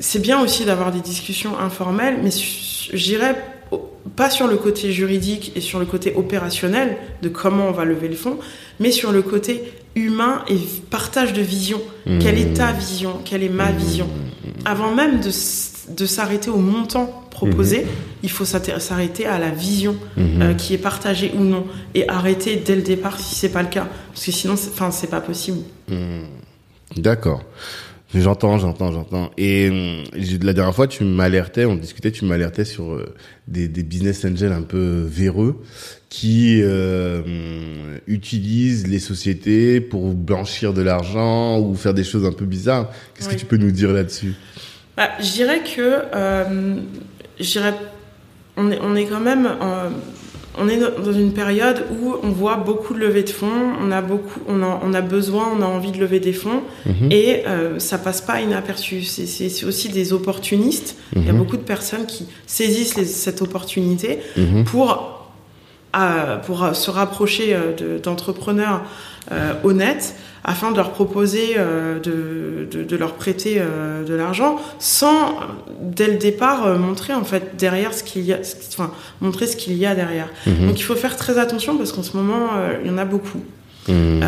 C'est 0.00 0.22
bien 0.22 0.40
aussi 0.40 0.64
d'avoir 0.64 0.90
des 0.92 1.00
discussions 1.00 1.58
informelles, 1.58 2.18
mais 2.22 2.30
au- 3.72 3.90
pas 4.16 4.30
sur 4.30 4.46
le 4.46 4.56
côté 4.56 4.92
juridique 4.92 5.52
et 5.56 5.60
sur 5.60 5.78
le 5.80 5.86
côté 5.86 6.12
opérationnel 6.14 6.96
de 7.22 7.28
comment 7.28 7.66
on 7.68 7.72
va 7.72 7.84
lever 7.84 8.08
le 8.08 8.14
fonds, 8.14 8.38
mais 8.80 8.90
sur 8.92 9.10
le 9.12 9.22
côté 9.22 9.64
humain 9.96 10.42
et 10.48 10.58
partage 10.90 11.32
de 11.32 11.42
vision. 11.42 11.80
Quelle 12.20 12.38
est 12.38 12.54
ta 12.54 12.72
vision? 12.72 13.20
Quelle 13.24 13.42
est 13.42 13.48
ma 13.48 13.70
vision? 13.72 14.08
Avant 14.64 14.94
même 14.94 15.20
de, 15.20 15.30
de 15.90 16.06
s'arrêter 16.06 16.50
au 16.50 16.58
montant 16.58 17.22
proposé, 17.30 17.86
il 18.22 18.30
faut 18.30 18.44
s'arrêter 18.44 19.26
à 19.26 19.38
la 19.38 19.50
vision 19.50 19.96
Mhm. 20.16 20.42
euh, 20.42 20.54
qui 20.54 20.72
est 20.74 20.78
partagée 20.78 21.32
ou 21.36 21.42
non 21.42 21.66
et 21.94 22.08
arrêter 22.08 22.56
dès 22.64 22.76
le 22.76 22.82
départ 22.82 23.18
si 23.18 23.34
c'est 23.34 23.48
pas 23.50 23.62
le 23.62 23.68
cas, 23.68 23.88
parce 24.12 24.24
que 24.24 24.32
sinon, 24.32 24.56
c'est- 24.56 24.70
enfin, 24.70 24.90
c'est 24.90 25.10
pas 25.10 25.20
possible. 25.20 25.58
D'accord. 26.96 27.42
J'entends, 28.14 28.58
j'entends, 28.58 28.92
j'entends. 28.92 29.32
Et 29.36 30.00
j'ai- 30.14 30.38
la 30.38 30.52
dernière 30.52 30.74
fois, 30.74 30.86
tu 30.86 31.02
m'alertais, 31.02 31.64
on 31.64 31.74
discutait, 31.74 32.12
tu 32.12 32.24
m'alertais 32.24 32.64
sur 32.64 32.92
euh, 32.92 33.12
des, 33.48 33.66
des 33.66 33.82
business 33.82 34.24
angels 34.24 34.52
un 34.52 34.62
peu 34.62 35.04
véreux 35.04 35.60
qui 36.10 36.60
euh, 36.62 37.22
utilisent 38.06 38.86
les 38.86 39.00
sociétés 39.00 39.80
pour 39.80 40.14
blanchir 40.14 40.72
de 40.72 40.82
l'argent 40.82 41.58
ou 41.58 41.74
faire 41.74 41.92
des 41.92 42.04
choses 42.04 42.24
un 42.24 42.30
peu 42.32 42.44
bizarres. 42.44 42.88
Qu'est-ce 43.16 43.28
Oui. 43.30 43.34
que 43.34 43.40
tu 43.40 43.46
peux 43.46 43.56
nous 43.56 43.72
dire 43.72 43.90
là-dessus? 43.92 44.34
Bah, 44.96 45.08
je 45.20 45.32
dirais 45.32 45.60
que, 45.60 46.02
euh, 46.14 46.76
je 47.40 47.50
dirais, 47.50 47.74
on 48.56 48.70
est, 48.70 48.78
on 48.80 48.94
est 48.94 49.06
quand 49.06 49.20
même, 49.20 49.46
euh, 49.46 49.88
on 50.56 50.68
est 50.68 50.76
dans 50.78 51.12
une 51.12 51.32
période 51.32 51.82
où 52.00 52.14
on 52.22 52.28
voit 52.30 52.56
beaucoup 52.56 52.94
de 52.94 53.00
levées 53.00 53.24
de 53.24 53.30
fonds, 53.30 53.72
on 53.80 53.90
a 53.90 54.00
beaucoup, 54.00 54.38
on 54.46 54.62
a, 54.62 54.80
on 54.84 54.94
a 54.94 55.00
besoin, 55.00 55.48
on 55.58 55.60
a 55.62 55.66
envie 55.66 55.90
de 55.90 55.98
lever 55.98 56.20
des 56.20 56.32
fonds, 56.32 56.62
Mhm. 56.86 57.10
et 57.10 57.42
euh, 57.48 57.80
ça 57.80 57.98
passe 57.98 58.20
pas 58.20 58.40
inaperçu. 58.40 59.02
C'est- 59.02 59.64
aussi 59.64 59.88
des 59.88 60.12
opportunistes. 60.12 60.96
Il 61.16 61.24
y 61.26 61.28
a 61.28 61.32
Mhm. 61.32 61.38
beaucoup 61.38 61.56
de 61.56 61.62
personnes 61.62 62.06
qui 62.06 62.26
saisissent 62.46 62.96
les- 62.96 63.04
cette 63.04 63.42
opportunité 63.42 64.20
Mhm. 64.36 64.62
pour, 64.64 65.26
euh, 65.96 66.36
pour 66.38 66.74
se 66.76 66.90
rapprocher 66.92 67.52
euh, 67.54 67.74
de- 67.74 67.98
euh, 69.32 69.52
honnêtes 69.64 70.14
afin 70.46 70.70
de 70.72 70.76
leur 70.76 70.90
proposer 70.92 71.54
euh, 71.56 71.98
de, 72.00 72.68
de, 72.70 72.84
de 72.84 72.96
leur 72.96 73.14
prêter 73.14 73.56
euh, 73.58 74.04
de 74.04 74.12
l'argent 74.14 74.56
sans, 74.78 75.36
dès 75.80 76.06
le 76.08 76.16
départ, 76.16 76.78
montrer 76.78 77.14
en 77.14 77.24
fait 77.24 77.56
derrière 77.56 77.94
ce 77.94 78.02
qu'il 78.04 78.22
y 78.22 78.32
a, 78.34 78.44
ce- 78.44 78.56
enfin, 78.68 78.90
montrer 79.22 79.46
ce 79.46 79.56
qu'il 79.56 79.72
y 79.78 79.86
a 79.86 79.94
derrière. 79.94 80.28
Mhm. 80.46 80.66
Donc 80.68 80.78
il 80.78 80.82
faut 80.82 80.96
faire 80.96 81.16
très 81.16 81.38
attention 81.38 81.76
parce 81.78 81.92
qu'en 81.92 82.02
ce 82.02 82.14
moment, 82.16 82.48
il 82.82 82.88
y 82.90 82.92
en 82.92 82.98
a 82.98 83.06
beaucoup. 83.06 83.42
Mhm. 83.88 84.22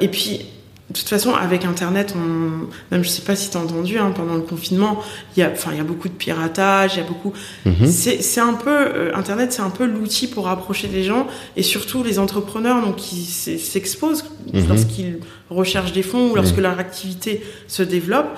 Et 0.00 0.08
puis, 0.08 0.46
de 0.90 0.98
toute 0.98 1.08
façon, 1.08 1.34
avec 1.34 1.64
Internet, 1.64 2.14
on, 2.16 2.66
même 2.90 3.04
je 3.04 3.08
sais 3.08 3.22
pas 3.22 3.36
si 3.36 3.48
tu 3.48 3.56
as 3.56 3.60
entendu, 3.60 3.98
hein, 3.98 4.12
pendant 4.14 4.34
le 4.34 4.40
confinement, 4.40 5.00
il 5.36 5.40
y 5.40 5.42
a, 5.44 5.50
enfin, 5.50 5.70
il 5.70 5.78
y 5.78 5.80
a 5.80 5.84
beaucoup 5.84 6.08
de 6.08 6.14
piratage, 6.14 6.94
il 6.94 6.98
y 6.98 7.02
a 7.02 7.06
beaucoup. 7.06 7.32
Mhm. 7.64 7.86
C'est 7.86 8.22
c'est 8.22 8.40
un 8.40 8.54
peu 8.54 8.70
euh, 8.70 9.14
Internet, 9.14 9.52
c'est 9.52 9.62
un 9.62 9.70
peu 9.70 9.86
l'outil 9.86 10.26
pour 10.26 10.46
rapprocher 10.46 10.88
les 10.88 11.04
gens 11.04 11.28
et 11.56 11.62
surtout 11.62 12.02
les 12.02 12.18
entrepreneurs, 12.18 12.84
donc 12.84 12.96
qui 12.96 13.24
s'exposent 13.24 14.24
Mhm. 14.52 14.68
lorsqu'ils 14.68 15.18
recherchent 15.48 15.92
des 15.92 16.02
fonds 16.02 16.30
ou 16.30 16.34
lorsque 16.34 16.56
leur 16.56 16.78
activité 16.78 17.42
se 17.66 17.82
développe. 17.82 18.28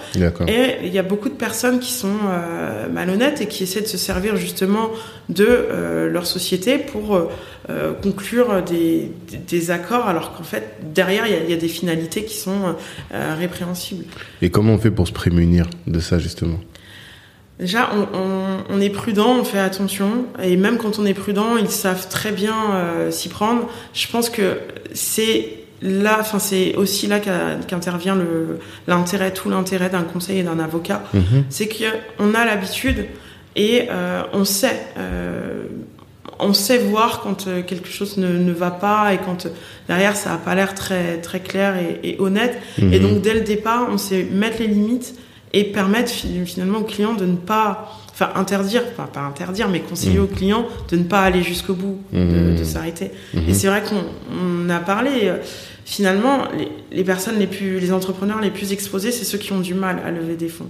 Et 0.49 0.77
il 0.85 0.93
y 0.93 0.99
a 0.99 1.03
beaucoup 1.03 1.29
de 1.29 1.35
personnes 1.35 1.79
qui 1.79 1.93
sont 1.93 2.09
euh, 2.29 2.89
malhonnêtes 2.89 3.41
et 3.41 3.47
qui 3.47 3.63
essaient 3.65 3.83
de 3.83 3.87
se 3.87 3.99
servir 3.99 4.37
justement 4.37 4.91
de 5.29 5.47
euh, 5.49 6.09
leur 6.11 6.27
société 6.27 6.79
pour 6.79 7.29
euh, 7.71 7.93
conclure 7.93 8.63
des, 8.63 9.71
accords, 9.71 10.07
alors 10.07 10.37
qu'en 10.37 10.43
fait, 10.43 10.79
derrière, 10.95 11.27
il 11.27 11.33
y, 11.33 11.37
a, 11.37 11.43
il 11.45 11.51
y 11.51 11.55
a 11.55 11.57
des 11.57 11.69
finalités 11.69 12.25
qui 12.25 12.37
sont 12.37 12.75
euh, 13.13 13.35
répréhensibles. 13.39 14.05
Et 14.41 14.51
comment 14.51 14.75
on 14.75 14.79
fait 14.79 14.91
pour 14.91 15.07
se 15.07 15.13
prémunir 15.13 15.69
de 15.87 16.01
ça 16.01 16.19
justement? 16.19 16.59
Déjà, 17.63 17.91
on, 18.13 18.81
est 18.81 18.91
prudent, 18.91 19.37
on 19.39 19.45
fait 19.45 19.61
attention, 19.61 20.27
et 20.43 20.57
même 20.57 20.79
quand 20.79 20.99
on 20.99 21.07
est 21.07 21.15
prudent, 21.15 21.57
ils 21.57 21.71
savent 21.71 22.09
très 22.09 22.33
bien 22.33 22.57
euh, 22.73 23.11
s'y 23.13 23.29
prendre. 23.29 23.69
Je 23.95 24.09
pense 24.09 24.31
que 24.31 24.59
c'est 24.95 25.59
là, 25.81 26.17
enfin 26.19 26.41
c'est 26.41 26.75
aussi 26.75 27.07
là 27.07 27.21
qu'intervient 27.21 28.19
l'intérêt, 28.89 29.33
tout 29.33 29.49
l'intérêt 29.49 29.91
d'un 29.91 30.03
conseil 30.03 30.39
et 30.39 30.43
d'un 30.43 30.59
avocat, 30.59 31.05
mhm. 31.15 31.45
c'est 31.51 31.69
qu'on 31.69 32.35
a 32.35 32.45
l'habitude 32.45 33.07
et 33.55 33.87
euh, 33.91 34.23
on 34.33 34.45
sait. 34.45 34.87
Euh, 34.99 35.67
on 36.39 36.55
sait 36.55 36.79
voir 36.79 37.21
quand 37.21 37.47
quelque 37.67 37.89
chose 37.89 38.17
ne, 38.17 38.53
va 38.53 38.71
pas 38.71 39.13
et 39.15 39.19
quand 39.19 39.47
derrière 39.89 40.17
ça 40.17 40.31
n'a 40.31 40.37
pas 40.37 40.55
l'air 40.55 40.75
très 40.75 41.19
très 41.19 41.41
clair 41.41 41.75
et, 42.03 42.17
honnête. 42.19 42.59
Et 42.79 42.83
mhm. 42.83 42.99
donc 42.99 43.23
dès 43.23 43.35
le 43.35 43.41
départ, 43.41 43.89
on 43.91 43.99
sait 43.99 44.25
mettre 44.25 44.59
les 44.61 44.69
limites 44.69 45.15
et 45.53 45.65
permettre 45.65 46.11
finalement 46.11 46.79
au 46.79 46.85
client 46.85 47.15
de 47.15 47.27
ne 47.27 47.37
pas, 47.37 47.93
enfin 48.11 48.31
interdire, 48.37 48.83
enfin 48.93 49.09
pas 49.13 49.21
interdire, 49.21 49.69
mais 49.69 49.81
conseiller 49.81 50.19
mmh. 50.19 50.23
au 50.23 50.27
client 50.27 50.67
de 50.91 50.97
ne 50.97 51.03
pas 51.03 51.21
aller 51.21 51.43
jusqu'au 51.43 51.75
bout, 51.75 51.99
de, 52.13 52.19
mmh. 52.19 52.65
s'arrêter. 52.65 53.11
Mmh. 53.35 53.39
Et 53.49 53.55
c'est 53.55 53.67
vrai 53.67 53.83
qu'on 53.83 54.71
a 54.71 54.79
parlé. 54.79 55.31
Finalement, 55.85 56.45
les, 56.93 57.05
personnes 57.05 57.39
les 57.39 57.47
plus, 57.47 57.81
les 57.81 57.93
entrepreneurs 57.93 58.41
les 58.41 58.51
plus 58.51 58.73
exposés, 58.73 59.11
c'est 59.11 59.25
ceux 59.25 59.39
qui 59.39 59.53
ont 59.53 59.61
du 59.61 59.75
mal 59.75 60.01
à 60.05 60.11
lever 60.11 60.37
des 60.37 60.49
fonds. 60.49 60.69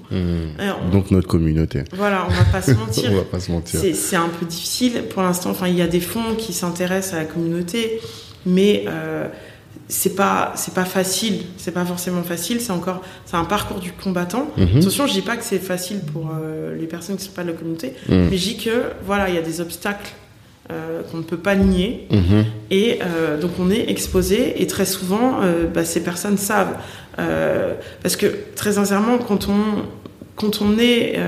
Donc 0.90 1.10
notre 1.10 1.28
communauté. 1.28 1.84
Voilà, 1.92 2.26
on 2.28 2.32
va 2.32 2.44
pas 2.44 2.62
se 2.62 2.72
mentir. 2.72 3.10
on 3.12 3.16
va 3.16 3.24
pas 3.24 3.40
se 3.40 3.52
mentir. 3.52 3.80
C'est 3.94 4.16
un 4.16 4.28
peu 4.28 4.46
difficile 4.46 5.04
pour 5.10 5.22
l'instant. 5.22 5.50
Enfin, 5.50 5.68
il 5.68 5.76
y 5.76 5.82
a 5.82 5.86
des 5.86 6.00
fonds 6.00 6.34
qui 6.36 6.52
s'intéressent 6.52 7.14
à 7.14 7.18
la 7.18 7.24
communauté, 7.24 8.00
mais 8.46 8.84
euh, 8.88 9.28
c'est 9.88 10.14
pas 10.14 10.52
c'est 10.56 10.74
pas 10.74 10.84
facile 10.84 11.42
c'est 11.58 11.70
pas 11.70 11.84
forcément 11.84 12.22
facile 12.22 12.60
c'est 12.60 12.72
encore 12.72 13.02
c'est 13.26 13.36
un 13.36 13.44
parcours 13.44 13.78
du 13.78 13.92
combattant 13.92 14.48
mhm. 14.56 14.78
attention 14.78 15.06
je 15.06 15.12
dis 15.12 15.22
pas 15.22 15.36
que 15.36 15.44
c'est 15.44 15.58
facile 15.58 16.00
pour 16.00 16.30
euh, 16.32 16.74
les 16.74 16.86
personnes 16.86 17.16
qui 17.16 17.24
sont 17.24 17.32
pas 17.32 17.42
de 17.42 17.50
la 17.50 17.54
communauté 17.54 17.94
mhm. 18.08 18.28
mais 18.30 18.36
je 18.36 18.42
dis 18.42 18.56
que 18.56 18.84
voilà 19.04 19.28
il 19.28 19.34
y 19.34 19.38
a 19.38 19.42
des 19.42 19.60
obstacles 19.60 20.12
euh, 20.70 21.02
qu'on 21.10 21.18
ne 21.18 21.22
peut 21.22 21.36
pas 21.36 21.54
nier 21.54 22.06
mhm. 22.10 22.44
et 22.70 23.00
euh, 23.02 23.40
donc 23.40 23.52
on 23.58 23.70
est 23.70 23.90
exposé 23.90 24.62
et 24.62 24.66
très 24.66 24.86
souvent 24.86 25.40
bah, 25.74 25.84
ces 25.84 26.02
personnes 26.02 26.36
savent 26.36 26.76
parce 27.16 28.16
que 28.16 28.26
très 28.54 28.72
sincèrement 28.72 29.18
quand 29.18 29.48
on 29.48 29.82
quand 30.36 30.62
on 30.62 30.78
est 30.78 31.18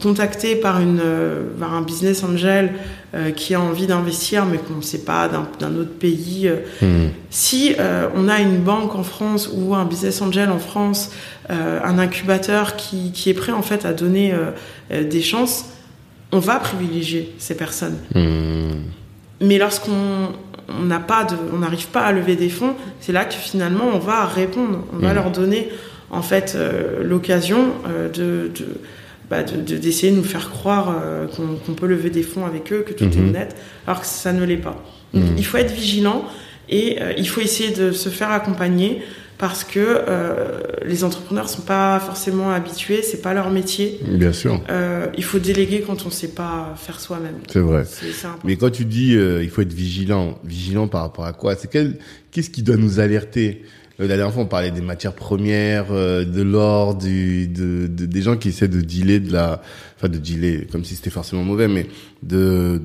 contacté 0.00 0.56
par, 0.56 0.80
une, 0.80 1.00
euh, 1.02 1.42
par 1.58 1.74
un 1.74 1.82
business 1.82 2.24
angel 2.24 2.72
euh, 3.14 3.30
qui 3.30 3.54
a 3.54 3.60
envie 3.60 3.86
d'investir 3.86 4.46
mais 4.46 4.58
qu'on 4.58 4.76
ne 4.76 4.82
sait 4.82 5.04
pas 5.04 5.28
d'un 5.28 5.74
autre 5.76 5.92
pays, 5.98 6.48
euh, 6.48 6.56
hmm. 6.82 7.10
si 7.30 7.74
on 8.14 8.28
a 8.28 8.40
une 8.40 8.58
banque 8.58 8.94
en 8.94 9.02
France 9.02 9.50
ou 9.52 9.74
un 9.74 9.84
business 9.84 10.22
angel 10.22 10.50
en 10.50 10.58
France, 10.58 11.10
un 11.48 11.98
incubateur 11.98 12.76
qui, 12.76 13.12
qui, 13.12 13.30
est 13.30 13.34
prêt 13.34 13.52
en 13.52 13.62
fait 13.62 13.84
à 13.84 13.92
donner 13.92 14.32
des 14.90 15.22
chances, 15.22 15.66
on 16.32 16.38
va 16.38 16.58
privilégier 16.58 17.34
ces 17.38 17.56
personnes. 17.56 17.98
Hmm. 18.14 18.82
Mais 19.40 19.58
lorsqu'on 19.58 20.32
n'a 20.82 21.00
pas 21.00 21.24
de, 21.24 21.34
on 21.52 21.58
n'arrive 21.58 21.88
pas 21.88 22.02
à 22.02 22.12
lever 22.12 22.36
des 22.36 22.50
fonds, 22.50 22.74
c'est 23.00 23.12
là 23.12 23.24
que 23.24 23.34
finalement 23.34 23.86
on 23.92 23.98
va 23.98 24.26
répondre, 24.26 24.84
on 24.92 24.98
va 24.98 25.12
hmm. 25.12 25.14
leur 25.14 25.30
donner 25.30 25.68
en 26.10 26.22
fait 26.22 26.58
l'occasion 27.02 27.68
de, 28.12 28.50
de 28.54 28.80
bah, 29.30 29.44
d'essayer 29.44 30.10
de, 30.10 30.16
nous 30.16 30.24
faire 30.24 30.50
croire 30.50 30.92
euh, 31.00 31.28
qu'on 31.28 31.74
peut 31.74 31.86
lever 31.86 32.10
des 32.10 32.24
fonds 32.24 32.46
avec 32.46 32.72
eux, 32.72 32.84
que 32.84 32.92
tout 32.92 33.04
est 33.04 33.16
mhm. 33.16 33.28
honnête, 33.28 33.54
alors 33.86 34.00
que 34.00 34.06
ça 34.06 34.32
ne 34.32 34.44
l'est 34.44 34.56
pas. 34.56 34.84
Il 35.14 35.46
faut 35.46 35.56
être 35.56 35.72
vigilant 35.72 36.24
et 36.68 37.00
euh, 37.00 37.12
il 37.16 37.28
faut 37.28 37.40
essayer 37.40 37.70
de 37.70 37.92
se 37.92 38.08
faire 38.08 38.30
accompagner 38.30 39.02
parce 39.40 39.64
que 39.64 39.80
euh, 39.80 40.60
les 40.84 41.02
entrepreneurs 41.02 41.48
sont 41.48 41.62
pas 41.62 41.98
forcément 41.98 42.50
habitués, 42.50 43.02
c'est 43.02 43.22
pas 43.22 43.34
leur 43.34 43.50
métier. 43.50 43.98
Bien 44.06 44.32
sûr. 44.32 44.60
il 45.16 45.24
faut 45.24 45.40
déléguer 45.40 45.82
quand 45.84 46.06
on 46.06 46.10
sait 46.10 46.28
pas 46.28 46.74
faire 46.76 47.00
soi-même. 47.00 47.38
C'est 47.50 47.58
vrai. 47.60 47.84
Mais 48.44 48.56
quand 48.56 48.70
tu 48.70 48.84
dis 48.84 49.14
il 49.14 49.50
faut 49.50 49.62
être 49.62 49.72
vigilant, 49.72 50.38
vigilant 50.44 50.86
par 50.86 51.00
rapport 51.02 51.24
à 51.24 51.32
quoi? 51.32 51.56
C'est 51.56 51.68
qu'est-ce 52.30 52.50
qui 52.50 52.62
doit 52.62 52.76
nous 52.76 53.00
alerter? 53.00 53.64
euh, 53.64 53.79
la 54.06 54.16
dernière 54.16 54.32
fois, 54.32 54.42
on 54.42 54.46
parlait 54.46 54.70
des 54.70 54.80
matières 54.80 55.12
premières, 55.12 55.86
euh, 55.90 56.24
de 56.24 56.42
l'or, 56.42 56.94
du, 56.94 57.48
de, 57.48 57.86
des 57.86 58.22
gens 58.22 58.36
qui 58.36 58.48
essaient 58.48 58.68
de 58.68 58.80
dealer 58.80 59.20
de 59.20 59.32
la, 59.32 59.62
enfin 59.96 60.08
de 60.08 60.18
dealer, 60.18 60.66
comme 60.70 60.84
si 60.84 60.96
c'était 60.96 61.10
forcément 61.10 61.42
mauvais, 61.42 61.68
mais 61.68 61.86
de 62.22 62.80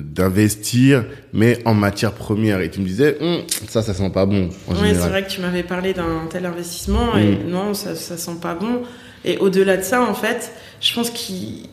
d'investir, 0.00 1.04
mais 1.32 1.58
en 1.64 1.74
matières 1.74 2.12
premières. 2.12 2.60
Et 2.60 2.70
tu 2.70 2.80
me 2.80 2.86
disais, 2.86 3.16
hum, 3.20 3.42
ça, 3.68 3.82
ça 3.82 3.94
sent 3.94 4.10
pas 4.10 4.26
bon. 4.26 4.50
En 4.68 4.74
oui, 4.74 4.90
c'est 4.92 5.08
vrai 5.08 5.24
que 5.24 5.30
tu 5.30 5.40
m'avais 5.40 5.62
parlé 5.62 5.94
d'un 5.94 6.26
tel 6.30 6.46
investissement 6.46 7.16
et 7.16 7.28
hum. 7.28 7.50
non, 7.50 7.74
ça, 7.74 7.94
ça 7.94 8.16
sent 8.16 8.36
pas 8.40 8.54
bon. 8.54 8.82
Et 9.24 9.38
au-delà 9.38 9.76
de 9.76 9.82
ça, 9.82 10.02
en 10.02 10.14
fait, 10.14 10.52
je 10.80 10.94
pense 10.94 11.10
qu'il 11.10 11.68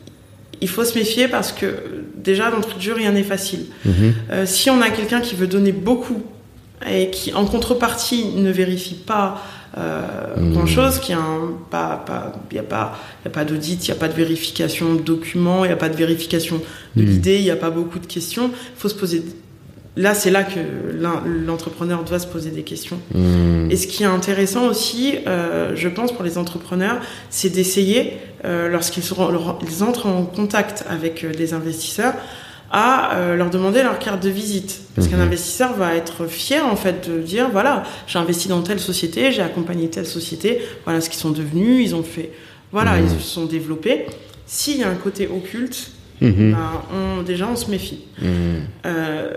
faut 0.68 0.84
se 0.84 0.98
méfier 0.98 1.28
parce 1.28 1.52
que 1.52 1.66
déjà, 2.16 2.50
dans 2.50 2.58
le 2.58 2.62
truc 2.62 2.82
rien 2.94 3.12
n'est 3.12 3.22
facile. 3.22 3.66
Mhm. 3.84 4.14
Euh, 4.30 4.46
si 4.46 4.70
on 4.70 4.80
a 4.80 4.90
quelqu'un 4.90 5.20
qui 5.20 5.34
veut 5.34 5.46
donner 5.46 5.72
beaucoup 5.72 6.22
et 6.88 7.10
qui 7.10 7.32
en 7.34 7.44
contrepartie 7.44 8.26
ne 8.36 8.50
vérifie 8.50 8.94
pas 8.94 9.42
euh, 9.78 10.36
mmh. 10.36 10.52
grand 10.52 10.66
chose, 10.66 10.98
qui 10.98 11.12
a 11.12 11.18
pas, 11.70 12.02
pas, 12.04 12.32
y 12.52 12.58
a 12.58 12.62
pas, 12.62 12.98
y 13.24 13.28
a 13.28 13.30
pas 13.30 13.44
d'audit, 13.44 13.86
il 13.86 13.90
n'y 13.90 13.96
a 13.96 14.00
pas 14.00 14.08
de 14.08 14.14
vérification 14.14 14.94
de 14.94 15.00
documents, 15.00 15.64
il 15.64 15.68
n'y 15.68 15.74
a 15.74 15.76
pas 15.76 15.88
de 15.88 15.96
vérification 15.96 16.60
de 16.96 17.02
mmh. 17.02 17.06
l'idée, 17.06 17.36
il 17.36 17.44
n'y 17.44 17.50
a 17.50 17.56
pas 17.56 17.70
beaucoup 17.70 17.98
de 17.98 18.06
questions. 18.06 18.50
Il 18.52 18.80
faut 18.80 18.88
se 18.88 18.94
poser. 18.94 19.22
Là, 19.96 20.14
c'est 20.14 20.30
là 20.30 20.44
que 20.44 20.60
l'entrepreneur 21.46 22.04
doit 22.04 22.18
se 22.18 22.26
poser 22.26 22.50
des 22.50 22.62
questions. 22.62 22.98
Mmh. 23.14 23.70
Et 23.70 23.76
ce 23.76 23.86
qui 23.86 24.02
est 24.02 24.06
intéressant 24.06 24.66
aussi, 24.66 25.18
euh, 25.26 25.72
je 25.76 25.88
pense, 25.88 26.12
pour 26.12 26.24
les 26.24 26.38
entrepreneurs, 26.38 27.00
c'est 27.28 27.50
d'essayer, 27.50 28.14
euh, 28.44 28.68
lorsqu'ils 28.68 29.04
ils 29.04 29.82
entrent 29.82 30.06
en 30.06 30.24
contact 30.24 30.84
avec 30.88 31.24
euh, 31.24 31.32
des 31.32 31.54
investisseurs, 31.54 32.14
à 32.70 33.16
euh, 33.16 33.36
leur 33.36 33.50
demander 33.50 33.82
leur 33.82 33.98
carte 33.98 34.22
de 34.22 34.30
visite. 34.30 34.82
Parce 34.94 35.08
qu'un 35.08 35.16
mhm. 35.16 35.24
investisseur 35.24 35.74
va 35.74 35.94
être 35.94 36.26
fier 36.26 36.64
en 36.64 36.76
fait 36.76 37.10
de 37.10 37.20
dire 37.20 37.48
voilà, 37.50 37.82
j'ai 38.06 38.18
investi 38.18 38.48
dans 38.48 38.62
telle 38.62 38.80
société, 38.80 39.32
j'ai 39.32 39.42
accompagné 39.42 39.88
telle 39.88 40.06
société, 40.06 40.60
voilà 40.84 41.00
ce 41.00 41.10
qu'ils 41.10 41.18
sont 41.18 41.30
devenus, 41.30 41.84
ils 41.84 41.94
ont 41.94 42.02
fait, 42.02 42.30
voilà, 42.72 42.96
mhm. 42.96 43.06
ils 43.06 43.10
se 43.10 43.26
sont 43.26 43.46
développés. 43.46 44.06
S'il 44.46 44.78
y 44.78 44.82
a 44.84 44.88
un 44.88 44.94
côté 44.94 45.28
occulte, 45.28 45.92
mhm. 46.20 46.52
ben, 46.52 46.82
on, 46.92 47.22
déjà 47.22 47.48
on 47.48 47.56
se 47.56 47.70
méfie. 47.70 48.04
Euh, 48.86 49.32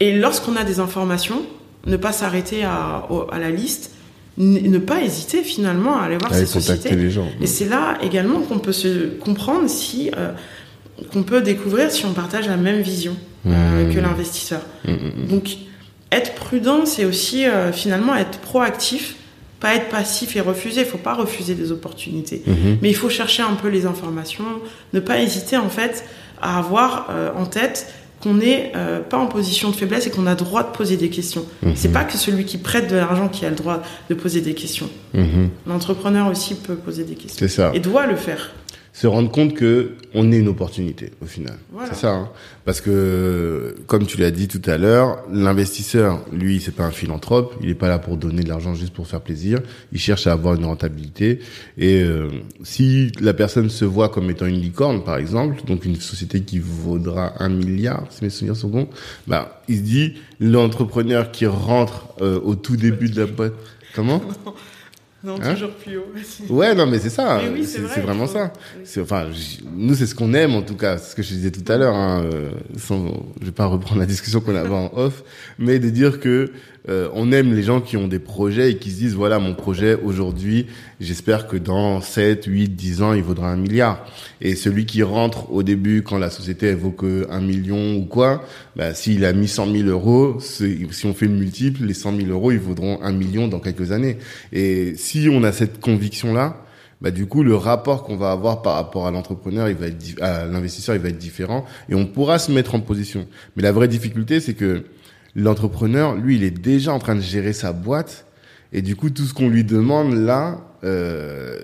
et 0.00 0.16
lorsqu'on 0.16 0.56
a 0.56 0.64
des 0.64 0.80
informations, 0.80 1.42
ne 1.86 1.96
pas 1.96 2.12
s'arrêter 2.12 2.64
à, 2.64 3.06
à, 3.30 3.38
la 3.38 3.50
liste, 3.50 3.92
ne 4.36 4.78
pas 4.78 5.02
hésiter 5.02 5.42
finalement 5.42 5.98
à 5.98 6.04
aller 6.04 6.16
voir 6.16 6.32
ces 6.34 6.46
sociétés. 6.46 6.94
Les 6.94 7.10
gens. 7.10 7.28
Et 7.40 7.46
c'est 7.46 7.68
là 7.68 7.98
également 8.02 8.40
qu'on 8.40 8.58
peut 8.58 8.72
se 8.72 9.08
comprendre 9.18 9.68
si 9.68 10.10
euh, 10.16 10.32
qu'on 11.12 11.22
peut 11.22 11.40
découvrir 11.40 11.90
si 11.90 12.04
on 12.04 12.12
partage 12.12 12.48
la 12.48 12.56
même 12.56 12.80
vision 12.80 13.16
euh, 13.46 13.86
mmh. 13.86 13.94
que 13.94 14.00
l'investisseur. 14.00 14.60
Mmh, 14.84 14.92
mmh, 14.92 15.26
Donc, 15.28 15.56
être 16.10 16.34
prudent, 16.34 16.86
c'est 16.86 17.04
aussi 17.04 17.46
euh, 17.46 17.72
finalement 17.72 18.14
être 18.16 18.38
proactif, 18.38 19.16
pas 19.60 19.74
être 19.74 19.88
passif 19.88 20.36
et 20.36 20.40
refuser. 20.40 20.80
Il 20.80 20.86
faut 20.86 20.98
pas 20.98 21.14
refuser 21.14 21.54
des 21.54 21.72
opportunités, 21.72 22.42
mais 22.82 22.90
il 22.90 22.94
faut 22.94 23.10
chercher 23.10 23.42
un 23.42 23.54
peu 23.54 23.68
les 23.68 23.86
informations, 23.86 24.44
ne 24.92 25.00
pas 25.00 25.20
hésiter 25.20 25.56
en 25.56 25.68
fait 25.68 26.04
à 26.40 26.58
avoir 26.58 27.08
euh, 27.10 27.30
en 27.36 27.46
tête 27.46 27.92
qu'on 28.20 28.34
n'est 28.34 28.72
pas 29.10 29.16
en 29.16 29.28
position 29.28 29.70
de 29.70 29.76
faiblesse 29.76 30.08
et 30.08 30.10
qu'on 30.10 30.26
a 30.26 30.34
droit 30.34 30.64
de 30.64 30.76
poser 30.76 30.96
des 30.96 31.08
questions. 31.08 31.44
C'est 31.76 31.92
pas 31.92 32.02
que 32.02 32.18
celui 32.18 32.44
qui 32.44 32.58
prête 32.58 32.90
de 32.90 32.96
l'argent 32.96 33.28
qui 33.28 33.46
a 33.46 33.48
le 33.48 33.54
droit 33.54 33.80
de 34.10 34.14
poser 34.16 34.40
des 34.40 34.54
questions. 34.54 34.90
L'entrepreneur 35.68 36.28
aussi 36.28 36.56
peut 36.56 36.74
poser 36.74 37.04
des 37.04 37.14
questions. 37.14 37.46
Ça. 37.46 37.70
Et 37.74 37.80
doit 37.80 38.06
le 38.06 38.16
faire 38.16 38.50
se 38.98 39.06
rendre 39.06 39.30
compte 39.30 39.54
que 39.54 39.92
on 40.12 40.32
est 40.32 40.38
une 40.38 40.48
opportunité 40.48 41.12
au 41.22 41.26
final. 41.26 41.56
C'est 41.86 41.94
ça, 41.94 42.14
hein. 42.14 42.30
parce 42.64 42.80
que 42.80 43.76
comme 43.86 44.06
tu 44.06 44.16
l'as 44.18 44.32
dit 44.32 44.48
tout 44.48 44.62
à 44.68 44.76
l'heure, 44.76 45.22
l'investisseur, 45.32 46.24
lui, 46.32 46.60
c'est 46.60 46.74
pas 46.74 46.84
un 46.84 46.90
philanthrope, 46.90 47.54
il 47.62 47.68
est 47.68 47.76
pas 47.76 47.86
là 47.86 48.00
pour 48.00 48.16
donner 48.16 48.42
de 48.42 48.48
l'argent 48.48 48.74
juste 48.74 48.92
pour 48.92 49.06
faire 49.06 49.20
plaisir. 49.20 49.60
Il 49.92 50.00
cherche 50.00 50.26
à 50.26 50.32
avoir 50.32 50.54
une 50.54 50.64
rentabilité. 50.64 51.38
Et 51.76 52.02
euh, 52.02 52.28
si 52.64 53.12
la 53.20 53.34
personne 53.34 53.70
se 53.70 53.84
voit 53.84 54.08
comme 54.08 54.30
étant 54.30 54.46
une 54.46 54.60
licorne, 54.60 55.04
par 55.04 55.16
exemple, 55.16 55.62
donc 55.64 55.84
une 55.84 55.94
société 55.94 56.40
qui 56.40 56.58
vaudra 56.58 57.34
un 57.40 57.50
milliard, 57.50 58.04
si 58.10 58.24
mes 58.24 58.30
souvenirs 58.30 58.56
sont 58.56 58.68
bons, 58.68 58.88
bah 59.28 59.62
il 59.68 59.76
se 59.76 59.82
dit 59.82 60.14
l'entrepreneur 60.40 61.30
qui 61.30 61.46
rentre 61.46 62.08
euh, 62.20 62.40
au 62.42 62.56
tout 62.56 62.76
début 62.76 63.08
de 63.08 63.20
la 63.20 63.26
boîte. 63.26 63.54
Comment? 63.94 64.20
Non, 65.24 65.36
hein 65.42 65.52
toujours 65.54 65.72
plus 65.72 65.96
haut. 65.98 66.12
ouais, 66.50 66.74
non, 66.76 66.86
mais 66.86 67.00
c'est 67.00 67.10
ça. 67.10 67.40
c'est 67.64 68.00
vraiment 68.00 68.26
ça. 68.28 68.52
Enfin, 69.00 69.26
nous, 69.74 69.94
c'est 69.94 70.06
ce 70.06 70.14
qu'on 70.14 70.32
aime, 70.32 70.54
en 70.54 70.62
tout 70.62 70.76
cas. 70.76 70.98
C'est 70.98 71.10
ce 71.10 71.16
que 71.16 71.22
je 71.22 71.28
disais 71.28 71.50
tout 71.50 71.72
à 71.72 71.76
l'heure. 71.76 71.94
Hein, 71.94 72.22
euh, 72.22 72.50
sans, 72.76 73.26
je 73.40 73.46
vais 73.46 73.52
pas 73.52 73.66
reprendre 73.66 74.00
la 74.00 74.06
discussion 74.06 74.40
qu'on 74.40 74.54
avait 74.54 74.68
en 74.68 74.92
off, 74.94 75.24
mais 75.58 75.80
de 75.80 75.90
dire 75.90 76.20
que 76.20 76.52
euh, 76.88 77.08
on 77.12 77.32
aime 77.32 77.54
les 77.54 77.62
gens 77.62 77.80
qui 77.80 77.96
ont 77.96 78.08
des 78.08 78.18
projets 78.18 78.72
et 78.72 78.76
qui 78.78 78.90
se 78.90 78.96
disent 78.96 79.14
voilà 79.14 79.38
mon 79.38 79.54
projet 79.54 79.94
aujourd'hui, 79.94 80.66
j'espère 81.00 81.46
que 81.46 81.56
dans 81.56 82.00
7, 82.00 82.44
8, 82.46 82.68
10 82.68 83.02
ans, 83.02 83.12
il 83.12 83.22
vaudra 83.22 83.50
un 83.50 83.56
milliard. 83.56 84.06
Et 84.40 84.54
celui 84.54 84.86
qui 84.86 85.02
rentre 85.02 85.52
au 85.52 85.62
début 85.62 86.02
quand 86.02 86.18
la 86.18 86.30
société 86.30 86.68
elle 86.68 86.76
vaut 86.76 86.90
que 86.90 87.26
un 87.30 87.40
million 87.40 87.96
ou 87.96 88.04
quoi, 88.04 88.42
bah, 88.76 88.94
s'il 88.94 89.24
a 89.24 89.32
mis 89.32 89.48
100 89.48 89.72
000 89.72 89.88
euros, 89.88 90.38
si 90.40 91.06
on 91.06 91.14
fait 91.14 91.26
le 91.26 91.32
multiple, 91.32 91.84
les 91.84 91.94
100 91.94 92.16
000 92.16 92.28
euros, 92.30 92.52
ils 92.52 92.58
vaudront 92.58 93.00
un 93.02 93.12
million 93.12 93.48
dans 93.48 93.60
quelques 93.60 93.92
années. 93.92 94.16
Et 94.52 94.94
si 94.96 95.28
on 95.30 95.42
a 95.42 95.52
cette 95.52 95.80
conviction 95.80 96.32
là, 96.32 96.64
bah 97.00 97.10
du 97.12 97.26
coup 97.26 97.44
le 97.44 97.54
rapport 97.54 98.02
qu'on 98.02 98.16
va 98.16 98.32
avoir 98.32 98.62
par 98.62 98.74
rapport 98.74 99.06
à 99.06 99.10
l'entrepreneur, 99.10 99.68
il 99.68 99.76
va 99.76 99.86
être 99.86 100.20
à 100.20 100.46
l'investisseur, 100.46 100.96
il 100.96 101.00
va 101.00 101.10
être 101.10 101.18
différent 101.18 101.64
et 101.88 101.94
on 101.94 102.06
pourra 102.06 102.38
se 102.38 102.50
mettre 102.50 102.74
en 102.74 102.80
position. 102.80 103.26
Mais 103.56 103.62
la 103.62 103.72
vraie 103.72 103.88
difficulté, 103.88 104.40
c'est 104.40 104.54
que 104.54 104.84
l'entrepreneur, 105.34 106.16
lui, 106.16 106.36
il 106.36 106.44
est 106.44 106.50
déjà 106.50 106.92
en 106.92 106.98
train 106.98 107.14
de 107.14 107.20
gérer 107.20 107.52
sa 107.52 107.72
boîte 107.72 108.26
et 108.72 108.82
du 108.82 108.96
coup 108.96 109.10
tout 109.10 109.24
ce 109.24 109.34
qu'on 109.34 109.48
lui 109.48 109.64
demande 109.64 110.14
là, 110.14 110.58
euh, 110.84 111.58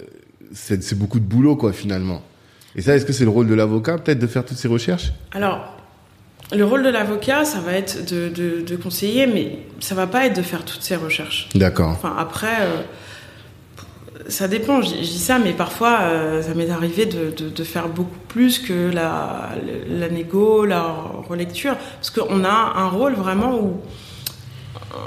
c'est 0.53 0.99
beaucoup 0.99 1.21
de 1.21 1.25
boulot 1.25 1.57
quoi 1.57 1.73
finalement. 1.73 2.23
Et 2.77 2.83
ça, 2.83 2.95
est-ce 2.97 3.07
que 3.07 3.13
c'est 3.13 3.25
le 3.25 3.31
rôle 3.31 3.47
de 3.47 3.55
l'avocat 3.55 3.99
peut-être 3.99 4.19
de 4.19 4.27
faire 4.27 4.45
toutes 4.45 4.57
ces 4.57 4.69
recherches? 4.69 5.13
Alors 5.33 5.75
le 6.53 6.65
rôle 6.65 6.83
de 6.83 6.91
l'avocat, 6.91 7.45
ça 7.45 7.61
va 7.61 7.73
être 7.73 8.05
de, 8.13 8.29
de, 8.29 8.61
de, 8.61 8.77
conseiller, 8.77 9.27
mais 9.27 9.59
ça 9.81 9.95
va 9.95 10.07
pas 10.07 10.27
être 10.27 10.37
de 10.37 10.43
faire 10.43 10.65
toutes 10.65 10.83
ces 10.83 10.95
recherches. 10.95 11.49
D'accord. 11.55 11.89
Enfin, 11.89 12.15
après, 12.19 12.61
euh, 12.61 12.83
ça 14.29 14.49
dépend, 14.49 14.83
je, 14.83 14.95
dis 14.95 15.19
ça, 15.19 15.39
mais 15.39 15.53
parfois, 15.53 15.99
euh, 16.03 16.43
ça 16.43 16.55
m'est 16.55 16.71
arrivé 16.71 17.07
de, 17.07 17.31
de, 17.31 17.65
faire 17.65 17.89
beaucoup 17.89 18.19
plus 18.29 18.59
que 18.59 18.91
la, 18.93 19.51
la 19.89 20.09
négo, 20.09 20.65
la 20.65 20.95
relecture, 21.29 21.77
parce 21.97 22.11
qu'on 22.11 22.45
a 22.45 22.73
un 22.77 22.89
rôle 22.89 23.15
vraiment 23.15 23.59
où 23.61 23.81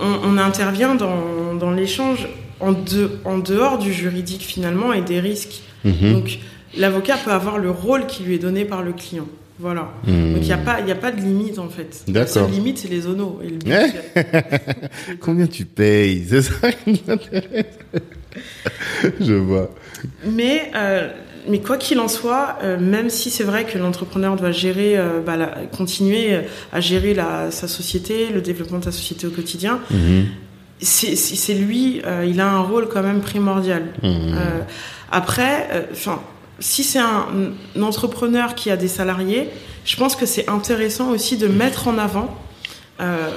on, 0.01 0.19
on 0.23 0.37
intervient 0.37 0.95
dans, 0.95 1.55
dans 1.55 1.71
l'échange 1.71 2.27
en, 2.59 2.71
de, 2.71 3.11
en 3.25 3.37
dehors 3.37 3.77
du 3.77 3.93
juridique 3.93 4.43
finalement 4.43 4.93
et 4.93 5.01
des 5.01 5.19
risques. 5.19 5.61
Mhm. 5.83 6.13
Donc, 6.13 6.39
l'avocat 6.77 7.17
peut 7.17 7.31
avoir 7.31 7.57
le 7.57 7.71
rôle 7.71 8.05
qui 8.05 8.23
lui 8.23 8.35
est 8.35 8.39
donné 8.39 8.65
par 8.65 8.83
le 8.83 8.93
client. 8.93 9.27
Voilà. 9.59 9.91
Hmm. 10.05 10.33
Donc 10.33 10.43
il 10.43 10.47
n'y 10.47 10.51
a, 10.51 10.57
pas, 10.57 10.75
a 10.75 10.95
pas 10.95 11.11
de 11.11 11.19
limite 11.19 11.57
en 11.57 11.67
fait. 11.67 12.03
La 12.07 12.27
seule 12.27 12.51
limite, 12.51 12.77
c'est 12.77 12.89
les 12.89 13.07
onos. 13.07 13.39
Et 13.43 13.49
le 13.49 15.15
Combien 15.19 15.47
tu 15.47 15.65
payes? 15.65 16.23
C'est 16.29 16.43
ça 16.43 16.71
qui 16.71 17.01
m'intéresse. 17.07 17.65
Je 19.19 19.33
vois. 19.33 19.69
mais, 20.25 20.71
euh, 20.75 21.09
mais 21.47 21.59
quoi 21.59 21.77
qu'il 21.77 21.99
en 21.99 22.07
soit, 22.07 22.57
euh, 22.63 22.77
même 22.79 23.09
si 23.09 23.29
c'est 23.29 23.43
vrai 23.43 23.65
que 23.65 23.77
l'entrepreneur 23.77 24.35
doit 24.35 24.51
gérer, 24.51 24.97
euh, 24.97 25.21
bah, 25.25 25.37
la- 25.37 25.53
continuer 25.77 26.39
à 26.73 26.79
gérer 26.81 27.13
la, 27.13 27.51
sa 27.51 27.67
société, 27.67 28.27
le 28.33 28.41
développement 28.41 28.79
de 28.79 28.83
sa 28.85 28.91
société 28.91 29.27
au 29.27 29.31
quotidien, 29.31 29.79
Mhm. 29.91 30.25
c'est 30.81 31.53
lui, 31.53 32.01
il 32.25 32.39
a 32.41 32.47
un 32.49 32.61
rôle 32.61 32.87
quand 32.87 33.01
même 33.03 33.21
primordial. 33.21 33.83
Mhm. 34.03 34.35
Après, 35.11 35.87
enfin, 35.91 36.21
si 36.59 36.83
c'est 36.83 36.99
un, 36.99 37.27
un 37.75 37.81
entrepreneur 37.81 38.53
qui 38.55 38.69
a 38.69 38.77
des 38.77 38.87
salariés, 38.87 39.49
je 39.85 39.95
pense 39.95 40.15
que 40.15 40.25
c'est 40.25 40.49
intéressant 40.49 41.09
aussi 41.11 41.37
de 41.37 41.47
mettre 41.47 41.87
en 41.87 41.97
avant 41.97 42.35
euh, 42.99 43.29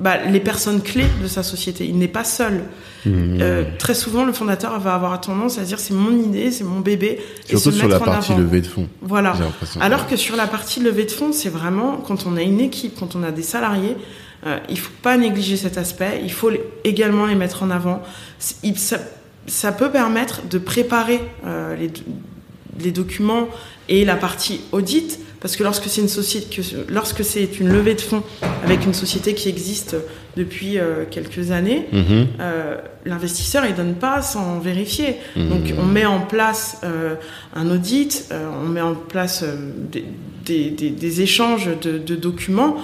bah, 0.00 0.16
les 0.24 0.40
personnes 0.40 0.80
clés 0.82 1.06
de 1.22 1.28
sa 1.28 1.42
société. 1.42 1.86
Il 1.86 1.98
n'est 1.98 2.08
pas 2.08 2.24
seul. 2.24 2.64
Mhm. 3.06 3.38
Euh, 3.40 3.64
très 3.78 3.94
souvent, 3.94 4.24
le 4.24 4.32
fondateur 4.32 4.78
va 4.80 4.94
avoir 4.94 5.20
tendance 5.20 5.58
à 5.58 5.62
dire 5.62 5.78
c'est 5.78 5.94
mon 5.94 6.10
idée, 6.12 6.50
c'est 6.50 6.64
mon 6.64 6.80
bébé, 6.80 7.18
et 7.48 7.50
Surtout 7.50 7.70
se 7.72 7.78
sur 7.78 7.88
la 7.88 7.98
partie 8.00 8.32
avant. 8.32 8.40
levée 8.42 8.60
de 8.60 8.66
fonds. 8.66 8.88
Voilà. 9.02 9.34
Alors 9.80 10.06
que 10.06 10.16
sur 10.16 10.36
la 10.36 10.46
partie 10.46 10.80
levée 10.80 11.04
de 11.04 11.10
fonds, 11.10 11.32
c'est 11.32 11.48
vraiment 11.48 11.96
quand 11.98 12.26
on 12.26 12.36
a 12.36 12.42
une 12.42 12.60
équipe, 12.60 12.98
quand 12.98 13.14
on 13.16 13.22
a 13.22 13.30
des 13.30 13.42
salariés, 13.42 13.96
euh, 14.46 14.58
il 14.68 14.78
faut 14.78 14.92
pas 15.02 15.16
négliger 15.16 15.56
cet 15.56 15.76
aspect. 15.78 16.20
Il 16.24 16.32
faut 16.32 16.50
également 16.84 17.26
les 17.26 17.34
mettre 17.34 17.62
en 17.62 17.70
avant. 17.70 18.02
Il- 18.62 18.78
ça, 18.78 18.98
ça 19.46 19.72
peut 19.72 19.90
permettre 19.90 20.46
de 20.48 20.58
préparer 20.58 21.20
euh, 21.46 21.76
les, 21.76 21.90
les 22.82 22.90
documents 22.90 23.48
et 23.88 24.04
la 24.04 24.16
partie 24.16 24.60
audit, 24.72 25.18
parce 25.40 25.56
que 25.56 25.62
lorsque 25.62 25.84
c'est 25.88 26.00
une 26.02 26.08
société, 26.08 26.54
que, 26.56 26.92
lorsque 26.92 27.24
c'est 27.24 27.58
une 27.60 27.68
levée 27.68 27.94
de 27.94 28.00
fonds 28.00 28.22
avec 28.64 28.84
une 28.84 28.92
société 28.94 29.34
qui 29.34 29.48
existe 29.48 29.96
depuis 30.36 30.78
euh, 30.78 31.04
quelques 31.10 31.50
années, 31.50 31.86
Mhm. 31.92 32.26
euh, 32.40 32.76
l'investisseur 33.06 33.64
il 33.66 33.74
donne 33.74 33.94
pas 33.94 34.20
sans 34.22 34.58
vérifier. 34.60 35.16
Mhm. 35.36 35.48
Donc 35.48 35.62
on 35.78 35.84
met 35.86 36.04
en 36.04 36.20
place 36.20 36.78
euh, 36.84 37.14
un 37.54 37.70
audit, 37.70 38.28
on 38.64 38.68
met 38.68 38.80
en 38.82 38.94
place 38.94 39.44
des, 39.90 40.04
des- 40.44 40.70
des- 40.70 40.90
des 40.90 41.20
échanges 41.22 41.68
de, 41.82 41.98
de 41.98 42.16
documents. 42.16 42.76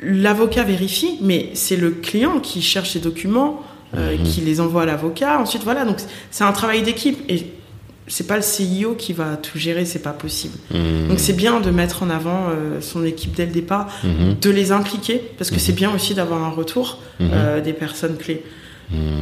L'avocat 0.00 0.64
vérifie, 0.64 1.18
mais 1.20 1.50
c'est 1.54 1.76
le 1.76 1.90
client 1.90 2.40
qui 2.40 2.60
cherche 2.62 2.90
ces 2.92 2.98
documents, 3.00 3.62
Mhm. 3.94 4.22
qui 4.24 4.40
les 4.40 4.58
envoie 4.60 4.82
à 4.82 4.86
l'avocat. 4.86 5.38
Ensuite 5.38 5.64
voilà, 5.64 5.84
donc 5.84 5.98
c'est 6.30 6.44
un 6.44 6.52
travail 6.52 6.80
d'équipe 6.82 7.18
et 7.28 7.44
c'est 8.14 8.26
pas 8.26 8.36
le 8.36 8.42
CIO 8.42 8.94
qui 8.94 9.14
va 9.14 9.36
tout 9.38 9.56
gérer, 9.58 9.86
c'est 9.86 10.00
pas 10.02 10.12
possible. 10.12 10.58
Mhm. 10.70 11.08
Donc 11.08 11.18
c'est 11.18 11.32
bien 11.32 11.60
de 11.60 11.70
mettre 11.70 12.02
en 12.02 12.10
avant 12.10 12.48
euh, 12.50 12.80
son 12.82 13.06
équipe 13.06 13.34
dès 13.34 13.46
le 13.46 13.52
départ, 13.52 13.88
Mhm. 14.04 14.36
de 14.38 14.50
les 14.50 14.70
impliquer 14.70 15.16
parce 15.38 15.48
que 15.50 15.54
Mhm. 15.56 15.60
c'est 15.60 15.72
bien 15.72 15.94
aussi 15.94 16.12
d'avoir 16.14 16.44
un 16.44 16.50
retour 16.50 16.98
euh, 17.22 17.60
des 17.62 17.72
personnes 17.72 18.16
clés. 18.18 18.42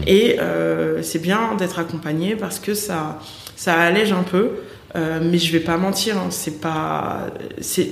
Et 0.09 0.41
euh, 0.41 1.01
c'est 1.03 1.21
bien 1.23 1.55
d'être 1.57 1.79
accompagné 1.79 2.35
parce 2.35 2.59
que 2.59 2.75
ça, 2.75 3.21
ça 3.55 3.75
allège 3.75 4.11
un 4.13 4.25
peu. 4.25 4.51
Mais 4.97 5.39
je 5.39 5.53
vais 5.53 5.61
pas 5.61 5.77
mentir, 5.77 6.19
hein, 6.19 6.27
c'est 6.31 6.61
pas, 6.61 7.29
c'est, 7.61 7.91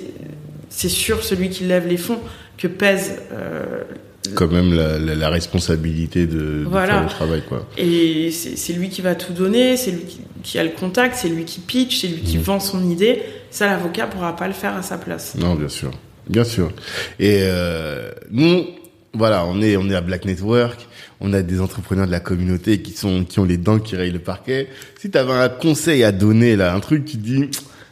c'est 0.68 0.88
sur 0.88 1.22
celui 1.22 1.48
qui 1.48 1.62
lève 1.62 1.86
les 1.86 1.96
fonds 1.96 2.18
que 2.56 2.66
pèse. 2.66 3.20
Quand 4.34 4.50
même 4.50 4.74
la, 4.74 4.98
la, 4.98 5.14
la 5.14 5.28
responsabilité 5.28 6.26
de, 6.26 6.34
de 6.60 6.64
Voilà. 6.68 6.94
faire 6.94 7.02
le 7.04 7.08
travail, 7.08 7.42
quoi. 7.48 7.66
et 7.76 8.30
c'est, 8.30 8.72
lui 8.72 8.88
qui 8.88 9.00
va 9.02 9.14
tout 9.14 9.32
donner, 9.32 9.76
c'est 9.76 9.90
lui 9.92 10.04
qui, 10.04 10.20
qui 10.42 10.58
a 10.58 10.64
le 10.64 10.70
contact, 10.70 11.16
c'est 11.16 11.28
lui 11.28 11.44
qui 11.44 11.60
pitch, 11.60 12.00
c'est 12.00 12.08
lui 12.08 12.20
qui 12.22 12.36
Mhm. 12.38 12.42
vend 12.42 12.60
son 12.60 12.88
idée. 12.90 13.22
Ça, 13.50 13.66
l'avocat 13.66 14.06
pourra 14.06 14.36
pas 14.36 14.46
le 14.46 14.52
faire 14.54 14.76
à 14.76 14.82
sa 14.82 14.98
place. 14.98 15.34
Non, 15.36 15.54
bien 15.54 15.68
sûr, 15.68 15.90
bien 16.28 16.44
sûr. 16.44 16.70
Et 17.18 17.40
euh, 17.42 18.10
nous, 18.30 18.64
voilà, 19.14 19.44
on 19.46 19.60
est 19.62 19.76
on 19.76 19.88
est 19.88 19.94
à 19.94 20.00
Black 20.02 20.24
Network, 20.26 20.86
on 21.20 21.32
a 21.32 21.42
des 21.42 21.60
entrepreneurs 21.60 22.06
de 22.06 22.12
la 22.12 22.20
communauté 22.20 22.82
qui 22.82 22.92
sont 22.92 23.24
qui 23.24 23.38
ont 23.40 23.44
les 23.44 23.56
dents 23.56 23.78
qui 23.78 23.96
rayent 23.96 24.12
le 24.12 24.18
parquet. 24.18 24.68
Si 25.00 25.10
tu 25.10 25.16
avais 25.18 25.32
un 25.32 25.48
conseil 25.48 26.04
à 26.04 26.12
donner 26.12 26.56
là, 26.56 26.74
un 26.74 26.80
truc 26.80 27.04
qui 27.06 27.16
dit 27.16 27.48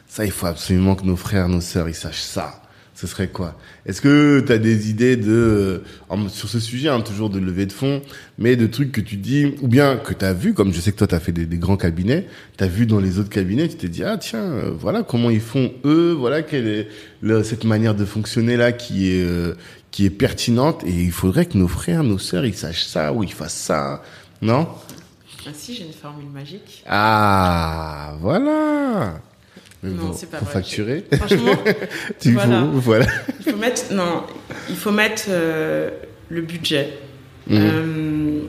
ça, 0.09 0.25
il 0.25 0.31
faut 0.31 0.47
absolument 0.47 0.95
que 0.95 1.05
nos 1.05 1.17
frères, 1.17 1.49
nos 1.49 1.61
sœurs, 1.63 1.89
ils 1.89 1.95
sachent 1.95 2.21
ça. 2.23 2.63
Ce 2.99 3.07
serait 3.07 3.29
quoi? 3.29 3.59
Est-ce 3.85 4.01
que 4.01 4.41
tu 4.41 4.51
as 4.51 4.57
des 4.57 4.89
idées 4.89 5.17
de 5.17 5.83
euh, 6.11 6.29
sur 6.29 6.49
ce 6.49 6.59
sujet, 6.59 6.89
hein, 6.89 7.03
toujours 7.03 7.29
de 7.29 7.39
levée 7.39 7.67
de 7.67 7.73
fonds, 7.73 8.01
mais 8.39 8.57
de 8.57 8.67
trucs 8.67 8.91
que 8.91 9.03
tu 9.03 9.17
dis 9.17 9.55
ou 9.61 9.69
bien 9.69 9.99
que 9.99 10.15
tu 10.15 10.25
as 10.25 10.33
vu, 10.33 10.55
comme 10.55 10.73
je 10.73 10.81
sais 10.81 10.93
que 10.93 10.97
toi 10.97 11.07
tu 11.07 11.15
as 11.15 11.21
fait 11.21 11.31
des, 11.33 11.45
des 11.45 11.59
grands 11.59 11.77
cabinets, 11.77 12.27
tu 12.57 12.65
as 12.65 12.69
vu 12.69 12.87
dans 12.87 12.99
les 12.99 13.19
autres 13.19 13.29
cabinets, 13.29 13.69
tu 13.69 13.77
t'es 13.77 13.89
dit 13.91 14.03
ah 14.03 14.17
tiens, 14.17 14.41
euh, 14.45 14.71
voilà 14.75 15.03
comment 15.03 15.29
ils 15.29 15.43
font 15.43 15.75
eux, 15.85 16.13
voilà 16.19 16.41
quelle 16.41 16.67
est 16.67 16.89
le- 17.21 17.43
cette 17.45 17.65
manière 17.65 17.95
de 17.95 18.07
fonctionner 18.07 18.57
là 18.57 18.73
qui 18.73 19.11
est 19.11 19.23
euh, 19.23 19.55
qui 19.91 20.07
est 20.07 20.11
pertinente 20.11 20.83
et 20.87 20.91
il 20.91 21.13
faudrait 21.13 21.45
que 21.45 21.59
nos 21.59 21.69
frères, 21.69 22.03
nos 22.03 22.19
sœurs, 22.19 22.47
ils 22.47 22.55
sachent 22.57 22.87
ça 22.87 23.13
ou 23.13 23.23
ils 23.23 23.33
fassent 23.33 23.55
ça, 23.61 24.03
non? 24.41 24.67
Ah 25.47 25.51
si, 25.53 25.75
j'ai 25.75 25.85
une 25.85 25.93
formule 25.93 26.31
magique. 26.31 26.83
Ah 26.87 28.15
voilà. 28.23 29.21
Non, 29.91 30.13
c'est 30.13 30.31
pas 30.31 30.39
vrai, 30.39 30.53
facturer. 30.53 31.05
Franchement, 31.15 31.53
Tu 32.21 32.33
Voilà. 32.33 32.61
faut- 32.61 32.67
voilà. 32.81 33.07
il 33.45 33.53
faut 33.53 33.59
mettre, 33.59 33.83
non, 33.93 34.23
il 34.69 34.77
faut 34.77 34.91
mettre 34.91 35.25
euh, 35.29 35.91
le 36.29 36.41
budget. 36.43 36.91
Mhm. 37.49 37.59
Euh, 37.61 38.41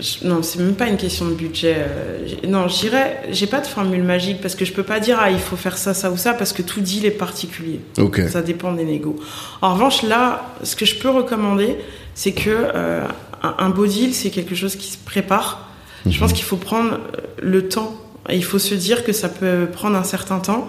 je- 0.00 0.26
non, 0.26 0.42
c'est 0.42 0.58
même 0.60 0.74
pas 0.74 0.86
une 0.88 0.96
question 0.96 1.26
de 1.26 1.34
budget. 1.34 1.76
euh, 1.78 2.26
non, 2.48 2.66
je 2.68 2.80
dirais, 2.80 3.22
j'ai 3.30 3.46
pas 3.46 3.60
de 3.60 3.66
formule 3.66 4.02
magique 4.02 4.40
parce 4.40 4.54
que 4.54 4.64
je 4.64 4.72
peux 4.72 4.82
pas 4.82 5.00
dire 5.00 5.18
ah 5.20 5.30
il 5.30 5.38
faut 5.38 5.56
faire 5.56 5.76
ça, 5.76 5.92
ça 5.92 6.10
ou 6.10 6.16
ça 6.16 6.32
parce 6.32 6.52
que 6.52 6.62
tout 6.62 6.80
dit 6.80 7.00
les 7.00 7.10
particuliers. 7.10 7.80
Ok. 7.98 8.20
Ça 8.30 8.40
dépend 8.42 8.72
des 8.72 8.84
négos. 8.84 9.16
En 9.60 9.74
revanche, 9.74 10.02
là, 10.02 10.54
ce 10.62 10.76
que 10.76 10.86
je 10.86 10.94
peux 10.96 11.10
recommander, 11.10 11.76
c'est 12.14 12.32
que 12.32 12.48
euh, 12.50 13.04
un, 13.42 13.54
un 13.58 13.68
beau 13.70 13.86
deal, 13.86 14.14
c'est 14.14 14.30
quelque 14.30 14.54
chose 14.54 14.76
qui 14.76 14.90
se 14.90 14.98
prépare. 14.98 15.68
Je 16.08 16.18
pense 16.18 16.32
qu'il 16.32 16.44
faut 16.44 16.56
prendre 16.56 16.98
le 17.40 17.68
temps. 17.68 17.94
Il 18.30 18.44
faut 18.44 18.58
se 18.58 18.74
dire 18.74 19.04
que 19.04 19.12
ça 19.12 19.28
peut 19.28 19.68
prendre 19.72 19.96
un 19.96 20.04
certain 20.04 20.38
temps. 20.38 20.68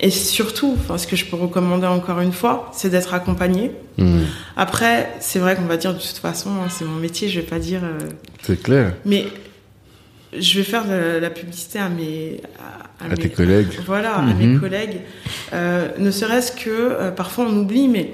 Et 0.00 0.10
surtout, 0.10 0.76
enfin, 0.78 0.98
ce 0.98 1.06
que 1.06 1.14
je 1.16 1.24
peux 1.24 1.36
recommander 1.36 1.86
encore 1.86 2.20
une 2.20 2.32
fois, 2.32 2.70
c'est 2.74 2.90
d'être 2.90 3.14
accompagné. 3.14 3.70
Mhm. 3.98 4.22
Après, 4.56 5.08
c'est 5.20 5.38
vrai 5.38 5.54
qu'on 5.54 5.66
va 5.66 5.76
dire 5.76 5.92
de 5.94 5.98
toute 6.00 6.18
façon, 6.18 6.50
hein, 6.50 6.68
c'est 6.68 6.84
mon 6.84 6.96
métier, 6.96 7.28
je 7.28 7.40
vais 7.40 7.46
pas 7.46 7.58
dire. 7.60 7.80
euh, 7.84 7.98
C'est 8.42 8.60
clair. 8.60 8.94
mais 9.04 9.26
je 10.36 10.58
vais 10.58 10.64
faire 10.64 10.84
de 10.84 11.18
la 11.18 11.30
publicité 11.30 11.78
à 11.78 11.88
mes. 11.88 12.40
À, 13.00 13.04
À 13.04 13.08
mes- 13.08 13.14
tes 13.16 13.28
collègues. 13.30 13.78
Voilà, 13.86 14.16
à 14.16 14.22
Mhm. 14.22 14.54
mes 14.54 14.58
collègues. 14.58 15.00
Euh, 15.52 15.88
ne 15.98 16.10
serait-ce 16.10 16.50
que, 16.52 16.70
euh, 16.70 17.10
parfois 17.12 17.46
on 17.48 17.56
oublie, 17.56 17.86
mais 17.86 18.12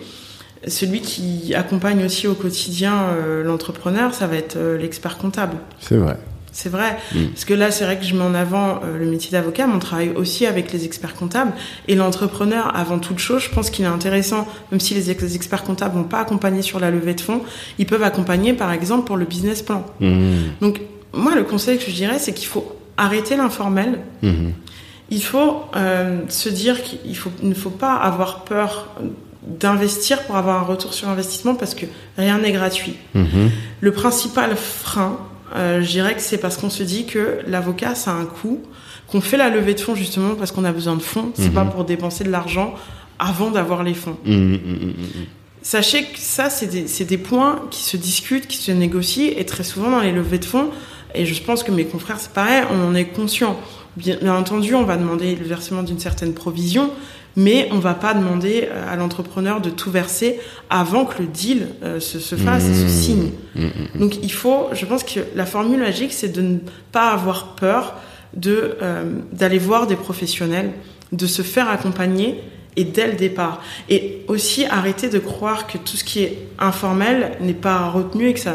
celui 0.66 1.00
qui 1.00 1.54
accompagne 1.54 2.04
aussi 2.04 2.26
au 2.26 2.34
quotidien 2.34 2.94
euh, 3.10 3.42
l'entrepreneur, 3.42 4.12
ça 4.12 4.26
va 4.26 4.36
être 4.36 4.56
euh, 4.56 4.76
l'expert 4.76 5.16
comptable. 5.16 5.56
C'est 5.80 5.96
vrai. 5.96 6.16
C'est 6.52 6.68
vrai. 6.68 6.96
Mm. 7.14 7.26
Parce 7.28 7.44
que 7.44 7.54
là, 7.54 7.70
c'est 7.70 7.84
vrai 7.84 7.96
que 7.98 8.04
je 8.04 8.14
mets 8.14 8.24
en 8.24 8.34
avant 8.34 8.80
euh, 8.84 8.98
le 8.98 9.06
métier 9.06 9.30
d'avocat, 9.30 9.66
mais 9.66 9.74
on 9.74 9.78
travaille 9.78 10.10
aussi 10.10 10.46
avec 10.46 10.72
les 10.72 10.84
experts 10.84 11.14
comptables. 11.14 11.52
Et 11.88 11.94
l'entrepreneur, 11.94 12.74
avant 12.76 12.98
toute 12.98 13.18
chose, 13.18 13.42
je 13.42 13.50
pense 13.50 13.70
qu'il 13.70 13.84
est 13.84 13.88
intéressant, 13.88 14.46
même 14.70 14.80
si 14.80 14.94
les, 14.94 15.10
ex- 15.10 15.22
les 15.22 15.36
experts 15.36 15.62
comptables 15.62 15.94
vont 15.94 16.04
pas 16.04 16.20
accompagner 16.20 16.62
sur 16.62 16.80
la 16.80 16.90
levée 16.90 17.14
de 17.14 17.20
fonds, 17.20 17.42
ils 17.78 17.86
peuvent 17.86 18.02
accompagner, 18.02 18.52
par 18.52 18.72
exemple, 18.72 19.04
pour 19.06 19.16
le 19.16 19.24
business 19.26 19.62
plan. 19.62 19.84
Mhm. 20.00 20.52
Donc, 20.60 20.80
moi, 21.12 21.34
le 21.34 21.44
conseil 21.44 21.78
que 21.78 21.84
je 21.84 21.94
dirais, 21.94 22.18
c'est 22.18 22.32
qu'il 22.34 22.46
faut 22.48 22.76
arrêter 22.96 23.36
l'informel. 23.36 24.00
Mhm. 24.22 24.52
Il 25.10 25.22
faut 25.22 25.62
euh, 25.76 26.20
se 26.28 26.48
dire 26.48 26.82
qu'il 26.82 27.16
faut, 27.16 27.30
ne 27.42 27.54
faut 27.54 27.70
pas 27.70 27.94
avoir 27.94 28.44
peur 28.44 28.88
d'investir 29.46 30.22
pour 30.24 30.36
avoir 30.36 30.58
un 30.60 30.64
retour 30.64 30.92
sur 30.94 31.08
investissement 31.08 31.54
parce 31.54 31.74
que 31.74 31.86
rien 32.18 32.38
n'est 32.38 32.52
gratuit. 32.52 32.96
Mhm. 33.14 33.50
Le 33.80 33.92
principal 33.92 34.54
frein, 34.56 35.18
euh, 35.54 35.82
je 35.82 35.88
dirais 35.88 36.14
que 36.14 36.20
c'est 36.22 36.38
parce 36.38 36.56
qu'on 36.56 36.70
se 36.70 36.82
dit 36.82 37.06
que 37.06 37.38
l'avocat, 37.46 37.94
ça 37.94 38.12
a 38.12 38.14
un 38.14 38.26
coût, 38.26 38.60
qu'on 39.08 39.20
fait 39.20 39.36
la 39.36 39.50
levée 39.50 39.74
de 39.74 39.80
fonds 39.80 39.94
justement 39.94 40.34
parce 40.34 40.52
qu'on 40.52 40.64
a 40.64 40.72
besoin 40.72 40.96
de 40.96 41.02
fonds. 41.02 41.32
C'est 41.34 41.48
Mhm. 41.48 41.54
pas 41.54 41.64
pour 41.64 41.84
dépenser 41.84 42.24
de 42.24 42.30
l'argent 42.30 42.74
avant 43.18 43.50
d'avoir 43.50 43.82
les 43.82 43.94
fonds. 43.94 44.16
Mmh, 44.24 44.32
mmh, 44.34 44.52
mmh, 44.54 44.86
mmh. 44.86 45.26
Sachez 45.62 46.04
que 46.04 46.18
ça, 46.18 46.48
c'est 46.48 47.04
des, 47.04 47.18
points 47.18 47.62
qui 47.70 47.82
se 47.82 47.98
discutent, 47.98 48.46
qui 48.46 48.56
se 48.56 48.72
négocient, 48.72 49.30
et 49.36 49.44
très 49.44 49.62
souvent 49.62 49.90
dans 49.90 50.00
les 50.00 50.10
levées 50.12 50.38
de 50.38 50.44
fonds, 50.46 50.70
et 51.14 51.26
je 51.26 51.42
pense 51.42 51.62
que 51.62 51.70
mes 51.70 51.84
confrères, 51.84 52.18
c'est 52.18 52.32
pareil, 52.32 52.62
on 52.70 52.88
en 52.88 52.94
est 52.94 53.04
conscient. 53.04 53.60
Bien, 53.96 54.16
bien 54.22 54.34
entendu, 54.34 54.74
on 54.74 54.84
va 54.84 54.96
demander 54.96 55.36
le 55.36 55.44
versement 55.44 55.82
d'une 55.82 55.98
certaine 55.98 56.32
provision, 56.32 56.90
mais 57.36 57.68
on 57.72 57.78
va 57.78 57.94
pas 57.94 58.14
demander 58.14 58.68
euh, 58.70 58.92
à 58.92 58.96
l'entrepreneur 58.96 59.60
de 59.60 59.70
tout 59.70 59.90
verser 59.90 60.40
avant 60.68 61.04
que 61.04 61.22
le 61.22 61.28
deal 61.28 61.68
euh, 61.82 62.00
se, 62.00 62.18
se 62.18 62.34
fasse 62.34 62.64
et 62.64 62.74
se 62.74 62.84
Mmh. 62.84 62.88
signe. 62.88 63.30
Mmh, 63.54 63.64
mmh. 63.64 63.98
Donc 63.98 64.18
il 64.22 64.32
faut, 64.32 64.68
je 64.72 64.84
pense 64.86 65.04
que 65.04 65.20
la 65.34 65.46
formule 65.46 65.80
magique, 65.80 66.12
c'est 66.12 66.28
de 66.28 66.40
ne 66.40 66.58
pas 66.92 67.10
avoir 67.10 67.54
peur 67.54 67.94
de 68.34 68.76
euh, 68.82 69.04
d'aller 69.32 69.58
voir 69.58 69.86
des 69.86 69.96
professionnels, 69.96 70.72
de 71.12 71.26
se 71.26 71.42
faire 71.42 71.68
accompagner 71.68 72.40
et 72.76 72.84
dès 72.84 73.06
le 73.06 73.14
départ. 73.14 73.62
Et 73.88 74.24
aussi 74.28 74.64
arrêter 74.64 75.08
de 75.08 75.18
croire 75.18 75.66
que 75.66 75.78
tout 75.78 75.96
ce 75.96 76.04
qui 76.04 76.22
est 76.22 76.38
informel 76.58 77.32
n'est 77.40 77.52
pas 77.52 77.88
retenu 77.88 78.28
et 78.28 78.34
que 78.34 78.40
ça 78.40 78.54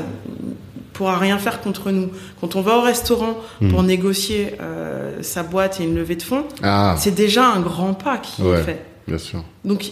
pourra 0.96 1.18
rien 1.18 1.38
faire 1.38 1.62
contre 1.62 1.92
nous. 1.92 2.10
Quand 2.42 2.56
on 2.56 2.62
va 2.62 2.78
au 2.78 2.82
restaurant 2.82 3.38
Mm. 3.62 3.70
pour 3.70 3.84
négocier 3.84 4.54
euh, 4.62 5.18
sa 5.22 5.44
boîte 5.44 5.80
et 5.80 5.84
une 5.84 5.96
levée 5.96 6.16
de 6.16 6.24
fonds, 6.24 6.46
Ah, 6.64 6.96
c'est 6.98 7.14
déjà 7.16 7.46
un 7.48 7.60
grand 7.60 7.94
pas 7.94 8.18
qui 8.18 8.42
Ouais. 8.42 8.60
est 8.60 8.64
fait. 8.64 8.86
bien 9.08 9.18
sûr. 9.18 9.44
Donc, 9.64 9.92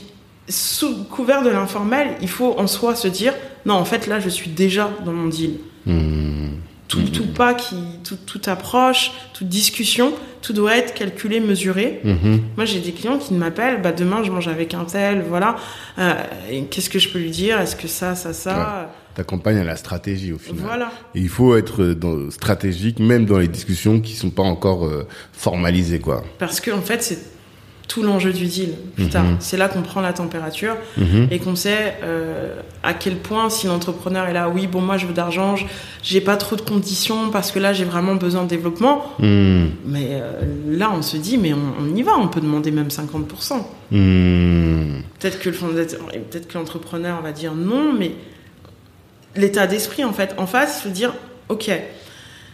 sous 0.49 1.03
couvert 1.05 1.41
de 1.43 1.49
l'informel, 1.49 2.15
il 2.21 2.27
faut 2.29 2.55
en 2.57 2.67
soi 2.67 2.95
se 2.95 3.07
dire 3.07 3.33
non, 3.65 3.75
en 3.75 3.85
fait, 3.85 4.07
là, 4.07 4.19
je 4.19 4.27
suis 4.29 4.49
déjà 4.49 4.89
dans 5.05 5.13
mon 5.13 5.27
deal. 5.29 5.59
Mmh. 5.85 6.47
Tout, 6.89 7.01
tout 7.03 7.27
pas 7.27 7.53
qui, 7.55 7.75
tout, 8.03 8.17
toute 8.25 8.47
approche, 8.49 9.11
toute 9.33 9.47
discussion, 9.47 10.11
tout 10.43 10.53
doit 10.53 10.77
être 10.77 10.93
calculé, 10.93 11.39
mesuré. 11.39 12.01
Moi, 12.55 12.65
j'ai 12.65 12.79
des 12.81 12.91
clients 12.91 13.17
qui 13.17 13.33
m'appellent, 13.33 13.81
bah, 13.81 13.91
demain, 13.93 14.21
je 14.23 14.29
mange 14.31 14.47
avec 14.47 14.73
un 14.75 14.83
tel, 14.83 15.23
voilà. 15.27 15.55
Euh, 15.97 16.13
Qu'est-ce 16.69 16.89
que 16.91 16.99
je 16.99 17.09
peux 17.09 17.17
lui 17.19 17.31
dire? 17.31 17.59
Est-ce 17.59 17.75
que 17.75 17.87
ça, 17.87 18.13
ça, 18.15 18.31
ça? 18.33 18.91
T'accompagnes 19.15 19.57
à 19.59 19.63
la 19.63 19.75
stratégie 19.75 20.33
au 20.33 20.37
final. 20.39 20.61
Voilà. 20.65 20.91
Et 21.13 21.19
il 21.19 21.29
faut 21.29 21.55
être 21.55 21.83
dans, 21.93 22.31
stratégique, 22.31 22.99
même 22.99 23.25
dans 23.25 23.37
les 23.37 23.47
discussions 23.47 23.99
qui 24.01 24.13
sont 24.15 24.31
pas 24.31 24.43
encore 24.43 24.85
euh, 24.85 25.07
formalisées, 25.33 25.99
quoi. 25.99 26.23
Parce 26.39 26.59
que, 26.59 26.71
en 26.71 26.81
fait, 26.81 27.03
c'est 27.03 27.19
tout 27.87 28.01
l'enjeu 28.01 28.31
du 28.33 28.45
deal, 28.45 28.69
Mhm. 28.97 29.09
tard. 29.09 29.25
C'est 29.39 29.57
là 29.57 29.67
qu'on 29.67 29.81
prend 29.83 29.99
la 30.01 30.13
température 30.13 30.77
Mhm. 30.97 31.27
et 31.29 31.37
qu'on 31.37 31.55
sait 31.55 31.95
euh, 32.01 32.55
à 32.81 32.93
quel 32.93 33.17
point, 33.17 33.49
si 33.51 33.67
l'entrepreneur 33.67 34.25
est 34.25 34.33
là, 34.33 34.49
oui, 34.49 34.65
bon, 34.67 34.79
moi, 34.81 34.97
je 34.97 35.05
veux 35.05 35.13
d'argent, 35.13 35.57
je- 35.57 35.65
j'ai 36.01 36.21
pas 36.21 36.37
trop 36.37 36.55
de 36.55 36.61
conditions 36.61 37.29
parce 37.29 37.51
que 37.51 37.59
là, 37.59 37.73
j'ai 37.73 37.83
vraiment 37.83 38.15
besoin 38.15 38.43
de 38.43 38.47
développement. 38.47 39.03
Mmh. 39.19 39.65
Mais 39.85 40.07
euh, 40.13 40.41
là, 40.71 40.91
on 40.95 41.01
se 41.03 41.17
dit, 41.17 41.37
mais 41.37 41.53
on, 41.53 41.59
on 41.81 41.95
y 41.95 42.01
va, 42.01 42.13
on 42.17 42.29
peut 42.29 42.41
demander 42.41 42.71
même 42.71 42.89
50%. 42.89 43.67
Mmh. 43.91 45.01
Peut-être 45.19 45.39
que 45.39 45.49
le 45.49 45.55
fondateur, 45.55 45.99
peut-être 46.31 46.47
que 46.47 46.57
l'entrepreneur 46.57 47.21
va 47.21 47.31
dire 47.31 47.53
non, 47.53 47.93
mais 47.93 48.13
l'état 49.35 49.67
d'esprit, 49.67 50.03
en 50.03 50.13
fait, 50.13 50.33
en 50.37 50.45
face, 50.47 50.83
se 50.83 50.87
dire, 50.89 51.13
ok, 51.49 51.71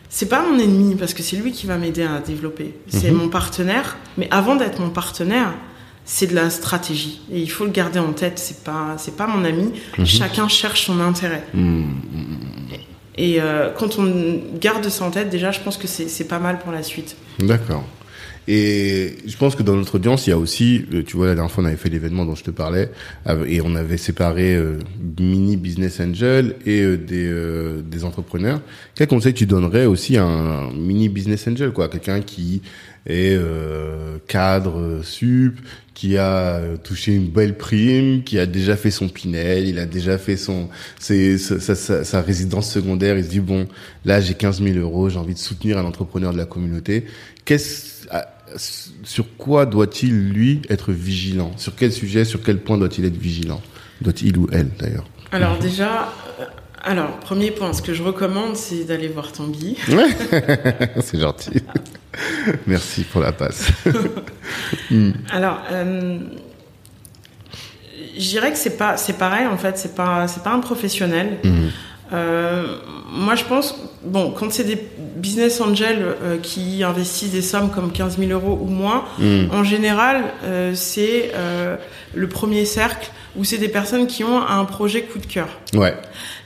c'est 0.10 0.28
pas 0.30 0.42
mon 0.42 0.58
ennemi 0.58 0.96
parce 0.96 1.14
que 1.14 1.22
c'est 1.22 1.36
lui 1.36 1.52
qui 1.52 1.68
va 1.68 1.78
m'aider 1.78 2.04
à 2.04 2.20
développer. 2.20 2.74
C'est 2.88 3.12
Mhm. 3.12 3.18
mon 3.18 3.30
partenaire, 3.30 3.98
mais 4.18 4.28
avant 4.32 4.56
d'être 4.56 4.80
mon 4.80 4.90
partenaire, 4.90 5.54
c'est 6.06 6.26
de 6.28 6.34
la 6.36 6.50
stratégie 6.50 7.22
et 7.32 7.40
il 7.40 7.52
faut 7.52 7.66
le 7.66 7.70
garder 7.72 8.00
en 8.00 8.14
tête. 8.14 8.40
C'est 8.40 8.64
pas, 8.64 8.96
c'est 8.98 9.16
pas 9.16 9.28
mon 9.28 9.46
ami. 9.46 9.72
Mhm. 10.00 10.06
Chacun 10.06 10.48
cherche 10.48 10.86
son 10.88 11.00
intérêt. 11.00 11.44
Mmh. 11.54 11.84
Et 13.22 13.42
euh, 13.42 13.70
quand 13.78 14.00
on 14.00 14.42
garde 14.60 14.88
ça 14.90 15.04
en 15.04 15.12
tête, 15.12 15.30
déjà, 15.30 15.52
je 15.52 15.60
pense 15.60 15.78
que 15.78 15.88
c'est 15.88 16.24
pas 16.28 16.40
mal 16.40 16.58
pour 16.60 16.72
la 16.72 16.82
suite. 16.84 17.16
D'accord. 17.40 17.84
Et 18.48 19.18
je 19.28 19.38
pense 19.38 19.56
que 19.56 19.64
dans 19.64 19.76
notre 19.76 19.96
audience, 19.96 20.26
il 20.26 20.32
y 20.32 20.34
a 20.34 20.38
aussi, 20.38 20.86
euh, 20.94 21.04
tu 21.04 21.18
vois, 21.18 21.28
la 21.28 21.36
dernière 21.36 21.52
fois, 21.52 21.64
on 21.64 21.68
avait 21.68 21.76
fait 21.76 21.90
l'événement 21.90 22.26
dont 22.26 22.36
je 22.36 22.44
te 22.44 22.52
parlais, 22.52 22.90
et 23.48 23.62
on 23.62 23.76
avait 23.76 23.98
séparé 23.98 24.56
euh, 24.56 24.80
mini 25.20 25.56
business 25.58 26.00
angel 26.00 26.56
et 26.66 26.82
euh, 26.82 26.98
des, 26.98 27.28
euh, 27.28 27.82
des 27.82 28.04
entrepreneurs. 28.06 28.62
Quel 28.96 29.08
conseil 29.08 29.34
tu 29.34 29.46
donnerais 29.46 29.86
aussi 29.86 30.18
à 30.18 30.24
un 30.26 30.72
mini 30.74 31.10
business 31.10 31.48
angel, 31.48 31.72
quoi, 31.72 31.90
quelqu'un 31.90 32.22
qui 32.22 32.62
est 33.06 33.36
euh, 33.38 34.18
cadre 34.28 35.02
sup, 35.04 35.60
qui 35.94 36.18
a 36.18 36.56
euh, 36.56 36.78
touché 36.78 37.14
une 37.14 37.28
belle 37.28 37.58
prime, 37.58 38.24
qui 38.24 38.40
a 38.40 38.46
déjà 38.46 38.76
fait 38.78 38.92
son 38.92 39.10
Pinel, 39.10 39.68
il 39.68 39.80
a 39.80 39.86
déjà 39.86 40.18
fait 40.18 40.38
son 40.38 40.70
ses, 41.00 41.38
sa, 41.38 41.60
sa- 41.60 42.04
sa- 42.04 42.22
résidence 42.22 42.72
secondaire, 42.72 43.18
il 43.18 43.24
se 43.26 43.30
dit 43.30 43.40
bon, 43.42 43.68
là 44.06 44.22
j'ai 44.22 44.34
15 44.34 44.62
000 44.64 44.78
euros, 44.78 45.10
j'ai 45.10 45.18
envie 45.18 45.34
de 45.34 45.40
soutenir 45.40 45.78
un 45.78 45.86
entrepreneur 45.86 46.32
de 46.34 46.38
la 46.38 46.46
communauté. 46.46 47.06
Qu'est-ce 47.46 47.89
sur 49.04 49.36
quoi 49.38 49.66
doit-il 49.66 50.30
lui 50.30 50.62
être 50.70 50.92
vigilant? 50.92 51.52
Sur 51.58 51.76
quel 51.76 51.92
sujet, 51.92 52.26
sur 52.26 52.42
quel 52.42 52.60
point 52.60 52.78
doit-il 52.78 53.06
être 53.06 53.18
vigilant? 53.18 53.62
Doit-il 54.02 54.38
ou 54.38 54.48
elle 54.52 54.70
d'ailleurs? 54.80 55.06
Alors 55.32 55.58
déjà, 55.60 56.14
euh, 56.40 56.46
alors 56.84 57.20
premier 57.20 57.52
point, 57.52 57.74
ce 57.74 57.82
que 57.82 57.94
je 57.94 58.02
recommande, 58.02 58.56
c'est 58.56 58.86
d'aller 58.86 59.08
voir 59.08 59.32
Tanguy. 59.32 59.78
C'est 61.02 61.20
gentil. 61.20 61.62
Merci 62.66 63.04
pour 63.04 63.22
la 63.22 63.32
passe. 63.32 63.68
Alors, 65.32 65.62
euh, 65.72 66.20
je 68.16 68.30
dirais 68.30 68.52
que 68.52 68.58
c'est 68.58 68.78
pas, 68.78 68.98
c'est 68.98 69.14
pareil 69.14 69.46
en 69.46 69.58
fait, 69.58 69.78
c'est 69.78 69.96
pas, 69.96 70.28
c'est 70.28 70.44
pas 70.44 70.52
un 70.52 70.60
professionnel. 70.60 71.38
Mhm. 71.44 71.70
Euh, 72.14 72.64
moi, 73.12 73.36
je 73.36 73.44
pense, 73.44 73.76
bon, 74.04 74.32
quand 74.32 74.52
c'est 74.52 74.64
des 74.64 74.78
business 75.16 75.62
angels 75.62 76.16
euh, 76.24 76.38
qui 76.42 76.84
investissent 76.84 77.32
des 77.32 77.42
sommes 77.42 77.70
comme 77.70 77.92
15 77.92 78.18
000 78.18 78.32
euros 78.32 78.58
ou 78.62 78.68
moins, 78.68 79.06
Mhm. 79.20 79.50
en 79.54 79.64
général, 79.64 80.24
euh, 80.44 80.74
c'est 80.76 81.32
euh, 81.36 81.76
le 82.16 82.28
premier 82.28 82.66
cercle 82.66 83.12
où 83.36 83.44
c'est 83.44 83.58
des 83.58 83.68
personnes 83.70 84.08
qui 84.08 84.24
ont 84.24 84.42
un 84.42 84.66
projet 84.66 85.04
coup 85.04 85.20
de 85.20 85.26
cœur. 85.26 85.50
Ouais. 85.76 85.96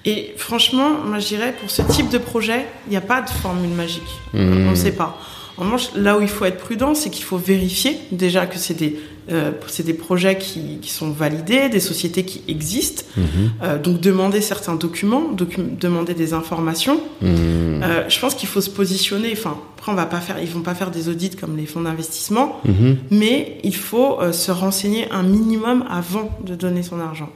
Et 0.05 0.33
franchement, 0.37 0.89
moi 1.05 1.19
je 1.19 1.27
dirais, 1.27 1.53
pour 1.59 1.69
ce 1.71 1.81
type 1.81 2.09
de 2.09 2.17
projet, 2.17 2.65
il 2.87 2.91
n'y 2.91 2.97
a 2.97 3.01
pas 3.01 3.21
de 3.21 3.29
formule 3.29 3.69
magique. 3.69 4.03
Mmh. 4.33 4.67
On 4.67 4.71
ne 4.71 4.75
sait 4.75 4.91
pas. 4.91 5.17
En 5.57 5.63
revanche, 5.63 5.89
là 5.95 6.17
où 6.17 6.21
il 6.21 6.27
faut 6.27 6.45
être 6.45 6.57
prudent, 6.57 6.93
c'est 6.95 7.09
qu'il 7.09 7.23
faut 7.23 7.37
vérifier 7.37 7.97
déjà 8.11 8.47
que 8.47 8.57
c'est 8.57 8.73
des, 8.73 8.99
euh, 9.31 9.51
c'est 9.67 9.85
des 9.85 9.93
projets 9.93 10.37
qui, 10.37 10.79
qui 10.81 10.89
sont 10.89 11.11
validés, 11.11 11.69
des 11.69 11.79
sociétés 11.79 12.23
qui 12.25 12.41
existent. 12.47 13.03
Mhm. 13.15 13.25
Euh, 13.63 13.77
donc 13.79 14.01
demander 14.01 14.41
certains 14.41 14.75
documents, 14.75 15.23
docu- 15.35 15.77
demander 15.79 16.13
des 16.13 16.33
informations. 16.33 16.99
Mhm. 17.21 17.81
Euh, 17.83 18.03
je 18.09 18.19
pense 18.19 18.35
qu'il 18.35 18.49
faut 18.49 18.61
se 18.61 18.69
positionner. 18.69 19.29
Enfin, 19.31 19.57
après, 19.77 19.91
on 19.91 19.95
va 19.95 20.05
pas 20.05 20.19
faire, 20.19 20.37
ils 20.41 20.47
vont 20.49 20.61
pas 20.61 20.75
faire 20.75 20.91
des 20.91 21.09
audits 21.09 21.31
comme 21.31 21.55
les 21.57 21.65
fonds 21.65 21.81
d'investissement, 21.81 22.59
Mhm. 22.65 22.97
mais 23.11 23.57
il 23.63 23.75
faut 23.75 24.17
se 24.31 24.51
renseigner 24.51 25.09
un 25.11 25.23
minimum 25.23 25.83
avant 25.89 26.29
de 26.45 26.55
donner 26.55 26.83
son 26.83 26.99
argent. 27.01 27.29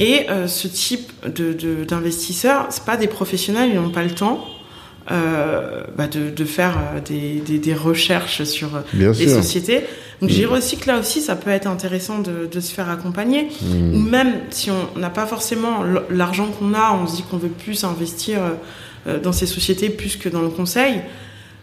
Et 0.00 0.26
ce 0.46 0.66
type 0.68 1.12
de, 1.26 1.84
d'investisseurs, 1.84 2.66
c'est 2.70 2.84
pas 2.84 2.96
des 2.96 3.06
professionnels, 3.06 3.70
ils 3.72 3.80
n'ont 3.80 3.90
pas 3.90 4.02
le 4.02 4.10
temps 4.10 4.44
bah, 5.08 6.06
de, 6.10 6.30
de 6.30 6.44
faire 6.44 6.76
des, 7.04 7.40
des, 7.46 7.58
des 7.58 7.74
recherches 7.74 8.42
sur 8.44 8.68
Bien 8.92 9.12
les 9.12 9.28
sûr. 9.28 9.36
sociétés. 9.42 9.80
Donc 10.20 10.28
j'ai 10.30 10.46
Mm. 10.46 10.52
aussi 10.52 10.76
que 10.76 10.86
là 10.86 10.98
aussi, 10.98 11.20
ça 11.20 11.34
peut 11.36 11.50
être 11.50 11.66
intéressant 11.66 12.18
de, 12.18 12.46
de 12.50 12.60
se 12.60 12.72
faire 12.74 12.88
accompagner. 12.90 13.48
Mhm. 13.62 13.94
Ou 13.94 13.98
même 13.98 14.32
si 14.50 14.70
on 14.70 14.98
n'a 14.98 15.10
pas 15.10 15.26
forcément 15.26 15.82
l'argent 16.10 16.48
qu'on 16.58 16.74
a, 16.74 16.92
on 17.00 17.06
se 17.06 17.16
dit 17.16 17.22
qu'on 17.22 17.38
veut 17.38 17.48
plus 17.48 17.84
investir 17.84 18.42
euh, 18.42 18.50
euh, 19.06 19.18
dans 19.20 19.32
ces 19.32 19.46
sociétés 19.46 19.88
plus 19.88 20.16
que 20.16 20.28
dans 20.28 20.42
le 20.42 20.50
conseil, 20.50 21.00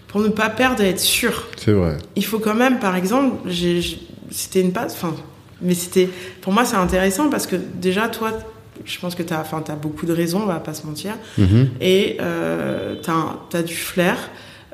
pour 0.08 0.22
ne 0.22 0.30
pas 0.30 0.50
perdre 0.50 0.82
et 0.82 0.90
être 0.90 1.00
sûr 1.00 1.48
C'est 1.58 1.74
vrai. 1.74 1.98
il 2.16 2.26
faut 2.26 2.40
quand 2.40 2.56
même, 2.56 2.80
par 2.80 2.96
exemple, 2.96 3.52
c'était 4.32 4.62
une 4.62 4.72
passe, 4.72 4.94
enfin, 4.94 5.14
mais 5.62 5.74
c'était, 5.76 6.10
pour 6.42 6.52
moi, 6.54 6.66
c'est 6.66 6.78
intéressant 6.78 7.30
parce 7.30 7.46
que 7.46 7.56
déjà, 7.58 8.08
toi, 8.08 8.32
je 8.86 9.00
pense 9.00 9.16
que 9.16 9.24
tu 9.24 9.34
as, 9.34 9.42
enfin, 9.42 9.64
as 9.68 9.76
beaucoup 9.76 10.06
de 10.06 10.14
raisons, 10.14 10.42
on 10.44 10.46
va 10.48 10.60
pas 10.60 10.74
se 10.74 10.86
mentir, 10.88 11.14
Mhm. 11.38 11.70
et 11.82 12.18
euh, 12.22 12.96
tu 13.04 13.58
as, 13.58 13.64
du 13.64 13.76
flair. 13.76 14.18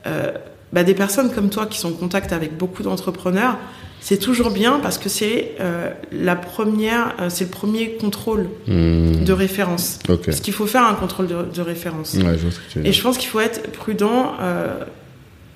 Euh, 0.07 0.31
bah, 0.73 0.83
des 0.83 0.93
personnes 0.95 1.31
comme 1.31 1.49
toi 1.49 1.65
qui 1.67 1.77
sont 1.79 1.89
en 1.89 1.93
contact 1.93 2.33
avec 2.33 2.57
beaucoup 2.57 2.83
d'entrepreneurs, 2.83 3.57
c'est 4.01 4.17
toujours 4.17 4.49
bien 4.51 4.79
parce 4.83 4.97
que 4.97 5.07
c'est 5.07 5.51
euh, 5.61 5.89
la 6.11 6.35
première, 6.35 7.15
euh, 7.21 7.29
c'est 7.29 7.45
le 7.45 7.49
premier 7.51 7.91
contrôle 7.93 8.49
Mhm. 8.67 9.23
de 9.23 9.31
référence. 9.31 9.99
Parce 10.05 10.41
qu'il 10.41 10.53
faut 10.53 10.65
faire 10.65 10.83
un 10.85 10.95
contrôle 10.95 11.27
de, 11.27 11.37
de 11.55 11.61
référence. 11.61 12.15
Ouais, 12.15 12.35
je 12.37 12.79
Et 12.81 12.91
je 12.91 13.01
pense 13.01 13.17
qu'il 13.17 13.29
faut 13.29 13.39
être 13.39 13.71
prudent 13.71 14.33
euh, 14.41 14.73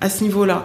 à 0.00 0.08
ce 0.08 0.22
niveau-là. 0.24 0.64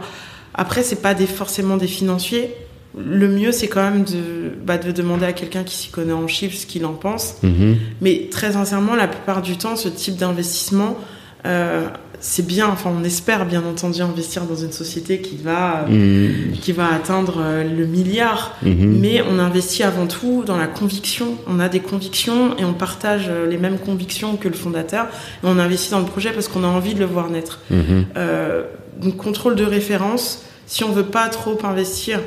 Après, 0.53 0.81
c'est 0.83 1.01
pas 1.01 1.13
des, 1.13 1.25
forcément 1.27 1.75
des 1.75 1.87
financiers. 1.87 2.53
Le 2.95 3.27
mieux, 3.27 3.51
c'est 3.51 3.67
quand 3.67 3.83
même 3.83 4.03
de, 4.03 4.53
bah, 4.63 4.77
de 4.77 4.91
demander 4.91 5.25
à 5.25 5.33
quelqu'un 5.33 5.63
qui 5.63 5.75
s'y 5.75 5.89
connaît 5.89 6.13
en 6.13 6.27
chiffres 6.27 6.55
ce 6.55 6.65
qu'il 6.67 6.85
en 6.85 6.93
pense. 6.93 7.37
Mhm. 7.43 7.75
Mais 8.01 8.29
très 8.31 8.53
sincèrement, 8.53 8.95
la 8.95 9.07
plupart 9.09 9.41
du 9.41 9.57
temps, 9.57 9.75
ce 9.75 9.89
type 9.89 10.15
d'investissement, 10.15 10.97
euh, 11.45 11.87
c'est 12.26 12.47
bien. 12.47 12.69
Enfin, 12.69 12.89
on 12.97 13.03
espère 13.03 13.45
bien 13.45 13.63
entendu 13.65 14.01
investir 14.01 14.45
dans 14.45 14.55
une 14.55 14.71
société 14.71 15.19
qui 15.19 15.36
va, 15.36 15.86
Mhm. 15.89 16.53
qui 16.61 16.71
va 16.71 16.93
atteindre 16.93 17.36
euh, 17.39 17.63
le 17.65 17.86
milliard. 17.86 18.55
Mhm. 18.63 18.97
Mais 19.01 19.21
on 19.30 19.39
investit 19.39 19.84
avant 19.84 20.07
tout 20.07 20.43
dans 20.45 20.55
la 20.55 20.67
conviction. 20.67 21.36
On 21.47 21.59
a 21.59 21.67
des 21.67 21.82
convictions 21.82 22.57
et 22.57 22.63
on 22.63 22.74
partage 22.74 23.26
euh, 23.28 23.45
les 23.45 23.57
mêmes 23.57 23.78
convictions 23.78 24.38
que 24.38 24.47
le 24.47 24.53
fondateur. 24.53 25.07
Et 25.43 25.47
on 25.47 25.59
investit 25.59 25.91
dans 25.91 25.99
le 25.99 26.05
projet 26.05 26.32
parce 26.32 26.47
qu'on 26.47 26.63
a 26.63 26.67
envie 26.67 26.93
de 26.93 26.99
le 26.99 27.05
voir 27.05 27.30
naître. 27.30 27.59
Mhm. 27.69 28.05
Euh, 28.15 28.63
donc 29.01 29.17
contrôle 29.17 29.55
de 29.55 29.65
référence, 29.65 30.45
si 30.65 30.86
on 30.86 30.93
veut 30.93 31.03
pas 31.03 31.28
trop 31.28 31.57
investir, 31.65 32.21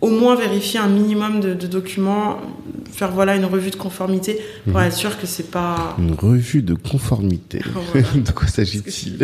au 0.00 0.08
moins 0.08 0.36
vérifier 0.36 0.80
un 0.80 0.88
minimum 0.88 1.40
de, 1.40 1.52
de 1.52 1.66
documents, 1.66 2.38
faire 2.92 3.10
voilà 3.12 3.36
une 3.36 3.44
revue 3.44 3.70
de 3.70 3.76
conformité 3.76 4.38
pour 4.64 4.78
Mhm. 4.80 4.86
être 4.86 4.96
sûr 4.96 5.18
que 5.18 5.26
c'est 5.26 5.50
pas. 5.50 5.96
Une 5.98 6.12
revue 6.12 6.62
de 6.62 6.74
conformité. 6.74 7.60
Voilà. 7.92 8.06
de 8.14 8.30
quoi 8.32 8.46
s'agit-il 8.48 9.18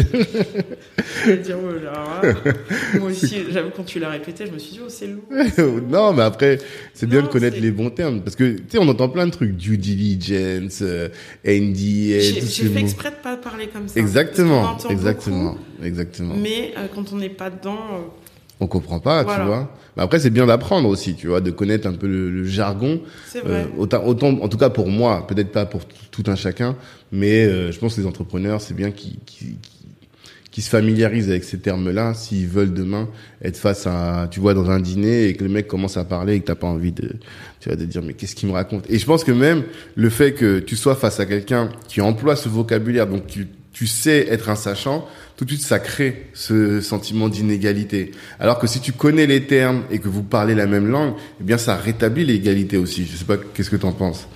Je 1.25 1.31
vais 1.31 1.37
dire, 1.39 1.57
oh 1.63 1.73
là, 1.85 2.21
moi 3.01 3.11
aussi, 3.11 3.37
j'avoue 3.51 3.71
quand 3.77 3.85
tu 3.85 3.99
l'as 3.99 4.11
répété, 4.11 4.47
je 4.47 4.53
me 4.53 4.59
suis 4.59 4.73
dit 4.73 4.81
oh 4.85 4.89
c'est 4.89 5.07
lourd. 5.09 5.81
Non, 5.89 6.13
mais 6.13 6.23
après, 6.23 6.59
c'est 6.95 7.07
bien 7.09 7.23
de 7.23 7.29
connaître 7.29 7.59
les 7.61 7.71
bons 7.71 7.91
termes. 7.91 8.23
Parce 8.23 8.37
que, 8.37 8.57
tu 8.57 8.65
sais, 8.71 8.79
on 8.79 8.89
entend 8.89 9.09
plein 9.09 9.27
de 9.27 9.33
trucs. 9.33 9.57
Due 9.57 9.79
diligence, 9.79 10.81
euh, 10.83 11.09
NDA, 11.45 12.21
J'ai 12.21 12.41
fait 12.69 12.81
exprès 12.81 13.11
de 13.11 13.17
pas 13.17 13.37
parler 13.37 13.69
comme 13.69 13.89
ça. 13.89 13.99
Exactement, 14.01 14.77
exactement, 14.91 15.53
beaucoup, 15.53 15.85
exactement. 15.85 16.35
mais 16.37 16.73
euh, 16.77 16.87
quand 16.95 17.13
on 17.13 17.17
n'est 17.17 17.29
pas 17.29 17.51
dedans, 17.51 17.79
euh, 17.93 17.99
On 18.61 18.67
comprend 18.67 19.01
pas, 19.01 19.23
Voilà. 19.23 19.39
tu 19.41 19.47
vois. 19.47 19.71
Mais 19.97 20.03
après, 20.03 20.19
c'est 20.19 20.31
bien 20.31 20.47
d'apprendre 20.47 20.89
aussi, 20.89 21.15
tu 21.15 21.27
vois, 21.29 21.41
de 21.41 21.51
connaître 21.51 21.87
un 21.87 21.93
peu 21.93 22.07
le, 22.07 22.31
le 22.31 22.45
jargon. 22.45 23.01
c'est 23.29 23.39
Euh, 23.45 23.65
vrai. 23.65 23.69
autant, 23.79 24.05
autant, 24.05 24.29
en 24.41 24.49
tout 24.49 24.57
cas 24.59 24.71
pour 24.71 24.89
moi, 24.89 25.27
peut-être 25.27 25.53
pas 25.53 25.67
pour 25.67 25.83
tout 26.11 26.25
un 26.27 26.37
chacun, 26.37 26.75
mais 27.13 27.45
euh, 27.45 27.71
je 27.73 27.79
pense 27.79 27.95
que 27.97 28.01
les 28.01 28.07
entrepreneurs, 28.07 28.61
c'est 28.61 28.75
bien 28.75 28.91
qu'ils 28.91 29.17
qu'ils 30.51 30.63
se 30.65 30.71
familiarisent 30.71 31.29
avec 31.29 31.45
ces 31.45 31.59
termes-là 31.59 32.15
s'ils 32.15 32.47
veulent 32.47 32.73
demain 32.73 33.11
être 33.43 33.59
face 33.59 33.87
à, 33.87 34.27
tu 34.31 34.41
vois, 34.41 34.55
dans 34.55 34.71
un 34.71 34.81
dîner 34.81 35.27
et 35.27 35.35
que 35.35 35.45
le 35.45 35.51
mec 35.51 35.67
commence 35.69 35.99
à 35.99 36.05
parler 36.05 36.35
et 36.37 36.41
que 36.41 36.47
t'as 36.47 36.55
pas 36.55 36.67
envie 36.67 36.93
de, 36.93 37.11
tu 37.61 37.69
vois, 37.69 37.77
de 37.77 37.85
dire 37.85 38.01
mais 38.03 38.15
qu'est-ce 38.15 38.35
qu'il 38.35 38.49
me 38.49 38.55
raconte? 38.55 38.89
Et 38.89 38.99
je 38.99 39.05
pense 39.05 39.23
que 39.23 39.33
même 39.33 39.65
le 39.97 40.09
fait 40.09 40.33
que 40.33 40.59
tu 40.61 40.75
sois 40.77 40.95
face 40.95 41.21
à 41.21 41.27
quelqu'un 41.27 41.69
qui 41.89 42.01
emploie 42.01 42.37
ce 42.37 42.49
vocabulaire, 42.49 43.07
donc 43.07 43.27
tu, 43.27 43.49
tu 43.73 43.87
sais 43.87 44.29
être 44.31 44.49
un 44.49 44.55
sachant, 44.57 45.07
tout 45.37 45.45
de 45.45 45.51
suite 45.51 45.63
ça 45.63 45.79
crée 45.79 46.31
ce 46.33 46.81
sentiment 46.81 47.29
d'inégalité. 47.29 48.11
Alors 48.41 48.59
que 48.59 48.67
si 48.67 48.81
tu 48.81 48.93
connais 48.93 49.27
les 49.27 49.47
termes 49.47 49.83
et 49.91 49.99
que 49.99 50.09
vous 50.09 50.23
parlez 50.23 50.55
la 50.55 50.67
même 50.67 50.89
langue, 50.89 51.15
eh 51.41 51.45
bien 51.45 51.59
ça 51.59 51.77
rétablit 51.77 52.25
l'égalité 52.25 52.77
aussi. 52.79 53.07
Je 53.07 53.17
sais 53.17 53.25
pas 53.25 53.37
qu'est-ce 53.37 53.71
que 53.71 53.77
t'en 53.77 53.93
penses? 53.93 54.27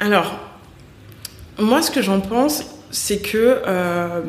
Alors, 0.00 0.38
moi, 1.58 1.82
ce 1.82 1.90
que 1.90 2.02
j'en 2.02 2.20
pense, 2.20 2.64
c'est 2.90 3.18
que 3.18 3.60
euh, 3.66 4.20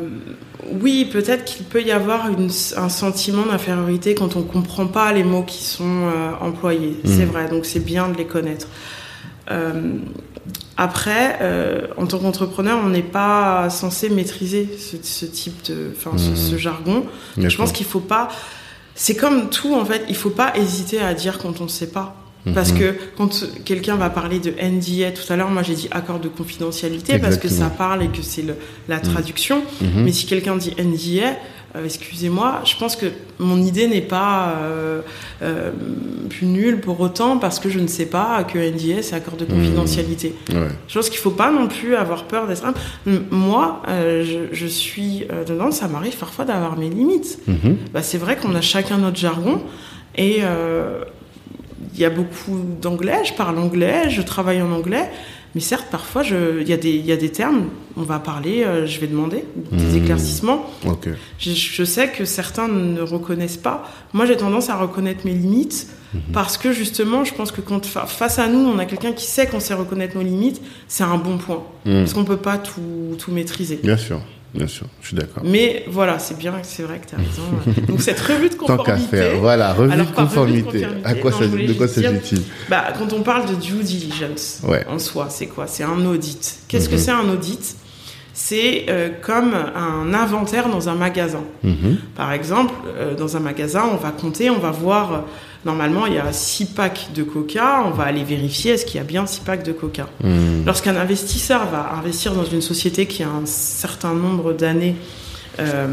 oui, 0.82 1.10
peut-être 1.12 1.44
qu'il 1.46 1.66
peut 1.66 1.82
y 1.82 1.92
avoir 1.92 2.30
une- 2.30 2.50
un 2.78 2.90
sentiment 2.90 3.46
d'infériorité 3.46 4.14
quand 4.16 4.36
on 4.36 4.44
comprend 4.44 4.88
pas 4.88 5.12
les 5.12 5.24
mots 5.24 5.44
qui 5.44 5.64
sont 5.64 5.84
euh, 6.08 6.32
employés. 6.40 6.98
C'est 7.06 7.26
vrai, 7.26 7.50
donc 7.50 7.66
c'est 7.66 7.80
bien 7.84 8.08
de 8.10 8.18
les 8.18 8.26
connaître. 8.26 8.68
Euh, 9.52 9.94
après, 10.78 11.38
euh, 11.42 11.88
en 11.98 12.06
tant 12.08 12.20
qu'entrepreneur, 12.20 12.80
on 12.84 12.90
n'est 12.90 13.02
pas 13.02 13.70
censé 13.70 14.10
maîtriser 14.10 14.68
ce, 14.78 14.98
ce 15.02 15.26
type 15.26 15.64
de, 15.70 15.92
enfin, 15.96 16.18
ce, 16.18 16.36
ce 16.36 16.58
jargon. 16.58 17.06
Je 17.38 17.56
pense 17.56 17.72
qu'il 17.72 17.86
faut 17.86 18.00
pas. 18.00 18.30
C'est 18.96 19.16
comme 19.16 19.50
tout 19.50 19.74
en 19.76 19.86
fait. 19.86 20.04
Il 20.10 20.16
faut 20.16 20.30
pas 20.30 20.54
hésiter 20.58 21.00
à 21.02 21.14
dire 21.14 21.38
quand 21.40 21.62
on 21.62 21.66
ne 21.66 21.70
sait 21.70 21.88
pas. 21.92 22.16
Parce 22.54 22.74
Mhm. 22.74 22.80
que 22.80 22.96
quand 23.16 23.46
quelqu'un 23.64 23.96
va 23.96 24.10
parler 24.10 24.40
de 24.40 24.52
NDA 24.60 25.12
tout 25.12 25.32
à 25.32 25.38
l'heure, 25.38 25.50
moi 25.50 25.64
j'ai 25.64 25.76
dit 25.76 25.88
accord 25.92 26.20
de 26.20 26.28
confidentialité 26.28 27.18
parce 27.18 27.38
que 27.38 27.48
ça 27.48 27.70
parle 27.70 28.04
et 28.04 28.10
que 28.10 28.22
c'est 28.22 28.44
la 28.90 29.00
traduction. 29.00 29.64
Mais 29.96 30.12
si 30.12 30.26
quelqu'un 30.26 30.58
dit 30.58 30.74
NDA, 30.78 31.38
euh, 31.76 31.86
excusez-moi, 31.86 32.62
je 32.66 32.76
pense 32.78 32.96
que 32.96 33.08
mon 33.40 33.58
idée 33.58 33.88
n'est 33.88 34.02
pas 34.02 34.56
euh, 34.58 35.02
euh, 35.42 35.72
plus 36.30 36.46
nulle 36.46 36.80
pour 36.80 37.00
autant 37.00 37.38
parce 37.38 37.60
que 37.60 37.70
je 37.70 37.80
ne 37.80 37.88
sais 37.88 38.06
pas 38.06 38.44
que 38.44 38.60
NDA 38.60 39.02
c'est 39.02 39.16
accord 39.16 39.38
de 39.38 39.46
confidentialité. 39.46 40.36
Ouais. 40.50 40.68
Je 40.88 40.94
pense 40.94 41.10
qu'il 41.10 41.20
faut 41.20 41.32
pas 41.32 41.52
non 41.52 41.68
plus 41.68 41.96
avoir 41.96 42.26
peur 42.26 42.48
d'être. 42.48 42.64
Moi, 43.32 43.82
je, 43.88 44.50
je 44.52 44.68
suis 44.68 45.26
dedans, 45.48 45.72
ça 45.72 45.88
m'arrive 45.88 46.18
parfois 46.18 46.46
d'avoir 46.46 46.78
mes 46.78 46.90
limites. 46.90 47.40
Mhm. 47.48 47.78
Bah, 47.92 48.04
c'est 48.04 48.20
vrai 48.20 48.38
qu'on 48.38 48.54
a 48.56 48.62
chacun 48.62 49.00
notre 49.00 49.18
jargon 49.18 49.62
et 50.16 50.42
il 51.94 52.00
y 52.00 52.06
a 52.06 52.10
beaucoup 52.10 52.60
d'anglais, 52.82 53.24
je 53.26 53.34
parle 53.34 53.58
anglais, 53.58 54.10
je 54.10 54.22
travaille 54.22 54.62
en 54.62 54.72
anglais, 54.72 55.10
mais 55.56 55.62
certes, 55.62 55.88
parfois, 55.92 56.24
il 56.24 56.68
y, 56.68 56.74
a 56.74 56.78
des- 56.78 56.90
il 56.96 57.06
y 57.06 57.12
a 57.12 57.18
des 57.18 57.32
termes, 57.32 57.66
on 57.96 58.02
va 58.02 58.20
parler, 58.20 58.64
euh, 58.64 58.88
je 58.88 59.00
vais 59.00 59.08
demander 59.08 59.44
des 59.72 59.84
Mhm. 59.84 60.04
éclaircissements. 60.04 60.66
Je, 61.38 61.52
je 61.52 61.84
sais 61.84 62.10
que 62.10 62.26
certains 62.26 62.68
ne 62.68 63.02
reconnaissent 63.02 63.58
pas. 63.58 63.88
Moi, 64.14 64.26
j'ai 64.26 64.36
tendance 64.38 64.70
à 64.70 64.76
reconnaître 64.78 65.26
mes 65.26 65.34
limites 65.34 65.88
parce 66.32 66.58
que 66.58 66.72
justement, 66.72 67.24
je 67.24 67.34
pense 67.34 67.52
que 67.52 67.62
quand 67.62 67.86
fa- 67.86 68.06
face 68.06 68.38
à 68.40 68.48
nous, 68.48 68.60
on 68.60 68.78
a 68.80 68.86
quelqu'un 68.86 69.14
qui 69.14 69.26
sait 69.26 69.48
qu'on 69.48 69.60
sait 69.60 69.74
reconnaître 69.74 70.16
nos 70.16 70.24
limites, 70.24 70.62
c'est 70.88 71.04
un 71.04 71.18
bon 71.18 71.38
point. 71.38 71.64
Mhm. 71.86 72.00
Parce 72.02 72.14
qu'on 72.14 72.24
peut 72.26 72.38
pas 72.38 72.58
tout, 72.58 73.16
tout 73.20 73.32
maîtriser. 73.32 73.80
Bien 73.84 73.98
sûr, 73.98 74.22
bien 74.54 74.68
sûr, 74.68 74.86
je 75.02 75.08
suis 75.08 75.16
d'accord. 75.16 75.44
Mais 75.46 75.84
voilà, 75.88 76.20
c'est 76.20 76.38
bien, 76.38 76.54
c'est 76.64 76.84
vrai 76.84 77.00
que 77.00 77.08
tu 77.08 77.16
as 77.16 77.18
raison. 77.18 77.82
Donc 77.88 78.02
cette 78.02 78.20
revue 78.22 78.50
de 78.50 78.56
Tant 78.56 78.66
qu'à 78.78 78.94
conformité, 78.94 79.18
faire, 79.18 79.38
voilà, 79.40 79.74
revue 79.74 79.92
Alors, 79.92 80.08
de 80.08 80.12
par 80.12 80.26
revue 80.32 80.36
de 80.58 80.62
conformité. 80.62 80.82
conformité, 80.82 81.08
À 81.08 81.14
quoi 81.16 81.32
non, 81.32 81.38
ça, 81.40 81.48
de 81.48 81.74
quoi 81.74 81.88
s'agit-il? 81.88 82.42
bah, 82.70 82.86
quand 82.98 83.14
on 83.14 83.22
parle 83.22 83.50
de 83.50 83.56
due 83.56 83.84
diligence 83.84 84.60
Ouais. 84.64 84.86
en 84.90 85.00
soi, 85.00 85.28
c'est 85.30 85.48
quoi? 85.48 85.68
C'est 85.68 85.84
un 85.84 86.06
audit. 86.06 86.60
Qu'est-ce 86.68 86.88
que 86.90 86.96
Mhm. 86.96 87.02
c'est 87.02 87.12
un 87.12 87.30
audit? 87.30 87.76
C'est 88.36 88.86
euh, 88.90 89.10
comme 89.22 89.54
un 89.54 90.12
inventaire 90.14 90.68
dans 90.68 90.90
un 90.90 90.96
magasin. 90.96 91.44
Mhm. 91.64 91.98
Par 92.16 92.32
exemple, 92.32 92.74
euh, 92.98 93.14
dans 93.16 93.38
un 93.38 93.40
magasin, 93.40 93.84
on 93.92 93.98
va 93.98 94.10
compter, 94.10 94.50
on 94.50 94.58
va 94.58 94.72
voir, 94.72 95.26
normalement, 95.66 96.06
il 96.06 96.14
y 96.16 96.18
a 96.20 96.32
6 96.34 96.66
packs 96.68 97.10
de 97.16 97.24
coca, 97.24 97.84
on 97.86 97.92
va 97.92 98.04
aller 98.04 98.24
vérifier 98.24 98.72
est-ce 98.74 98.86
qu'il 98.86 98.96
y 98.96 99.00
a 99.00 99.04
bien 99.04 99.26
6 99.26 99.42
packs 99.42 99.64
de 99.64 99.72
coca. 99.72 100.08
Mhm. 100.24 100.64
Lorsqu'un 100.66 100.96
investisseur 100.96 101.68
va 101.70 101.94
investir 101.98 102.34
dans 102.34 102.46
une 102.46 102.62
société 102.62 103.06
qui 103.06 103.24
a 103.24 103.30
un 103.30 103.46
certain 103.46 104.14
nombre 104.14 104.54
d'années 104.54 104.96
euh, 105.60 105.88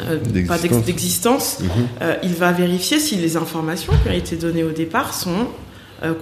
euh, 0.00 0.18
D'existence. 0.18 1.58
Mhm. 1.60 1.68
euh, 2.02 2.14
il 2.22 2.34
va 2.34 2.52
vérifier 2.52 2.98
si 2.98 3.16
les 3.16 3.36
informations 3.36 3.92
qui 4.02 4.08
ont 4.10 4.12
été 4.12 4.36
données 4.36 4.64
au 4.64 4.72
départ 4.72 5.14
sont 5.14 5.48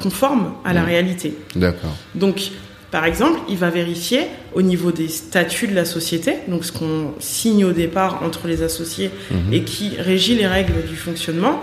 conformes 0.00 0.52
à 0.64 0.72
la 0.72 0.82
Mhm. 0.82 0.86
réalité. 0.86 1.34
D'accord. 1.56 1.90
Donc, 2.14 2.50
par 2.92 3.04
exemple, 3.06 3.40
il 3.48 3.56
va 3.56 3.70
vérifier 3.70 4.26
au 4.54 4.62
niveau 4.62 4.92
des 4.92 5.08
statuts 5.08 5.66
de 5.66 5.74
la 5.74 5.84
société, 5.86 6.34
donc 6.46 6.64
ce 6.64 6.70
qu'on 6.70 7.12
signe 7.18 7.64
au 7.64 7.72
départ 7.72 8.22
entre 8.22 8.46
les 8.46 8.62
associés 8.62 9.10
Mhm. 9.30 9.52
et 9.52 9.62
qui 9.64 9.96
régit 9.98 10.36
les 10.36 10.46
règles 10.46 10.84
du 10.86 10.94
fonctionnement, 10.94 11.60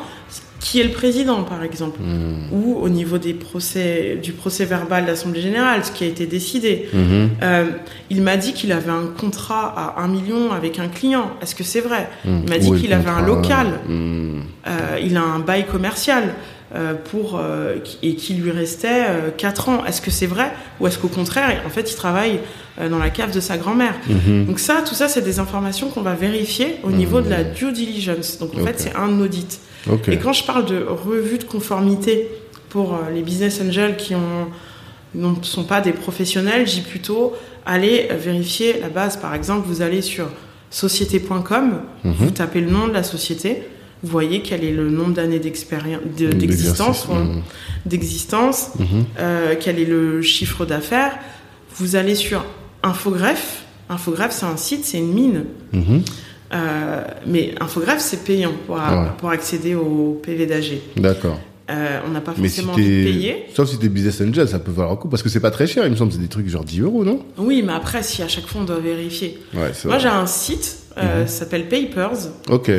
qui 0.59 0.81
est 0.81 0.83
le 0.83 0.91
président, 0.91 1.43
par 1.43 1.63
exemple, 1.63 1.99
Mhm. 2.01 2.47
ou 2.51 2.75
au 2.75 2.89
niveau 2.89 3.17
des 3.17 3.33
procès, 3.33 4.19
du 4.21 4.33
procès 4.33 4.65
verbal 4.65 5.03
de 5.03 5.07
l'Assemblée 5.09 5.41
générale, 5.41 5.85
ce 5.85 5.91
qui 5.91 6.03
a 6.03 6.07
été 6.07 6.25
décidé. 6.25 6.89
Mhm. 6.93 7.29
Euh, 7.41 7.65
il 8.09 8.21
m'a 8.21 8.35
dit 8.35 8.51
qu'il 8.53 8.71
avait 8.73 8.91
un 8.91 9.07
contrat 9.17 9.73
à 9.97 10.01
1 10.03 10.07
million 10.09 10.51
avec 10.51 10.77
un 10.79 10.89
client. 10.89 11.31
Est-ce 11.41 11.55
que 11.55 11.63
c'est 11.63 11.79
vrai? 11.81 12.09
Il 12.25 12.49
m'a 12.49 12.57
dit 12.57 12.71
qu'il 12.73 12.91
avait 12.93 13.09
un 13.09 13.21
local. 13.25 13.67
Euh, 14.67 14.99
il 15.01 15.15
a 15.17 15.21
un 15.23 15.39
bail 15.39 15.65
commercial 15.65 16.23
euh, 16.75 16.93
pour 16.93 17.41
et 18.03 18.15
qui 18.15 18.33
lui 18.35 18.51
restait 18.51 19.05
4 19.37 19.69
ans. 19.69 19.85
Est-ce 19.85 20.01
que 20.01 20.11
c'est 20.11 20.27
vrai? 20.27 20.51
Ou 20.79 20.87
est-ce 20.87 20.99
qu'au 20.99 21.07
contraire, 21.07 21.61
en 21.65 21.69
fait, 21.69 21.89
il 21.91 21.95
travaille 21.95 22.39
dans 22.89 22.99
la 22.99 23.09
cave 23.09 23.33
de 23.33 23.39
sa 23.39 23.57
grand-mère? 23.57 23.95
Donc 24.47 24.59
ça, 24.59 24.83
tout 24.87 24.93
ça, 24.93 25.07
c'est 25.07 25.21
des 25.21 25.39
informations 25.39 25.87
qu'on 25.89 26.01
va 26.01 26.13
vérifier 26.15 26.75
au 26.83 26.91
niveau 26.91 27.21
de 27.21 27.29
la 27.29 27.43
due 27.43 27.71
diligence. 27.71 28.37
Donc 28.39 28.51
en 28.59 28.65
fait, 28.65 28.79
c'est 28.79 28.95
un 28.95 29.19
audit. 29.21 29.59
Et 30.13 30.17
quand 30.17 30.33
je 30.33 30.43
parle 30.43 30.65
de 30.65 30.83
revue 30.83 31.37
de 31.37 31.43
conformité 31.45 32.27
pour 32.69 32.93
euh, 32.93 32.97
les 33.13 33.21
business 33.21 33.61
angels 33.61 33.95
qui 33.97 34.13
ne 35.15 35.33
sont 35.41 35.63
pas 35.63 35.81
des 35.81 35.93
professionnels, 35.93 36.67
j'ai 36.67 36.81
plutôt 36.81 37.33
aller 37.65 38.07
euh, 38.11 38.15
vérifier 38.17 38.79
la 38.79 38.89
base. 38.89 39.17
Par 39.17 39.33
exemple, 39.33 39.67
vous 39.67 39.81
allez 39.81 40.01
sur 40.01 40.27
société.com, 40.69 41.81
Mhm. 42.03 42.13
vous 42.19 42.31
tapez 42.31 42.61
le 42.61 42.69
nom 42.69 42.87
de 42.87 42.93
la 42.93 43.03
société, 43.03 43.63
vous 44.03 44.11
voyez 44.11 44.41
quel 44.41 44.63
est 44.63 44.71
le 44.71 44.89
nombre 44.89 45.13
d'années 45.13 45.39
d'existence, 45.39 47.07
d'existence, 47.85 48.71
Mhm. 48.79 48.85
euh, 49.19 49.55
quel 49.59 49.79
est 49.79 49.85
le 49.85 50.21
chiffre 50.21 50.65
d'affaires. 50.65 51.17
Vous 51.75 51.95
allez 51.95 52.15
sur 52.15 52.45
Infogreffe. 52.83 53.63
Infogreffe, 53.89 54.31
c'est 54.31 54.45
un 54.45 54.57
site, 54.57 54.85
c'est 54.85 54.99
une 54.99 55.13
mine. 55.13 55.45
Mhm. 55.73 56.03
Euh, 56.53 57.03
mais 57.27 57.53
Infogreffe, 57.59 57.99
c'est 58.01 58.23
payant 58.23 58.53
pour, 58.65 58.75
Ouais. 58.77 59.07
pour 59.17 59.29
accéder 59.29 59.75
au 59.75 60.19
PV 60.23 60.45
d'AG. 60.47 60.79
D'accord. 60.97 61.39
Euh, 61.69 61.99
on 62.07 62.09
n'a 62.09 62.21
pas 62.21 62.33
Mais 62.37 62.47
si 62.49 62.61
forcément 62.63 62.73
envie 62.73 62.83
de 63.05 63.11
payer. 63.11 63.45
sauf 63.53 63.69
si 63.69 63.77
t'es 63.77 63.89
business 63.89 64.19
angel, 64.21 64.47
ça 64.49 64.57
peut 64.57 64.71
valoir 64.71 64.95
le 64.95 64.97
coup 64.99 65.07
parce 65.07 65.21
que 65.21 65.29
c'est 65.29 65.39
pas 65.39 65.51
très 65.51 65.67
cher, 65.67 65.85
il 65.85 65.91
me 65.91 65.95
semble, 65.95 66.11
c'est 66.11 66.17
des 66.17 66.27
trucs 66.27 66.47
genre 66.49 66.63
10 66.63 66.81
euros, 66.81 67.03
non? 67.05 67.19
Oui, 67.37 67.61
mais 67.63 67.73
après, 67.73 68.01
si 68.01 68.23
à 68.23 68.27
chaque 68.27 68.47
fois 68.47 68.61
on 68.61 68.63
doit 68.63 68.79
vérifier. 68.79 69.37
Ouais, 69.53 69.71
Moi, 69.85 69.99
j'ai 69.99 70.07
un 70.07 70.25
site, 70.25 70.77
euh, 70.97 71.27
ça 71.27 71.41
s'appelle 71.41 71.67
Papers, 71.69 72.17
Ok. 72.49 72.71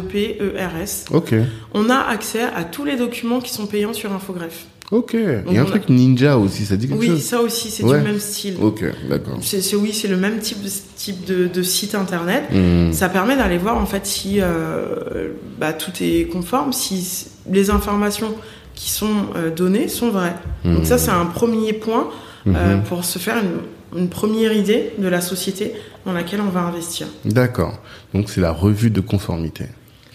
P-A-2-P-E-R-S. 0.00 1.06
Ok. 1.12 1.34
On 1.72 1.88
a 1.88 1.96
accès 1.98 2.42
à 2.42 2.64
tous 2.64 2.84
les 2.84 2.96
documents 2.96 3.40
qui 3.40 3.52
sont 3.52 3.66
payants 3.66 3.92
sur 3.94 4.12
Infogreffe. 4.12 4.66
Ok. 4.90 5.14
Il 5.14 5.52
y 5.52 5.58
a 5.58 5.62
un 5.62 5.64
truc 5.66 5.88
ninja 5.88 6.36
aussi, 6.36 6.64
ça 6.66 6.76
dit 6.76 6.88
quelque 6.88 6.98
Oui, 6.98 7.06
chose? 7.08 7.22
ça 7.22 7.40
aussi, 7.40 7.70
c'est 7.70 7.84
Ouais. 7.84 7.98
du 7.98 8.04
même 8.04 8.18
style. 8.18 8.56
Ok, 8.60 8.84
d'accord. 9.08 9.38
C'est, 9.40 9.76
oui, 9.76 9.92
c'est 9.92 10.08
le 10.08 10.16
même 10.16 10.38
type 10.40 10.62
de, 10.62 10.68
type 10.96 11.24
de, 11.24 11.46
de 11.46 11.62
site 11.62 11.94
internet. 11.94 12.44
Mhm. 12.52 12.92
Ça 12.92 13.08
permet 13.08 13.36
d'aller 13.36 13.58
voir 13.58 13.76
en 13.78 13.86
fait 13.86 14.04
si 14.04 14.40
euh, 14.40 15.28
bah, 15.58 15.72
tout 15.72 15.92
est 16.00 16.24
conforme, 16.26 16.72
si 16.72 17.26
les 17.48 17.70
informations 17.70 18.34
qui 18.74 18.90
sont 18.90 19.26
euh, 19.36 19.50
données 19.54 19.86
sont 19.88 20.10
vraies. 20.10 20.34
Donc 20.64 20.86
ça, 20.86 20.98
c'est 20.98 21.10
un 21.10 21.26
premier 21.26 21.72
point 21.72 22.08
euh, 22.48 22.78
pour 22.78 23.04
se 23.04 23.18
faire 23.18 23.36
une, 23.36 23.98
une 24.00 24.08
première 24.08 24.52
idée 24.52 24.92
de 24.98 25.06
la 25.06 25.20
société 25.20 25.72
dans 26.06 26.12
laquelle 26.12 26.40
on 26.40 26.48
va 26.50 26.60
investir. 26.62 27.06
D'accord. 27.24 27.78
Donc 28.14 28.28
c'est 28.30 28.40
la 28.40 28.52
revue 28.52 28.90
de 28.90 29.00
conformité. 29.00 29.66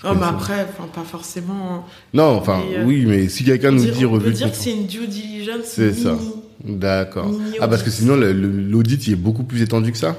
Oh, 0.07 0.13
bah 0.15 0.27
après, 0.29 0.67
enfin, 0.69 0.87
pas 0.93 1.03
forcément. 1.03 1.85
Non, 2.13 2.35
enfin, 2.37 2.61
Mais, 2.69 2.77
euh, 2.77 2.83
oui, 2.85 3.05
mais 3.07 3.27
si 3.29 3.43
quelqu'un 3.43 3.71
nous 3.71 3.83
dit 3.85 4.05
on 4.05 4.11
peut 4.11 4.15
revue 4.25 4.33
dire 4.33 4.51
que 4.51 4.57
c'est 4.57 4.71
une 4.73 4.85
due 4.87 5.07
diligence 5.07 5.63
C'est 5.65 5.93
ça. 5.93 6.17
D'accord. 6.63 7.31
Ah, 7.59 7.67
parce 7.67 7.83
que 7.83 7.89
sinon, 7.89 8.15
l'audit, 8.15 9.07
il 9.07 9.13
est 9.13 9.17
beaucoup 9.17 9.43
plus 9.43 9.61
étendu 9.61 9.91
que 9.91 9.97
ça 9.97 10.15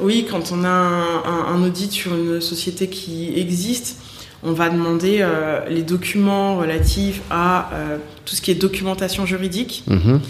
Oui, 0.00 0.26
quand 0.30 0.52
on 0.52 0.64
a 0.64 0.68
un, 0.68 1.22
un- 1.24 1.54
un 1.54 1.62
audit 1.64 1.90
sur 1.90 2.14
une 2.14 2.40
société 2.40 2.88
qui 2.88 3.32
existe, 3.36 3.96
on 4.42 4.52
va 4.52 4.68
demander 4.70 5.18
euh, 5.20 5.68
les 5.68 5.82
documents 5.82 6.56
relatifs 6.56 7.20
à 7.30 7.70
euh, 7.74 7.96
tout 8.24 8.36
ce 8.36 8.40
qui 8.40 8.50
est 8.52 8.54
documentation 8.54 9.26
juridique 9.26 9.82
Mhm. 9.88 10.20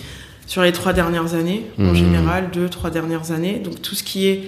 sur 0.47 0.63
les 0.63 0.73
trois 0.73 0.95
dernières 0.95 1.35
années, 1.35 1.67
en 1.79 1.83
Mhm. 1.85 1.95
général, 1.95 2.51
deux, 2.53 2.69
trois 2.71 2.89
dernières 2.91 3.33
années. 3.33 3.59
Donc 3.63 3.83
tout 3.83 3.95
ce 3.95 4.03
qui 4.03 4.27
est 4.29 4.43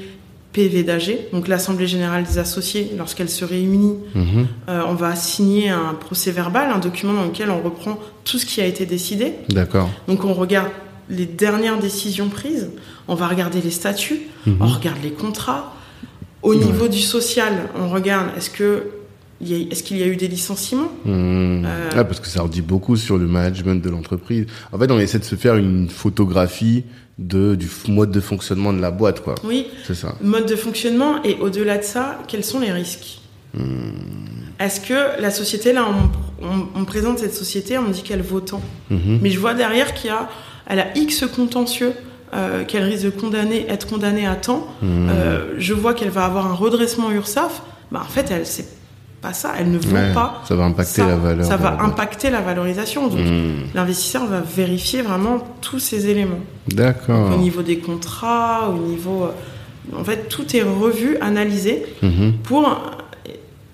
PV 0.53 0.83
d'AG, 0.83 1.17
donc 1.33 1.47
l'Assemblée 1.47 1.87
Générale 1.87 2.25
des 2.25 2.39
Associés, 2.39 2.91
lorsqu'elle 2.99 3.29
se 3.29 3.45
réunit, 3.45 3.95
Mhm. 4.15 4.47
euh, 4.69 4.83
on 4.89 4.95
va 4.95 5.15
signer 5.15 5.69
un 5.71 5.95
procès 5.95 6.33
verbal, 6.33 6.71
un 6.71 6.79
document 6.79 7.13
dans 7.13 7.25
lequel 7.25 7.51
on 7.51 7.61
reprend 7.63 7.99
tout 8.25 8.39
ce 8.39 8.47
qui 8.47 8.61
a 8.61 8.67
été 8.67 8.85
décidé. 8.87 9.35
D'accord. 9.49 9.89
Donc 10.09 10.25
on 10.25 10.35
regarde 10.35 10.71
les 11.09 11.27
dernières 11.27 11.79
décisions 11.79 12.29
prises, 12.29 12.71
on 13.07 13.15
va 13.15 13.29
regarder 13.29 13.61
les 13.61 13.71
statuts, 13.71 14.21
Mhm. 14.47 14.57
on 14.61 14.67
regarde 14.67 14.99
les 15.03 15.13
contrats. 15.13 15.75
Au 16.43 16.55
niveau 16.55 16.89
du 16.89 17.01
social, 17.01 17.53
on 17.79 17.89
regarde 17.89 18.29
est-ce 18.37 18.51
que 18.51 18.85
est-ce 19.43 19.83
qu'il 19.83 19.97
y 19.97 20.03
a 20.03 20.07
eu 20.07 20.17
des 20.17 20.29
licenciements? 20.29 20.93
Mhm. 21.07 21.65
Euh, 21.65 21.91
Ah, 21.97 22.05
parce 22.05 22.21
que 22.21 22.27
ça 22.27 22.45
en 22.45 22.49
dit 22.49 22.61
beaucoup 22.61 22.97
sur 22.97 23.17
le 23.17 23.27
management 23.27 23.83
de 23.83 23.89
l'entreprise. 23.89 24.45
En 24.71 24.79
fait, 24.79 24.91
on 24.91 24.99
essaie 25.01 25.19
de 25.19 25.25
se 25.25 25.35
faire 25.35 25.57
une 25.57 25.89
photographie 25.89 26.85
de, 27.21 27.55
du 27.55 27.69
mode 27.89 28.11
de 28.11 28.21
fonctionnement 28.21 28.73
de 28.73 28.81
la 28.81 28.91
boîte, 28.91 29.21
quoi. 29.23 29.35
Oui, 29.45 29.67
C'est 29.87 29.95
ça. 29.95 30.15
mode 30.23 30.47
de 30.47 30.57
fonctionnement 30.57 31.23
et 31.23 31.37
au-delà 31.41 31.79
de 31.79 31.85
ça, 31.85 32.19
quels 32.27 32.43
sont 32.45 32.59
les 32.59 32.73
risques 32.73 33.21
Est-ce 34.59 34.81
que 34.81 35.21
la 35.21 35.31
société 35.31 35.73
là, 35.73 35.87
on, 35.89 36.47
on- 36.47 36.67
on 36.75 36.85
présente 36.85 37.19
cette 37.19 37.35
société, 37.35 37.79
on 37.79 37.89
dit 37.91 38.03
qu'elle 38.03 38.23
vaut 38.23 38.41
tant, 38.41 38.63
Mhm. 38.91 39.19
mais 39.23 39.31
je 39.31 39.39
vois 39.39 39.55
derrière 39.55 39.95
qu'il 39.95 40.09
y 40.09 40.13
a, 40.13 40.29
elle 40.67 40.81
a 40.81 40.97
X 40.97 41.25
contentieux. 41.35 41.93
euh, 42.33 42.65
qu'elle 42.65 42.85
risque 42.85 43.07
de 43.07 43.11
condamner, 43.11 43.67
être 43.69 43.89
condamnée 43.89 44.25
à 44.25 44.37
temps, 44.37 44.65
Mhm. 44.83 45.09
Euh, 45.11 45.55
je 45.59 45.75
vois 45.75 45.95
qu'elle 45.95 46.11
va 46.11 46.25
avoir 46.27 46.47
un 46.47 46.55
redressement 46.55 47.11
URSAF, 47.11 47.61
bah 47.91 48.03
en 48.07 48.09
fait, 48.09 48.31
elle 48.31 48.47
c'est 48.47 48.69
pas 49.21 49.33
ça, 49.35 49.53
elle 49.59 49.71
ne 49.71 49.79
Ouais, 49.79 50.15
pas. 50.15 50.43
ça 50.49 50.55
va 50.55 50.65
impacter 50.65 51.03
ça. 51.03 51.07
la 51.07 51.17
valeur. 51.17 51.45
Ça 51.47 51.57
va 51.57 51.79
impacter 51.83 52.31
la 52.31 52.41
valorisation. 52.41 53.09
Donc, 53.09 53.19
Mhm. 53.21 53.55
l'investisseur 53.75 54.25
va 54.27 54.41
vérifier 54.41 55.03
vraiment 55.03 55.39
tous 55.61 55.79
ces 55.79 56.09
éléments. 56.09 56.41
D'accord. 56.69 57.35
Au 57.35 57.39
niveau 57.39 57.63
des 57.63 57.79
contrats, 57.79 58.71
au 58.71 58.79
niveau. 58.79 59.25
euh, 59.25 59.31
En 59.99 60.05
fait, 60.05 60.29
tout 60.29 60.57
est 60.57 60.63
revu, 60.63 61.17
analysé 61.21 61.85
Mhm. 62.03 62.35
pour 62.45 62.81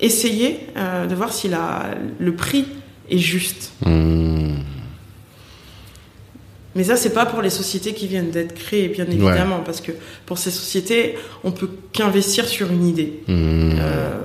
essayer 0.00 0.60
euh, 0.76 1.06
de 1.06 1.14
voir 1.14 1.30
si 1.32 1.46
la, 1.48 1.86
le 2.18 2.32
prix 2.34 2.64
est 3.10 3.18
juste. 3.18 3.72
Mhm. 3.84 4.54
Mais 6.74 6.84
ça, 6.84 6.96
c'est 6.96 7.12
pas 7.14 7.24
pour 7.26 7.40
les 7.42 7.50
sociétés 7.50 7.94
qui 7.94 8.06
viennent 8.06 8.30
d'être 8.30 8.54
créées, 8.54 8.88
bien 8.88 9.06
évidemment, 9.06 9.60
parce 9.64 9.80
que 9.80 9.92
pour 10.26 10.36
ces 10.38 10.50
sociétés, 10.50 11.16
on 11.42 11.50
peut 11.50 11.70
qu'investir 11.92 12.46
sur 12.46 12.70
une 12.70 12.86
idée. 12.86 13.20
Mhm. 13.28 13.76
Euh, 13.80 14.18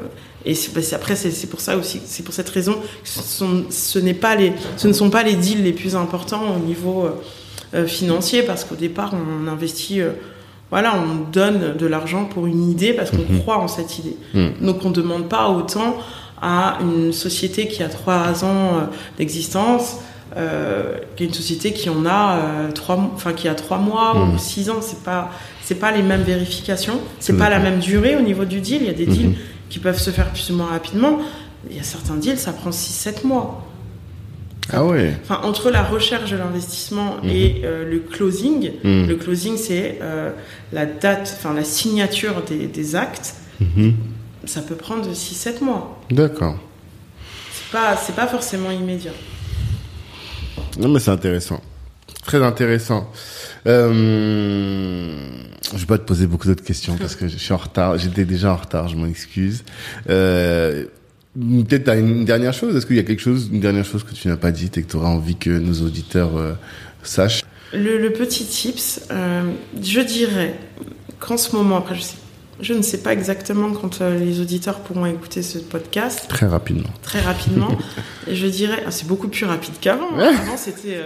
et 0.45 0.55
après, 0.93 1.15
c'est 1.15 1.47
pour 1.49 1.59
ça 1.59 1.77
aussi, 1.77 2.01
c'est 2.05 2.23
pour 2.23 2.33
cette 2.33 2.49
raison 2.49 2.73
que 2.73 2.79
ce, 3.09 3.21
sont- 3.21 3.65
ce 3.69 3.99
n'est 3.99 4.13
pas 4.13 4.35
les, 4.35 4.53
ce 4.77 4.87
ne 4.87 4.93
sont 4.93 5.09
pas 5.09 5.23
les 5.23 5.35
deals 5.35 5.63
les 5.63 5.73
plus 5.73 5.95
importants 5.95 6.55
au 6.55 6.59
niveau 6.59 7.05
euh, 7.05 7.11
euh, 7.75 7.87
financier, 7.87 8.41
parce 8.43 8.63
qu'au 8.63 8.75
départ, 8.75 9.13
on 9.13 9.47
investit, 9.47 10.01
euh, 10.01 10.11
voilà, 10.71 10.93
on 10.95 11.29
donne 11.31 11.75
de 11.77 11.85
l'argent 11.85 12.25
pour 12.25 12.47
une 12.47 12.69
idée 12.69 12.93
parce 12.93 13.11
qu'on 13.11 13.39
croit 13.39 13.57
en 13.59 13.67
cette 13.67 13.99
idée. 13.99 14.15
Mhm. 14.33 14.53
Donc, 14.65 14.83
on 14.85 14.89
ne 14.89 14.95
demande 14.95 15.29
pas 15.29 15.49
autant 15.49 15.97
à 16.41 16.79
une 16.81 17.13
société 17.13 17.67
qui 17.67 17.83
a 17.83 17.89
trois 17.89 18.43
ans 18.43 18.77
euh, 18.77 18.81
d'existence. 19.17 19.97
Euh, 20.37 20.93
qu'à 21.17 21.25
une 21.25 21.33
société 21.33 21.73
qui 21.73 21.89
en 21.89 22.05
a 22.05 22.39
trois, 22.73 22.95
mois- 22.95 23.11
enfin 23.13 23.33
qui 23.33 23.49
a 23.49 23.53
trois 23.53 23.77
mois 23.79 24.13
Mhm. 24.15 24.33
ou 24.35 24.37
six 24.37 24.69
ans, 24.69 24.77
c'est 24.79 25.03
pas 25.03 25.29
c'est 25.61 25.75
pas 25.75 25.91
les 25.91 26.01
mêmes 26.01 26.21
vérifications, 26.23 26.99
c'est 27.19 27.37
pas 27.37 27.49
la 27.49 27.59
même 27.59 27.79
durée 27.79 28.15
au 28.15 28.21
niveau 28.21 28.45
du 28.45 28.61
deal. 28.61 28.77
Il 28.81 28.87
y 28.87 28.89
a 28.89 28.93
des 28.93 29.05
deals 29.05 29.27
Mhm. 29.29 29.35
Qui 29.71 29.79
peuvent 29.79 29.97
se 29.99 30.11
faire 30.11 30.29
plus 30.31 30.51
ou 30.51 30.55
moins 30.57 30.67
rapidement. 30.67 31.19
Il 31.69 31.75
y 31.75 31.79
a 31.79 31.83
certains 31.83 32.15
deals, 32.15 32.37
ça 32.37 32.51
prend 32.53 32.69
6-7 32.71 33.25
mois. 33.25 33.67
Ah 34.73 34.85
ouais. 34.85 35.17
Enfin, 35.23 35.39
entre 35.43 35.71
la 35.71 35.81
recherche 35.83 36.29
de 36.31 36.37
l'investissement 36.37 37.17
et 37.23 37.61
euh, 37.63 37.89
le 37.89 37.99
closing, 37.99 38.71
Mhm. 38.83 39.07
le 39.07 39.15
closing, 39.15 39.57
c'est 39.57 39.97
euh, 40.01 40.31
la 40.71 40.85
date, 40.85 41.35
enfin 41.37 41.53
la 41.53 41.63
signature 41.63 42.43
des, 42.47 42.67
des 42.67 42.95
actes, 42.95 43.35
Mhm. 43.59 43.93
ça 44.45 44.61
peut 44.61 44.75
prendre 44.75 45.07
6-7 45.13 45.61
mois. 45.61 45.99
D'accord. 46.11 46.57
C'est 47.53 47.71
pas, 47.71 47.95
c'est 47.95 48.15
pas 48.15 48.27
forcément 48.27 48.71
immédiat. 48.71 49.11
Non, 50.79 50.89
mais 50.89 50.99
c'est 50.99 51.11
intéressant. 51.11 51.61
Très 52.25 52.41
intéressant. 52.43 53.11
Euh, 53.67 55.15
je 55.73 55.77
vais 55.77 55.85
pas 55.85 55.97
te 55.97 56.03
poser 56.03 56.27
beaucoup 56.27 56.47
d'autres 56.47 56.63
questions 56.63 56.95
parce 56.97 57.15
que 57.15 57.27
je 57.27 57.37
suis 57.37 57.53
en 57.53 57.57
retard. 57.57 57.97
J'étais 57.97 58.25
déjà 58.25 58.53
en 58.53 58.57
retard, 58.57 58.87
je 58.87 58.95
m'en 58.95 59.07
excuse. 59.07 59.63
Euh, 60.09 60.85
Peut-être 61.33 61.85
t'as 61.85 61.97
une 61.97 62.25
dernière 62.25 62.51
chose. 62.53 62.75
Est-ce 62.75 62.85
qu'il 62.85 62.97
y 62.97 62.99
a 62.99 63.03
quelque 63.03 63.21
chose, 63.21 63.49
une 63.53 63.61
dernière 63.61 63.85
chose 63.85 64.03
que 64.03 64.13
tu 64.13 64.27
n'as 64.27 64.35
pas 64.35 64.51
dit 64.51 64.65
et 64.75 64.81
que 64.83 64.91
tu 64.91 64.97
auras 64.97 65.07
envie 65.07 65.37
que 65.37 65.49
nos 65.49 65.75
auditeurs 65.81 66.35
euh, 66.37 66.51
sachent? 67.03 67.43
Le, 67.71 67.97
le 67.99 68.11
petit 68.11 68.43
tips, 68.45 69.03
euh, 69.11 69.43
je 69.81 70.01
dirais 70.01 70.55
qu'en 71.21 71.37
ce 71.37 71.55
moment, 71.55 71.77
après, 71.77 71.95
je, 71.95 72.01
sais- 72.01 72.17
je 72.61 72.73
ne 72.73 72.81
sais 72.81 72.99
pas 72.99 73.11
exactement 73.13 73.71
quand 73.71 74.01
euh, 74.01 74.17
les 74.17 74.39
auditeurs 74.39 74.79
pourront 74.79 75.05
écouter 75.05 75.41
ce 75.41 75.57
podcast, 75.59 76.27
Très 76.29 76.45
rapidement. 76.47 76.89
très 77.01 77.19
rapidement. 77.21 77.69
Et 78.27 78.35
je 78.35 78.47
dirais, 78.47 78.83
ah, 78.85 78.91
c'est 78.91 79.07
beaucoup 79.07 79.27
plus 79.27 79.45
rapide 79.45 79.73
qu'avant. 79.81 80.09
hein. 80.17 80.33
Avant, 80.41 80.57
c'était 80.57 80.99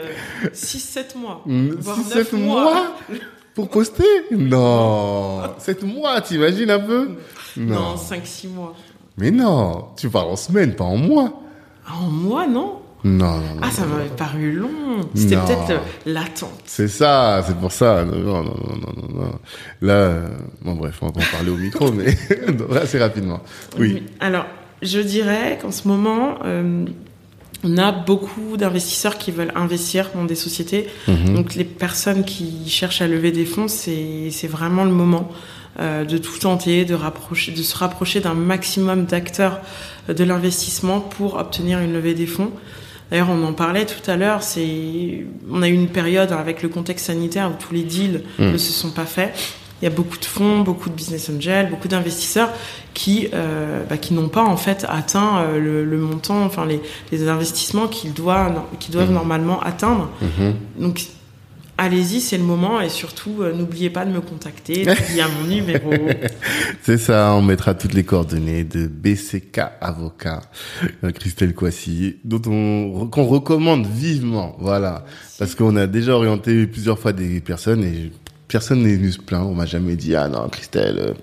6-7 0.53 1.17
mois. 1.17 1.43
voire 1.45 1.97
6, 1.97 2.15
neuf 2.15 2.29
7 2.29 2.33
mois 2.33 2.95
pour 3.53 3.69
poster? 3.69 4.03
Non 4.31 5.41
7 5.59 5.83
mois, 5.83 6.21
t'imagines 6.21 6.69
un 6.69 6.79
peu? 6.79 7.09
Non, 7.57 7.95
5-6 7.95 8.49
mois. 8.49 8.73
Mais 9.17 9.31
non, 9.31 9.85
tu 9.95 10.09
parles 10.09 10.29
en 10.29 10.35
semaine, 10.35 10.75
pas 10.75 10.83
en 10.83 10.97
mois. 10.97 11.41
En 11.89 12.07
mois, 12.07 12.47
non 12.47 12.79
Non, 13.05 13.33
non, 13.33 13.39
non. 13.39 13.61
Ah, 13.61 13.69
ça 13.69 13.85
m'avait 13.85 14.09
paru 14.09 14.51
long. 14.51 15.01
C'était 15.13 15.35
peut-être 15.35 15.69
euh, 15.69 15.77
l'attente. 16.07 16.63
C'est 16.65 16.87
ça, 16.87 17.43
c'est 17.45 17.55
pour 17.55 17.71
ça. 17.71 18.03
Non, 18.03 18.17
non, 18.17 18.43
non, 18.43 18.93
non, 18.97 19.07
non. 19.13 19.31
Là, 19.81 19.93
euh, 19.93 20.27
bon 20.63 20.73
bref, 20.73 20.97
on 21.01 21.09
va 21.09 21.21
en 21.21 21.31
parler 21.31 21.51
au 21.51 21.55
micro, 21.57 21.91
mais 21.91 22.17
assez 22.81 22.97
rapidement. 22.97 23.41
Oui. 23.77 24.01
Alors, 24.19 24.47
je 24.81 24.99
dirais 24.99 25.59
qu'en 25.61 25.71
ce 25.71 25.87
moment, 25.87 26.39
euh, 26.45 26.83
on 27.63 27.77
a 27.77 27.91
beaucoup 27.91 28.57
d'investisseurs 28.57 29.19
qui 29.19 29.29
veulent 29.29 29.53
investir 29.55 30.09
dans 30.15 30.25
des 30.25 30.33
sociétés. 30.33 30.87
Mhm. 31.07 31.35
Donc, 31.35 31.53
les 31.53 31.63
personnes 31.63 32.23
qui 32.23 32.67
cherchent 32.67 33.03
à 33.03 33.07
lever 33.07 33.31
des 33.31 33.45
fonds, 33.45 33.67
c'est 33.67 34.47
vraiment 34.47 34.83
le 34.83 34.91
moment 34.91 35.29
euh, 35.79 36.05
de 36.05 36.17
tout 36.17 36.39
tenter, 36.39 36.85
de, 36.85 36.95
rapprocher, 36.95 37.51
de 37.51 37.61
se 37.61 37.77
rapprocher 37.77 38.19
d'un 38.19 38.33
maximum 38.33 39.05
d'acteurs 39.05 39.59
de 40.07 40.23
l'investissement 40.23 41.01
pour 41.01 41.35
obtenir 41.35 41.79
une 41.79 41.93
levée 41.93 42.15
des 42.15 42.27
fonds. 42.27 42.51
D'ailleurs, 43.11 43.29
on 43.29 43.43
en 43.45 43.53
parlait 43.53 43.85
tout 43.85 44.09
à 44.09 44.15
l'heure. 44.15 44.41
C'est, 44.43 45.25
on 45.51 45.61
a 45.61 45.67
eu 45.69 45.73
une 45.73 45.87
période 45.89 46.31
avec 46.31 46.63
le 46.63 46.69
contexte 46.69 47.05
sanitaire 47.05 47.49
où 47.51 47.53
tous 47.63 47.73
les 47.73 47.83
deals 47.83 48.23
Mm. 48.39 48.51
ne 48.53 48.57
se 48.57 48.71
sont 48.71 48.89
pas 48.91 49.05
faits. 49.05 49.33
Il 49.81 49.85
y 49.85 49.87
a 49.87 49.91
beaucoup 49.91 50.17
de 50.17 50.25
fonds, 50.25 50.61
beaucoup 50.61 50.89
de 50.89 50.95
business 50.95 51.29
angels, 51.29 51.69
beaucoup 51.69 51.89
d'investisseurs 51.89 52.49
qui 52.93 53.27
euh, 53.33 53.83
bah, 53.89 53.97
qui 53.97 54.13
n'ont 54.13 54.29
pas 54.29 54.43
en 54.43 54.55
fait 54.57 54.85
atteint 54.89 55.39
euh, 55.39 55.59
le, 55.59 55.83
le 55.85 55.97
montant, 55.97 56.43
enfin 56.45 56.65
les, 56.65 56.79
les 57.11 57.27
investissements 57.27 57.87
qu'ils 57.87 58.13
doivent 58.13 58.61
qu'ils 58.79 58.93
doivent 58.93 59.11
Mm. 59.11 59.15
normalement 59.15 59.59
atteindre. 59.61 60.09
Mhm. 60.21 60.53
Donc 60.79 61.03
allez-y, 61.77 62.21
c'est 62.21 62.37
le 62.37 62.43
moment 62.43 62.81
et 62.81 62.89
surtout 62.89 63.41
euh, 63.41 63.53
n'oubliez 63.53 63.89
pas 63.89 64.05
de 64.05 64.11
me 64.11 64.21
contacter. 64.21 64.85
Il 65.09 65.15
y 65.15 65.21
a 65.21 65.27
mon 65.27 65.43
numéro. 65.47 65.91
C'est 66.81 66.97
ça, 66.97 67.33
on 67.33 67.41
mettra 67.41 67.73
toutes 67.73 67.93
les 67.93 68.03
coordonnées 68.03 68.63
de 68.63 68.87
BCK 68.87 69.61
Avocat, 69.81 70.41
euh, 71.03 71.11
Christelle 71.11 71.53
Coissy, 71.53 72.17
dont 72.23 72.41
on 72.47 73.07
qu'on 73.07 73.25
recommande 73.25 73.85
vivement, 73.85 74.55
voilà, 74.59 75.05
parce 75.37 75.55
qu'on 75.55 75.75
a 75.75 75.87
déjà 75.87 76.13
orienté 76.13 76.65
plusieurs 76.67 76.99
fois 76.99 77.13
des 77.13 77.41
personnes 77.41 77.83
et 77.83 78.11
personne 78.47 78.83
n'est 78.83 78.95
venu 78.95 79.11
se 79.11 79.19
plaindre. 79.19 79.49
On 79.49 79.53
m'a 79.55 79.65
jamais 79.65 79.95
dit 79.95 80.15
ah 80.15 80.27
non 80.27 80.47
Christelle, 80.49 80.97
euh, 80.99 81.13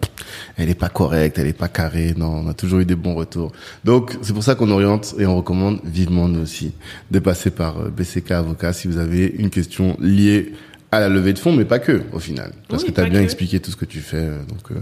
elle 0.57 0.69
est 0.71 0.75
pas 0.75 0.89
correcte, 0.89 1.39
elle 1.39 1.47
est 1.49 1.53
pas 1.53 1.69
carrée. 1.69 2.15
Non, 2.17 2.43
on 2.45 2.49
a 2.49 2.55
toujours 2.55 2.81
eu 2.81 2.85
des 2.85 2.97
bons 2.97 3.15
retours. 3.15 3.53
Donc 3.85 4.17
c'est 4.23 4.33
pour 4.33 4.43
ça 4.45 4.55
qu'on 4.55 4.71
oriente 4.71 5.15
et 5.19 5.27
on 5.27 5.37
recommande 5.37 5.81
vivement 5.85 6.29
nous 6.29 6.41
aussi 6.41 6.73
de 7.11 7.19
passer 7.19 7.51
par 7.51 7.79
euh, 7.81 7.91
BCK 7.91 8.33
Avocat 8.33 8.73
si 8.73 8.89
vous 8.89 8.99
avez 8.99 9.27
une 9.39 9.51
question 9.51 9.97
liée 10.01 10.53
à 10.95 11.01
la 11.01 11.09
levée 11.09 11.33
de 11.33 11.39
fonds, 11.39 11.55
mais 11.57 11.65
pas 11.65 11.79
que, 11.79 12.03
au 12.13 12.19
final. 12.19 12.53
Parce 12.69 12.83
Oui, 12.83 12.91
que 12.91 12.95
tu 12.95 13.01
as 13.01 13.09
bien 13.09 13.21
que. 13.21 13.25
expliqué 13.25 13.61
tout 13.61 13.71
ce 13.71 13.77
que 13.77 13.87
tu 13.87 14.01
fais. 14.01 14.19
euh, 14.19 14.39
Donc, 14.47 14.71
euh, 14.73 14.75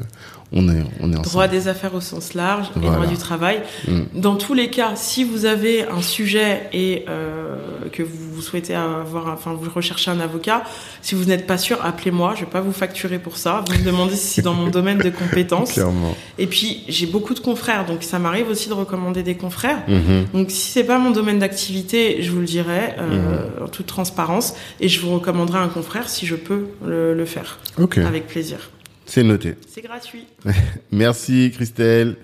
on 0.53 0.69
est, 0.69 0.83
on 1.01 1.13
est 1.13 1.17
ensemble. 1.17 1.23
Droit 1.23 1.49
des 1.49 1.69
affaires 1.69 1.95
au 1.95 2.01
sens 2.01 2.35
large 2.35 2.71
et 2.77 2.81
droit 2.81 3.07
du 3.07 3.17
travail. 3.17 3.63
Mm. 3.87 4.01
Dans 4.15 4.37
tous 4.37 4.55
les 4.55 4.69
cas, 4.71 4.93
si 4.97 5.25
vous 5.25 5.45
avez 5.45 5.85
un 5.89 6.03
sujet 6.03 6.69
et 6.73 7.05
euh, 7.09 7.57
que 7.93 8.03
vous 8.03 8.43
souhaitez 8.43 8.75
avoir, 8.75 9.29
enfin 9.29 9.53
vous 9.53 9.71
recherchez 9.71 10.11
un 10.11 10.19
avocat, 10.21 10.65
si 11.03 11.15
vous 11.15 11.25
n'êtes 11.25 11.47
pas 11.47 11.59
sûr, 11.59 11.79
appelez-moi. 11.85 12.35
Je 12.35 12.41
vais 12.41 12.51
pas 12.51 12.61
vous 12.61 12.73
facturer 12.73 13.19
pour 13.19 13.37
ça. 13.37 13.65
Vous 13.69 13.79
me 13.79 13.85
demandez 13.85 14.17
si 14.17 14.27
c'est 14.27 14.43
dans 14.43 14.55
mon 14.55 14.69
domaine 14.69 14.99
de 14.99 15.11
compétences. 15.11 15.73
Clairement. 15.73 16.17
Et 16.39 16.47
puis 16.47 16.83
j'ai 16.89 17.07
beaucoup 17.07 17.35
de 17.35 17.41
confrères, 17.41 17.87
donc 17.87 18.03
ça 18.03 18.19
m'arrive 18.19 18.49
aussi 18.49 18.69
de 18.69 18.75
recommander 18.75 19.23
des 19.23 19.37
confrères. 19.37 19.83
Mhm. 19.89 20.27
Donc 20.33 20.51
si 20.51 20.71
c'est 20.71 20.85
pas 20.85 20.99
mon 20.99 21.11
domaine 21.11 21.39
d'activité, 21.39 22.23
je 22.23 22.31
vous 22.31 22.41
le 22.41 22.47
dirai 22.47 22.95
euh, 22.99 23.11
Mhm. 23.11 23.65
en 23.65 23.69
toute 23.69 23.87
transparence 23.87 24.55
et 24.81 24.89
je 24.89 25.01
vous 25.01 25.13
recommanderai 25.15 25.59
un 25.59 25.69
confrère 25.69 26.09
si 26.09 26.27
je 26.27 26.35
peux 26.37 26.67
le, 26.85 27.15
le 27.15 27.25
faire 27.25 27.59
avec 28.05 28.27
plaisir. 28.27 28.71
C'est 29.11 29.25
noté. 29.25 29.57
C'est 29.67 29.83
gratuit. 29.83 30.25
Merci 30.93 31.51
Christelle. 31.53 32.17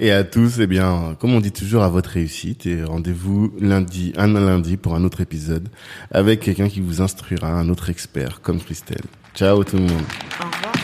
Et 0.00 0.10
à 0.10 0.24
tous, 0.24 0.58
eh 0.58 0.66
bien, 0.66 1.16
comme 1.20 1.32
on 1.32 1.40
dit 1.40 1.52
toujours, 1.52 1.84
à 1.84 1.88
votre 1.88 2.10
réussite. 2.10 2.66
Et 2.66 2.82
rendez-vous 2.82 3.52
lundi, 3.60 4.12
un 4.16 4.26
lundi 4.26 4.76
pour 4.76 4.96
un 4.96 5.04
autre 5.04 5.20
épisode 5.20 5.68
avec 6.10 6.40
quelqu'un 6.40 6.68
qui 6.68 6.80
vous 6.80 7.00
instruira, 7.00 7.52
un 7.52 7.68
autre 7.68 7.88
expert 7.88 8.40
comme 8.40 8.60
Christelle. 8.60 9.04
Ciao 9.32 9.62
tout 9.62 9.76
le 9.76 9.82
monde. 9.82 10.02
Au 10.40 10.44
revoir. 10.44 10.74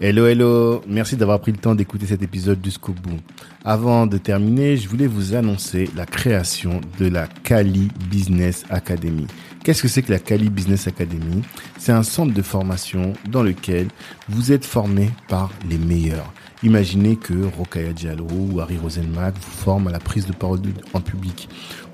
Hello, 0.00 0.26
hello. 0.26 0.82
Merci 0.86 1.16
d'avoir 1.16 1.40
pris 1.40 1.50
le 1.50 1.58
temps 1.58 1.74
d'écouter 1.74 2.06
cet 2.06 2.22
épisode 2.22 2.64
jusqu'au 2.64 2.92
bout. 2.92 3.18
Avant 3.64 4.06
de 4.06 4.18
terminer, 4.18 4.76
je 4.76 4.88
voulais 4.88 5.08
vous 5.08 5.34
annoncer 5.34 5.90
la 5.96 6.06
création 6.06 6.80
de 7.00 7.08
la 7.08 7.26
Kali 7.26 7.88
Business 8.08 8.64
Academy. 8.70 9.26
Qu'est-ce 9.66 9.82
que 9.82 9.88
c'est 9.88 10.02
que 10.02 10.12
la 10.12 10.20
Kali 10.20 10.48
Business 10.48 10.86
Academy? 10.86 11.42
C'est 11.76 11.90
un 11.90 12.04
centre 12.04 12.32
de 12.32 12.40
formation 12.40 13.14
dans 13.28 13.42
lequel 13.42 13.88
vous 14.28 14.52
êtes 14.52 14.64
formé 14.64 15.10
par 15.26 15.50
les 15.68 15.76
meilleurs. 15.76 16.32
Imaginez 16.62 17.16
que 17.16 17.34
Rokaya 17.46 17.92
Diallo 17.92 18.28
ou 18.30 18.60
Harry 18.60 18.78
Rosenmack 18.78 19.34
vous 19.34 19.50
forment 19.50 19.88
à 19.88 19.90
la 19.90 19.98
prise 19.98 20.24
de 20.24 20.32
parole 20.32 20.60
en 20.94 21.00
public. 21.00 21.48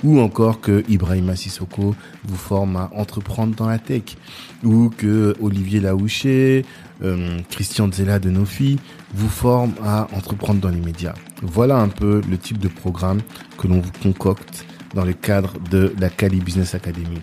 Ou 0.05 0.21
encore 0.21 0.61
que 0.61 0.85
Ibrahima 0.87 1.35
Sissoko 1.35 1.95
vous 2.25 2.37
forme 2.37 2.77
à 2.77 2.91
entreprendre 2.95 3.57
dans 3.57 3.69
la 3.69 3.79
tech. 3.79 4.19
Ou 4.63 4.91
que 4.91 5.35
Olivier 5.41 5.81
Laouché, 5.81 6.67
euh, 7.03 7.41
Christian 7.49 7.91
Zella 7.91 8.19
de 8.19 8.29
Nofi 8.29 8.81
vous 9.15 9.31
forme 9.31 9.73
à 9.83 10.09
entreprendre 10.13 10.61
dans 10.61 10.69
les 10.69 10.77
médias. 10.81 11.15
Voilà 11.41 11.79
un 11.79 11.89
peu 11.89 12.21
le 12.29 12.37
type 12.37 12.59
de 12.59 12.69
programme 12.69 13.23
que 13.57 13.67
l'on 13.67 13.81
vous 13.81 13.93
concocte 14.03 14.67
dans 14.95 15.07
le 15.07 15.15
cadre 15.15 15.55
de 15.71 15.95
la 15.99 16.11
Cali 16.11 16.41
Business 16.41 16.75
Academy. 16.75 17.19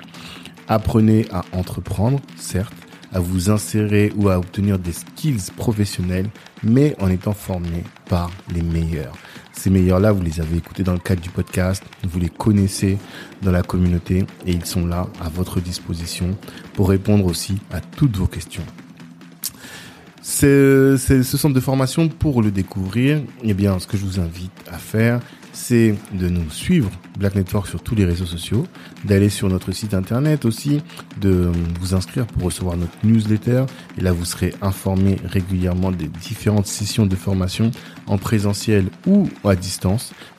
Apprenez 0.71 1.25
à 1.31 1.43
entreprendre, 1.51 2.21
certes, 2.37 2.75
à 3.11 3.19
vous 3.19 3.49
insérer 3.49 4.13
ou 4.15 4.29
à 4.29 4.37
obtenir 4.37 4.77
des 4.77 4.91
skills 4.91 5.51
professionnels, 5.57 6.29
mais 6.61 6.95
en 6.99 7.09
étant 7.09 7.33
formé 7.33 7.83
par 8.07 8.29
les 8.53 8.61
meilleurs. 8.61 9.17
Ces 9.51 9.71
meilleurs-là, 9.71 10.11
vous 10.11 10.21
les 10.21 10.39
avez 10.39 10.57
écoutés 10.57 10.83
dans 10.83 10.93
le 10.93 10.99
cadre 10.99 11.21
du 11.21 11.31
podcast, 11.31 11.83
vous 12.03 12.19
les 12.19 12.29
connaissez 12.29 12.99
dans 13.41 13.51
la 13.51 13.63
communauté 13.63 14.25
et 14.45 14.51
ils 14.51 14.65
sont 14.65 14.85
là 14.85 15.07
à 15.19 15.27
votre 15.27 15.59
disposition 15.59 16.37
pour 16.73 16.89
répondre 16.89 17.25
aussi 17.25 17.57
à 17.71 17.81
toutes 17.81 18.15
vos 18.15 18.27
questions. 18.27 18.65
C'est 20.21 20.97
ce 20.97 21.37
centre 21.37 21.55
de 21.55 21.59
formation 21.59 22.07
pour 22.07 22.43
le 22.43 22.51
découvrir. 22.51 23.21
Eh 23.41 23.55
bien, 23.55 23.79
ce 23.79 23.87
que 23.87 23.97
je 23.97 24.05
vous 24.05 24.19
invite 24.19 24.51
à 24.71 24.77
faire, 24.77 25.19
c'est 25.59 25.93
de 26.13 26.29
nous 26.29 26.49
suivre 26.49 26.89
Black 27.17 27.35
Network 27.35 27.67
sur 27.67 27.83
tous 27.83 27.93
les 27.93 28.05
réseaux 28.05 28.25
sociaux, 28.25 28.65
d'aller 29.03 29.27
sur 29.27 29.49
notre 29.49 29.73
site 29.73 29.93
internet 29.93 30.45
aussi, 30.45 30.81
de 31.19 31.51
vous 31.81 31.93
inscrire 31.93 32.25
pour 32.25 32.43
recevoir 32.43 32.77
notre 32.77 32.93
newsletter. 33.03 33.65
Et 33.97 34.01
là, 34.01 34.13
vous 34.13 34.23
serez 34.23 34.53
informé 34.61 35.17
régulièrement 35.25 35.91
des 35.91 36.07
différentes 36.07 36.65
sessions 36.65 37.05
de 37.05 37.15
formation 37.15 37.71
en 38.07 38.17
présentiel 38.17 38.85
ou 39.05 39.27
à 39.43 39.55
distance 39.55 40.13